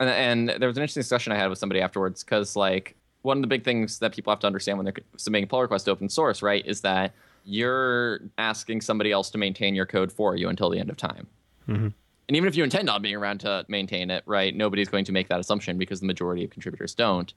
And, 0.00 0.08
and 0.48 0.60
there 0.60 0.68
was 0.68 0.76
an 0.76 0.82
interesting 0.82 1.00
discussion 1.00 1.32
I 1.32 1.36
had 1.36 1.48
with 1.48 1.58
somebody 1.58 1.80
afterwards 1.80 2.22
because 2.24 2.54
like 2.56 2.96
one 3.22 3.38
of 3.38 3.42
the 3.42 3.48
big 3.48 3.64
things 3.64 3.98
that 4.00 4.14
people 4.14 4.30
have 4.30 4.40
to 4.40 4.46
understand 4.46 4.78
when 4.78 4.84
they're 4.84 4.94
submitting 5.16 5.48
pull 5.48 5.62
requests 5.62 5.84
to 5.84 5.90
open 5.90 6.08
source, 6.08 6.42
right, 6.42 6.64
is 6.66 6.80
that 6.82 7.12
you're 7.44 8.20
asking 8.38 8.80
somebody 8.80 9.10
else 9.10 9.30
to 9.30 9.38
maintain 9.38 9.74
your 9.74 9.86
code 9.86 10.12
for 10.12 10.36
you 10.36 10.48
until 10.48 10.70
the 10.70 10.78
end 10.78 10.90
of 10.90 10.96
time. 10.96 11.26
Mm-hmm. 11.68 11.88
And 12.28 12.36
even 12.36 12.48
if 12.48 12.56
you 12.56 12.64
intend 12.64 12.88
on 12.88 13.02
being 13.02 13.16
around 13.16 13.40
to 13.40 13.64
maintain 13.68 14.10
it, 14.10 14.22
right, 14.26 14.54
nobody's 14.54 14.88
going 14.88 15.04
to 15.06 15.12
make 15.12 15.28
that 15.28 15.40
assumption 15.40 15.76
because 15.76 16.00
the 16.00 16.06
majority 16.06 16.44
of 16.44 16.50
contributors 16.50 16.94
don't 16.94 17.32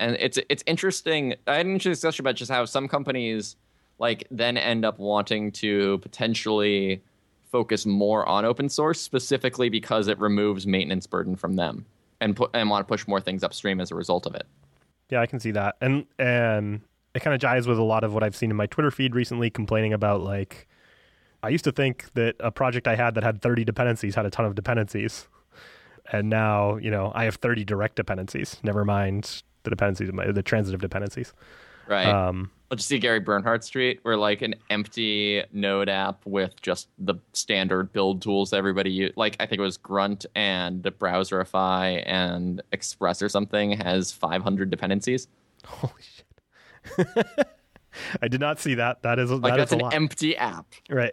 and 0.00 0.16
it's 0.18 0.38
it's 0.48 0.64
interesting. 0.66 1.34
I 1.46 1.56
had 1.56 1.66
an 1.66 1.72
interesting 1.72 1.92
discussion 1.92 2.22
about 2.24 2.34
just 2.34 2.50
how 2.50 2.64
some 2.64 2.88
companies 2.88 3.56
like 3.98 4.26
then 4.30 4.56
end 4.56 4.84
up 4.84 4.98
wanting 4.98 5.52
to 5.52 5.98
potentially 5.98 7.02
focus 7.52 7.84
more 7.84 8.26
on 8.26 8.44
open 8.44 8.68
source 8.68 9.00
specifically 9.00 9.68
because 9.68 10.08
it 10.08 10.18
removes 10.18 10.66
maintenance 10.66 11.06
burden 11.06 11.36
from 11.36 11.54
them 11.54 11.84
and 12.20 12.34
put 12.34 12.50
and 12.54 12.70
want 12.70 12.86
to 12.86 12.90
push 12.90 13.06
more 13.06 13.20
things 13.20 13.44
upstream 13.44 13.80
as 13.80 13.90
a 13.90 13.94
result 13.94 14.26
of 14.26 14.34
it. 14.34 14.46
Yeah, 15.10 15.20
I 15.20 15.26
can 15.26 15.40
see 15.40 15.50
that. 15.52 15.76
And 15.80 16.06
and 16.18 16.82
it 17.14 17.20
kind 17.20 17.34
of 17.34 17.40
jives 17.40 17.66
with 17.66 17.78
a 17.78 17.82
lot 17.82 18.04
of 18.04 18.14
what 18.14 18.22
I've 18.22 18.36
seen 18.36 18.50
in 18.50 18.56
my 18.56 18.66
Twitter 18.66 18.90
feed 18.90 19.14
recently 19.14 19.50
complaining 19.50 19.92
about 19.92 20.22
like 20.22 20.68
I 21.42 21.48
used 21.48 21.64
to 21.64 21.72
think 21.72 22.12
that 22.14 22.36
a 22.40 22.50
project 22.50 22.86
I 22.86 22.96
had 22.96 23.14
that 23.14 23.24
had 23.24 23.40
30 23.42 23.64
dependencies 23.64 24.14
had 24.14 24.26
a 24.26 24.30
ton 24.30 24.44
of 24.44 24.54
dependencies. 24.54 25.28
And 26.12 26.28
now, 26.28 26.76
you 26.76 26.90
know, 26.90 27.12
I 27.14 27.24
have 27.24 27.36
30 27.36 27.64
direct 27.64 27.96
dependencies. 27.96 28.58
Never 28.62 28.84
mind 28.84 29.42
the 29.62 29.70
dependencies 29.70 30.10
the 30.34 30.42
transitive 30.42 30.80
dependencies. 30.80 31.32
Right. 31.90 32.06
Um 32.06 32.50
I'll 32.70 32.76
just 32.76 32.88
see 32.88 33.00
Gary 33.00 33.18
Bernhardt 33.18 33.64
Street, 33.64 33.98
where 34.02 34.16
like 34.16 34.42
an 34.42 34.54
empty 34.70 35.42
Node 35.52 35.88
app 35.88 36.24
with 36.24 36.54
just 36.62 36.88
the 37.00 37.16
standard 37.32 37.92
build 37.92 38.22
tools 38.22 38.52
everybody 38.52 38.92
use. 38.92 39.12
Like 39.16 39.36
I 39.40 39.46
think 39.46 39.58
it 39.58 39.62
was 39.62 39.76
Grunt 39.76 40.24
and 40.36 40.80
Browserify 40.84 42.00
and 42.06 42.62
Express 42.70 43.22
or 43.22 43.28
something 43.28 43.72
has 43.72 44.12
500 44.12 44.70
dependencies. 44.70 45.26
holy 45.66 45.92
shit. 46.00 47.06
I 48.22 48.28
did 48.28 48.40
not 48.40 48.60
see 48.60 48.74
that. 48.76 49.02
That 49.02 49.18
is 49.18 49.32
Like 49.32 49.42
that 49.54 49.56
that's 49.56 49.72
is 49.72 49.74
a 49.74 49.76
an 49.78 49.82
lot. 49.82 49.94
empty 49.94 50.36
app. 50.36 50.66
Right. 50.88 51.12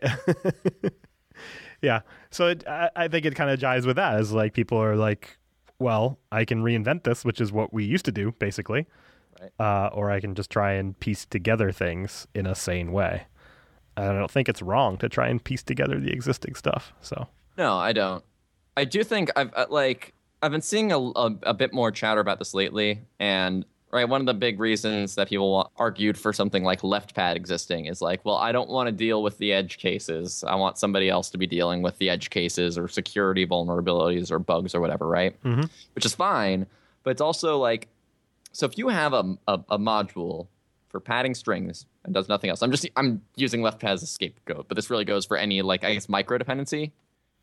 yeah. 1.82 2.02
So 2.30 2.50
it, 2.50 2.68
I, 2.68 2.90
I 2.96 3.08
think 3.08 3.26
it 3.26 3.36
kind 3.36 3.50
of 3.50 3.60
jives 3.60 3.86
with 3.88 3.96
that. 3.96 4.20
Is 4.20 4.32
like 4.32 4.54
people 4.54 4.78
are 4.82 4.96
like, 4.96 5.38
well, 5.80 6.20
I 6.32 6.46
can 6.46 6.62
reinvent 6.64 7.04
this, 7.04 7.26
which 7.26 7.42
is 7.42 7.52
what 7.52 7.74
we 7.74 7.84
used 7.84 8.06
to 8.06 8.12
do, 8.12 8.32
basically, 8.40 8.86
Right. 9.40 9.52
uh, 9.60 9.90
or 9.94 10.10
I 10.12 10.20
can 10.20 10.36
just 10.36 10.50
try 10.50 10.74
and 10.74 11.00
piece 11.00 11.26
together 11.26 11.72
things 11.72 12.28
in 12.34 12.46
a 12.48 12.56
sane 12.56 12.92
way. 12.92 13.28
And 13.96 14.06
I 14.06 14.14
don't 14.14 14.32
think 14.32 14.48
it's 14.50 14.62
wrong 14.62 14.98
to 14.98 15.10
try 15.10 15.28
and 15.28 15.44
piece 15.44 15.64
together 15.64 16.00
the 16.00 16.12
existing 16.12 16.56
stuff. 16.56 16.94
So 17.02 17.28
No, 17.58 17.76
I 17.78 17.94
don't. 17.94 18.24
I 18.76 18.86
do 18.86 19.04
think 19.04 19.32
I've 19.36 19.52
uh, 19.56 19.66
like 19.70 20.14
I've 20.44 20.52
been 20.52 20.62
seeing 20.62 20.92
a, 20.92 21.00
a, 21.00 21.36
a 21.44 21.54
bit 21.54 21.74
more 21.74 21.92
chatter 21.92 22.22
about 22.22 22.38
this 22.38 22.54
lately, 22.54 23.02
and 23.20 23.66
right 23.92 24.08
one 24.08 24.20
of 24.22 24.28
the 24.28 24.34
big 24.36 24.60
reasons 24.60 25.16
that 25.16 25.30
people 25.30 25.72
argued 25.78 26.16
for 26.18 26.32
something 26.32 26.64
like 26.64 26.82
LeftPad 26.82 27.36
existing 27.36 27.86
is 27.88 28.02
like, 28.02 28.24
well, 28.24 28.36
I 28.36 28.52
don't 28.52 28.70
want 28.70 28.86
to 28.88 28.92
deal 28.92 29.24
with 29.24 29.40
the 29.40 29.52
edge 29.54 29.78
cases. 29.80 30.44
I 30.46 30.54
want 30.56 30.78
somebody 30.78 31.10
else 31.10 31.32
to 31.32 31.38
be 31.40 31.48
dealing 31.48 31.82
with 31.82 31.98
the 31.98 32.10
edge 32.10 32.30
cases 32.30 32.78
or 32.78 32.88
security 32.88 33.48
vulnerabilities 33.48 34.30
or 34.30 34.38
bugs 34.38 34.76
or 34.76 34.82
whatever, 34.82 35.08
right? 35.08 35.42
Mhm. 35.44 35.70
Which 35.96 36.06
is 36.06 36.14
fine, 36.14 36.68
but 37.04 37.12
it's 37.12 37.22
also 37.22 37.58
like, 37.58 37.88
so 38.58 38.66
if 38.66 38.76
you 38.76 38.88
have 38.88 39.14
a, 39.14 39.38
a, 39.48 39.60
a 39.70 39.78
module 39.78 40.48
for 40.90 41.00
padding 41.00 41.36
strings 41.36 41.86
and 42.04 42.12
does 42.12 42.28
nothing 42.28 42.50
else, 42.50 42.64
I'm 42.64 42.72
just 42.72 42.90
I'm 42.96 43.22
using 43.36 43.62
LeftPad 43.62 43.92
as 43.94 44.02
a 44.02 44.08
scapegoat, 44.08 44.68
but 44.68 44.74
this 44.74 44.90
really 44.90 45.06
goes 45.06 45.28
for 45.28 45.38
any 45.38 45.62
like 45.62 45.84
I 45.84 45.94
guess 45.94 46.10
micro 46.10 46.40
dependency 46.40 46.92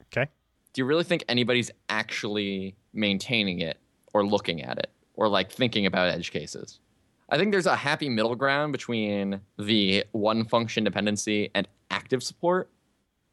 okay, 0.07 0.29
do 0.73 0.81
you 0.81 0.87
really 0.87 1.05
think 1.05 1.23
anybody's 1.29 1.71
actually 1.89 2.75
maintaining 2.93 3.61
it 3.61 3.79
or 4.13 4.27
looking 4.27 4.63
at 4.63 4.79
it 4.79 4.91
or 5.15 5.29
like 5.29 5.53
thinking 5.53 5.87
about 5.87 6.09
edge 6.09 6.33
cases? 6.33 6.81
I 7.29 7.39
think 7.39 7.53
there's 7.53 7.67
a 7.67 7.77
happy 7.77 8.09
middle 8.09 8.35
ground 8.35 8.73
between 8.73 9.41
the 9.57 10.05
one 10.11 10.45
function 10.45 10.83
dependency 10.83 11.49
and 11.55 11.69
active 11.93 12.25
support. 12.25 12.71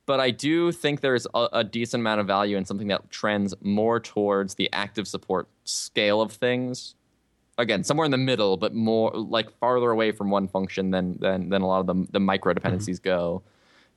But 0.06 0.20
I 0.20 0.30
do 0.30 0.72
think 0.72 1.02
there's 1.02 1.26
a, 1.34 1.48
a 1.52 1.64
decent 1.64 2.02
amount 2.02 2.22
of 2.22 2.28
value 2.28 2.58
in 2.58 2.66
something 2.66 2.90
that 2.90 3.10
trends 3.10 3.56
more 3.62 4.00
towards 4.00 4.54
the 4.54 4.70
active 4.72 5.08
support 5.08 5.48
scale 5.64 6.22
of 6.22 6.32
things. 6.32 6.94
Again, 7.62 7.84
somewhere 7.84 8.06
in 8.06 8.12
the 8.12 8.18
middle, 8.18 8.58
but 8.58 8.74
more 8.74 9.12
like 9.12 9.50
farther 9.60 9.92
away 9.92 10.12
from 10.12 10.30
one 10.30 10.48
function 10.48 10.92
than 10.92 11.18
than, 11.20 11.50
than 11.50 11.62
a 11.62 11.68
lot 11.68 11.80
of 11.80 11.88
the, 11.88 12.08
the 12.12 12.20
micro 12.20 12.54
dependencies 12.54 13.00
go 13.00 13.44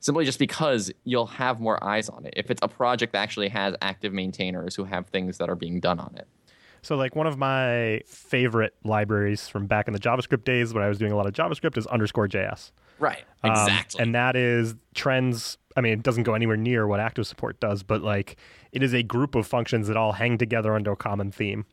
simply 0.01 0.27
just 0.27 0.39
because 0.39 0.93
you'll 1.05 1.27
have 1.27 1.61
more 1.61 1.83
eyes 1.83 2.11
on 2.11 2.27
it 2.27 2.35
if 2.37 2.51
it's 2.51 2.61
a 2.63 2.69
project 2.69 3.13
that 3.15 3.21
actually 3.21 3.49
has 3.49 3.75
active 3.81 4.13
maintainers 4.13 4.75
who 4.75 4.85
have 4.85 5.07
things 5.07 5.39
that 5.39 5.49
are 5.49 5.55
being 5.55 5.81
done 5.81 5.99
on 5.99 6.15
it. 6.17 6.29
So, 6.83 6.97
like, 6.97 7.17
one 7.17 7.27
of 7.27 7.39
my 7.39 8.03
favorite 8.07 8.75
libraries 8.85 9.49
from 9.49 9.67
back 9.67 9.87
in 9.89 9.95
the 9.95 9.99
JavaScript 9.99 10.45
days 10.45 10.75
when 10.75 10.83
I 10.83 10.89
was 10.89 10.99
doing 10.99 11.13
a 11.13 11.17
lot 11.17 11.27
of 11.27 11.33
JavaScript 11.33 11.79
is 11.79 11.87
underscore 11.87 12.29
JS. 12.29 12.73
Right. 12.99 13.25
Um, 13.43 13.53
Exactly. 13.53 14.03
and 14.03 14.15
that 14.15 14.37
is 14.37 14.75
trends. 14.95 15.57
I 15.79 15.81
mean, 15.81 15.95
it 15.95 16.03
doesn't 16.03 16.25
go 16.25 16.35
anywhere 16.35 16.59
near 16.59 16.87
what 16.87 17.01
active 17.01 17.27
support 17.27 17.59
does, 17.59 17.83
but 17.83 18.03
like, 18.03 18.37
it 18.73 18.83
is 18.83 18.93
a 18.93 19.03
group 19.03 19.35
of 19.35 19.47
functions 19.47 19.89
that 19.89 19.97
all 19.97 20.13
hang 20.13 20.37
together 20.37 20.75
under 20.75 20.93
a 20.93 20.97
common 20.97 21.33
theme. 21.33 21.65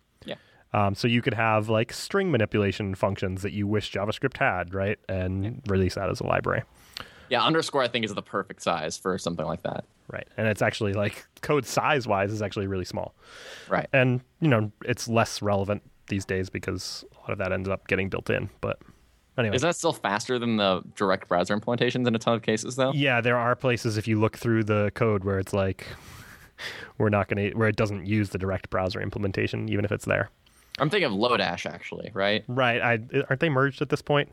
Yeah. 0.73 0.87
Um, 0.87 0.95
so 0.95 1.07
you 1.07 1.21
could 1.21 1.33
have 1.33 1.69
like 1.69 1.91
string 1.93 2.31
manipulation 2.31 2.95
functions 2.95 3.41
that 3.41 3.51
you 3.51 3.67
wish 3.67 3.91
JavaScript 3.91 4.37
had, 4.37 4.73
right? 4.73 4.99
And 5.09 5.61
release 5.67 5.95
that 5.95 6.09
as 6.09 6.19
a 6.19 6.25
library. 6.25 6.63
Yeah. 7.29 7.43
Underscore, 7.43 7.81
I 7.81 7.87
think, 7.87 8.05
is 8.05 8.13
the 8.13 8.21
perfect 8.21 8.61
size 8.61 8.97
for 8.97 9.17
something 9.17 9.45
like 9.45 9.63
that. 9.63 9.85
Right. 10.11 10.27
And 10.37 10.47
it's 10.47 10.61
actually 10.61 10.93
like 10.93 11.25
code 11.41 11.65
size 11.65 12.07
wise 12.07 12.31
is 12.31 12.41
actually 12.41 12.67
really 12.67 12.85
small. 12.85 13.15
Right. 13.69 13.87
And, 13.93 14.21
you 14.41 14.49
know, 14.49 14.71
it's 14.83 15.07
less 15.07 15.41
relevant 15.41 15.81
these 16.07 16.25
days 16.25 16.49
because 16.49 17.05
a 17.17 17.21
lot 17.21 17.31
of 17.31 17.37
that 17.37 17.53
ends 17.53 17.69
up 17.69 17.87
getting 17.87 18.09
built 18.09 18.29
in. 18.29 18.49
But 18.59 18.79
anyway. 19.37 19.55
Isn't 19.55 19.67
that 19.67 19.75
still 19.75 19.93
faster 19.93 20.37
than 20.39 20.57
the 20.57 20.81
direct 20.95 21.27
browser 21.27 21.57
implementations 21.57 22.07
in 22.07 22.15
a 22.15 22.19
ton 22.19 22.35
of 22.35 22.41
cases, 22.41 22.75
though? 22.75 22.91
Yeah, 22.93 23.21
there 23.21 23.37
are 23.37 23.55
places 23.55 23.97
if 23.97 24.07
you 24.07 24.19
look 24.19 24.37
through 24.37 24.65
the 24.65 24.91
code 24.95 25.23
where 25.23 25.39
it's 25.39 25.53
like 25.53 25.87
we're 26.97 27.09
not 27.09 27.27
going 27.29 27.51
to 27.51 27.57
where 27.57 27.69
it 27.69 27.75
doesn't 27.75 28.05
use 28.05 28.29
the 28.29 28.37
direct 28.37 28.69
browser 28.69 29.01
implementation 29.01 29.69
even 29.69 29.85
if 29.85 29.91
it's 29.91 30.05
there. 30.05 30.29
I'm 30.81 30.89
thinking 30.89 31.05
of 31.05 31.13
Lodash, 31.13 31.71
actually, 31.71 32.09
right? 32.13 32.43
Right. 32.47 32.81
I 32.81 32.99
aren't 33.29 33.39
they 33.39 33.49
merged 33.49 33.83
at 33.83 33.89
this 33.89 34.01
point? 34.01 34.29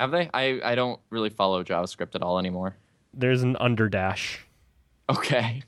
Have 0.00 0.10
they? 0.10 0.30
I, 0.32 0.58
I 0.64 0.74
don't 0.74 0.98
really 1.10 1.28
follow 1.28 1.62
JavaScript 1.62 2.14
at 2.14 2.22
all 2.22 2.38
anymore. 2.38 2.76
There's 3.12 3.42
an 3.42 3.56
underdash. 3.60 4.38
Okay. 5.10 5.62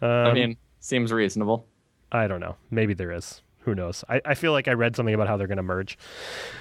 Um, 0.00 0.08
I 0.08 0.32
mean, 0.32 0.56
seems 0.80 1.12
reasonable. 1.12 1.66
I 2.10 2.26
don't 2.26 2.40
know. 2.40 2.56
Maybe 2.70 2.94
there 2.94 3.12
is. 3.12 3.42
Who 3.60 3.74
knows? 3.74 4.02
I, 4.08 4.20
I 4.24 4.34
feel 4.34 4.50
like 4.52 4.66
I 4.66 4.72
read 4.72 4.96
something 4.96 5.14
about 5.14 5.28
how 5.28 5.36
they're 5.36 5.46
going 5.46 5.58
to 5.58 5.62
merge, 5.62 5.96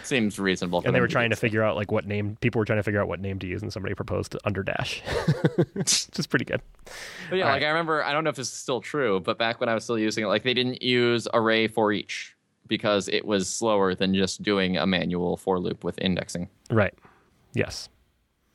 Seems 0.03 0.37
reasonable. 0.37 0.83
And 0.85 0.93
they 0.93 1.01
were 1.01 1.07
trying 1.07 1.31
to 1.31 1.35
figure 1.35 1.63
out 1.63 1.75
like 1.75 1.91
what 1.91 2.05
name 2.05 2.37
people 2.41 2.59
were 2.59 2.65
trying 2.65 2.77
to 2.77 2.83
figure 2.83 3.01
out 3.01 3.07
what 3.07 3.19
name 3.19 3.39
to 3.39 3.47
use, 3.47 3.63
and 3.63 3.73
somebody 3.73 3.95
proposed 3.95 4.35
under 4.45 4.61
dash, 4.61 5.01
which 5.73 6.09
is 6.19 6.27
pretty 6.27 6.45
good. 6.45 6.61
But 7.29 7.37
yeah, 7.37 7.45
All 7.45 7.51
like 7.51 7.61
right. 7.61 7.67
I 7.67 7.69
remember, 7.69 8.03
I 8.03 8.11
don't 8.11 8.23
know 8.23 8.29
if 8.29 8.35
this 8.35 8.49
is 8.49 8.53
still 8.53 8.81
true, 8.81 9.19
but 9.19 9.39
back 9.39 9.59
when 9.59 9.69
I 9.69 9.73
was 9.73 9.83
still 9.83 9.97
using 9.97 10.25
it, 10.25 10.27
like 10.27 10.43
they 10.43 10.53
didn't 10.53 10.83
use 10.83 11.27
array 11.33 11.67
for 11.67 11.91
each 11.91 12.35
because 12.71 13.09
it 13.09 13.25
was 13.25 13.49
slower 13.49 13.93
than 13.93 14.15
just 14.15 14.41
doing 14.41 14.77
a 14.77 14.87
manual 14.87 15.35
for 15.35 15.59
loop 15.59 15.83
with 15.83 15.99
indexing, 15.99 16.47
Right. 16.69 16.93
Yes. 17.53 17.89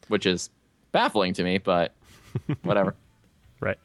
which 0.08 0.24
is 0.24 0.48
baffling 0.90 1.34
to 1.34 1.44
me, 1.44 1.58
but 1.58 1.92
whatever. 2.62 2.94
Right. 3.60 3.76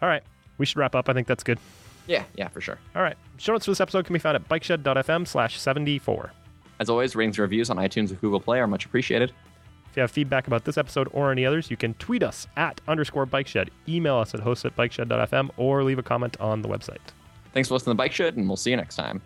All 0.00 0.08
right. 0.08 0.22
We 0.56 0.66
should 0.66 0.76
wrap 0.76 0.94
up. 0.94 1.08
I 1.08 1.14
think 1.14 1.26
that's 1.26 1.42
good. 1.42 1.58
yeah, 2.06 2.22
yeah, 2.36 2.46
for 2.46 2.60
sure. 2.60 2.78
All 2.94 3.02
right. 3.02 3.16
Show 3.38 3.52
notes 3.54 3.64
for 3.64 3.72
this 3.72 3.80
episode 3.80 4.04
can 4.06 4.12
be 4.12 4.20
found 4.20 4.36
at 4.36 4.48
bikeshed.fm 4.48 5.26
slash 5.26 5.58
74. 5.58 6.30
As 6.78 6.88
always, 6.88 7.16
ratings 7.16 7.36
and 7.38 7.42
reviews 7.42 7.70
on 7.70 7.76
iTunes 7.76 8.12
or 8.12 8.14
Google 8.14 8.38
Play 8.38 8.60
are 8.60 8.68
much 8.68 8.86
appreciated. 8.86 9.32
If 9.90 9.96
you 9.96 10.02
have 10.02 10.12
feedback 10.12 10.46
about 10.46 10.64
this 10.64 10.78
episode 10.78 11.08
or 11.12 11.32
any 11.32 11.44
others, 11.44 11.72
you 11.72 11.76
can 11.76 11.94
tweet 11.94 12.22
us 12.22 12.46
at 12.56 12.80
underscore 12.86 13.26
bikeshed, 13.26 13.70
email 13.88 14.14
us 14.18 14.32
at 14.32 14.38
host 14.40 14.64
at 14.64 14.76
bikeshed.fm, 14.76 15.50
or 15.56 15.82
leave 15.82 15.98
a 15.98 16.04
comment 16.04 16.36
on 16.38 16.62
the 16.62 16.68
website. 16.68 16.98
Thanks 17.52 17.68
for 17.68 17.74
listening 17.74 17.94
to 17.94 17.96
Bike 17.98 18.12
Shed, 18.12 18.36
and 18.36 18.46
we'll 18.46 18.56
see 18.56 18.70
you 18.70 18.76
next 18.76 18.96
time. 18.96 19.20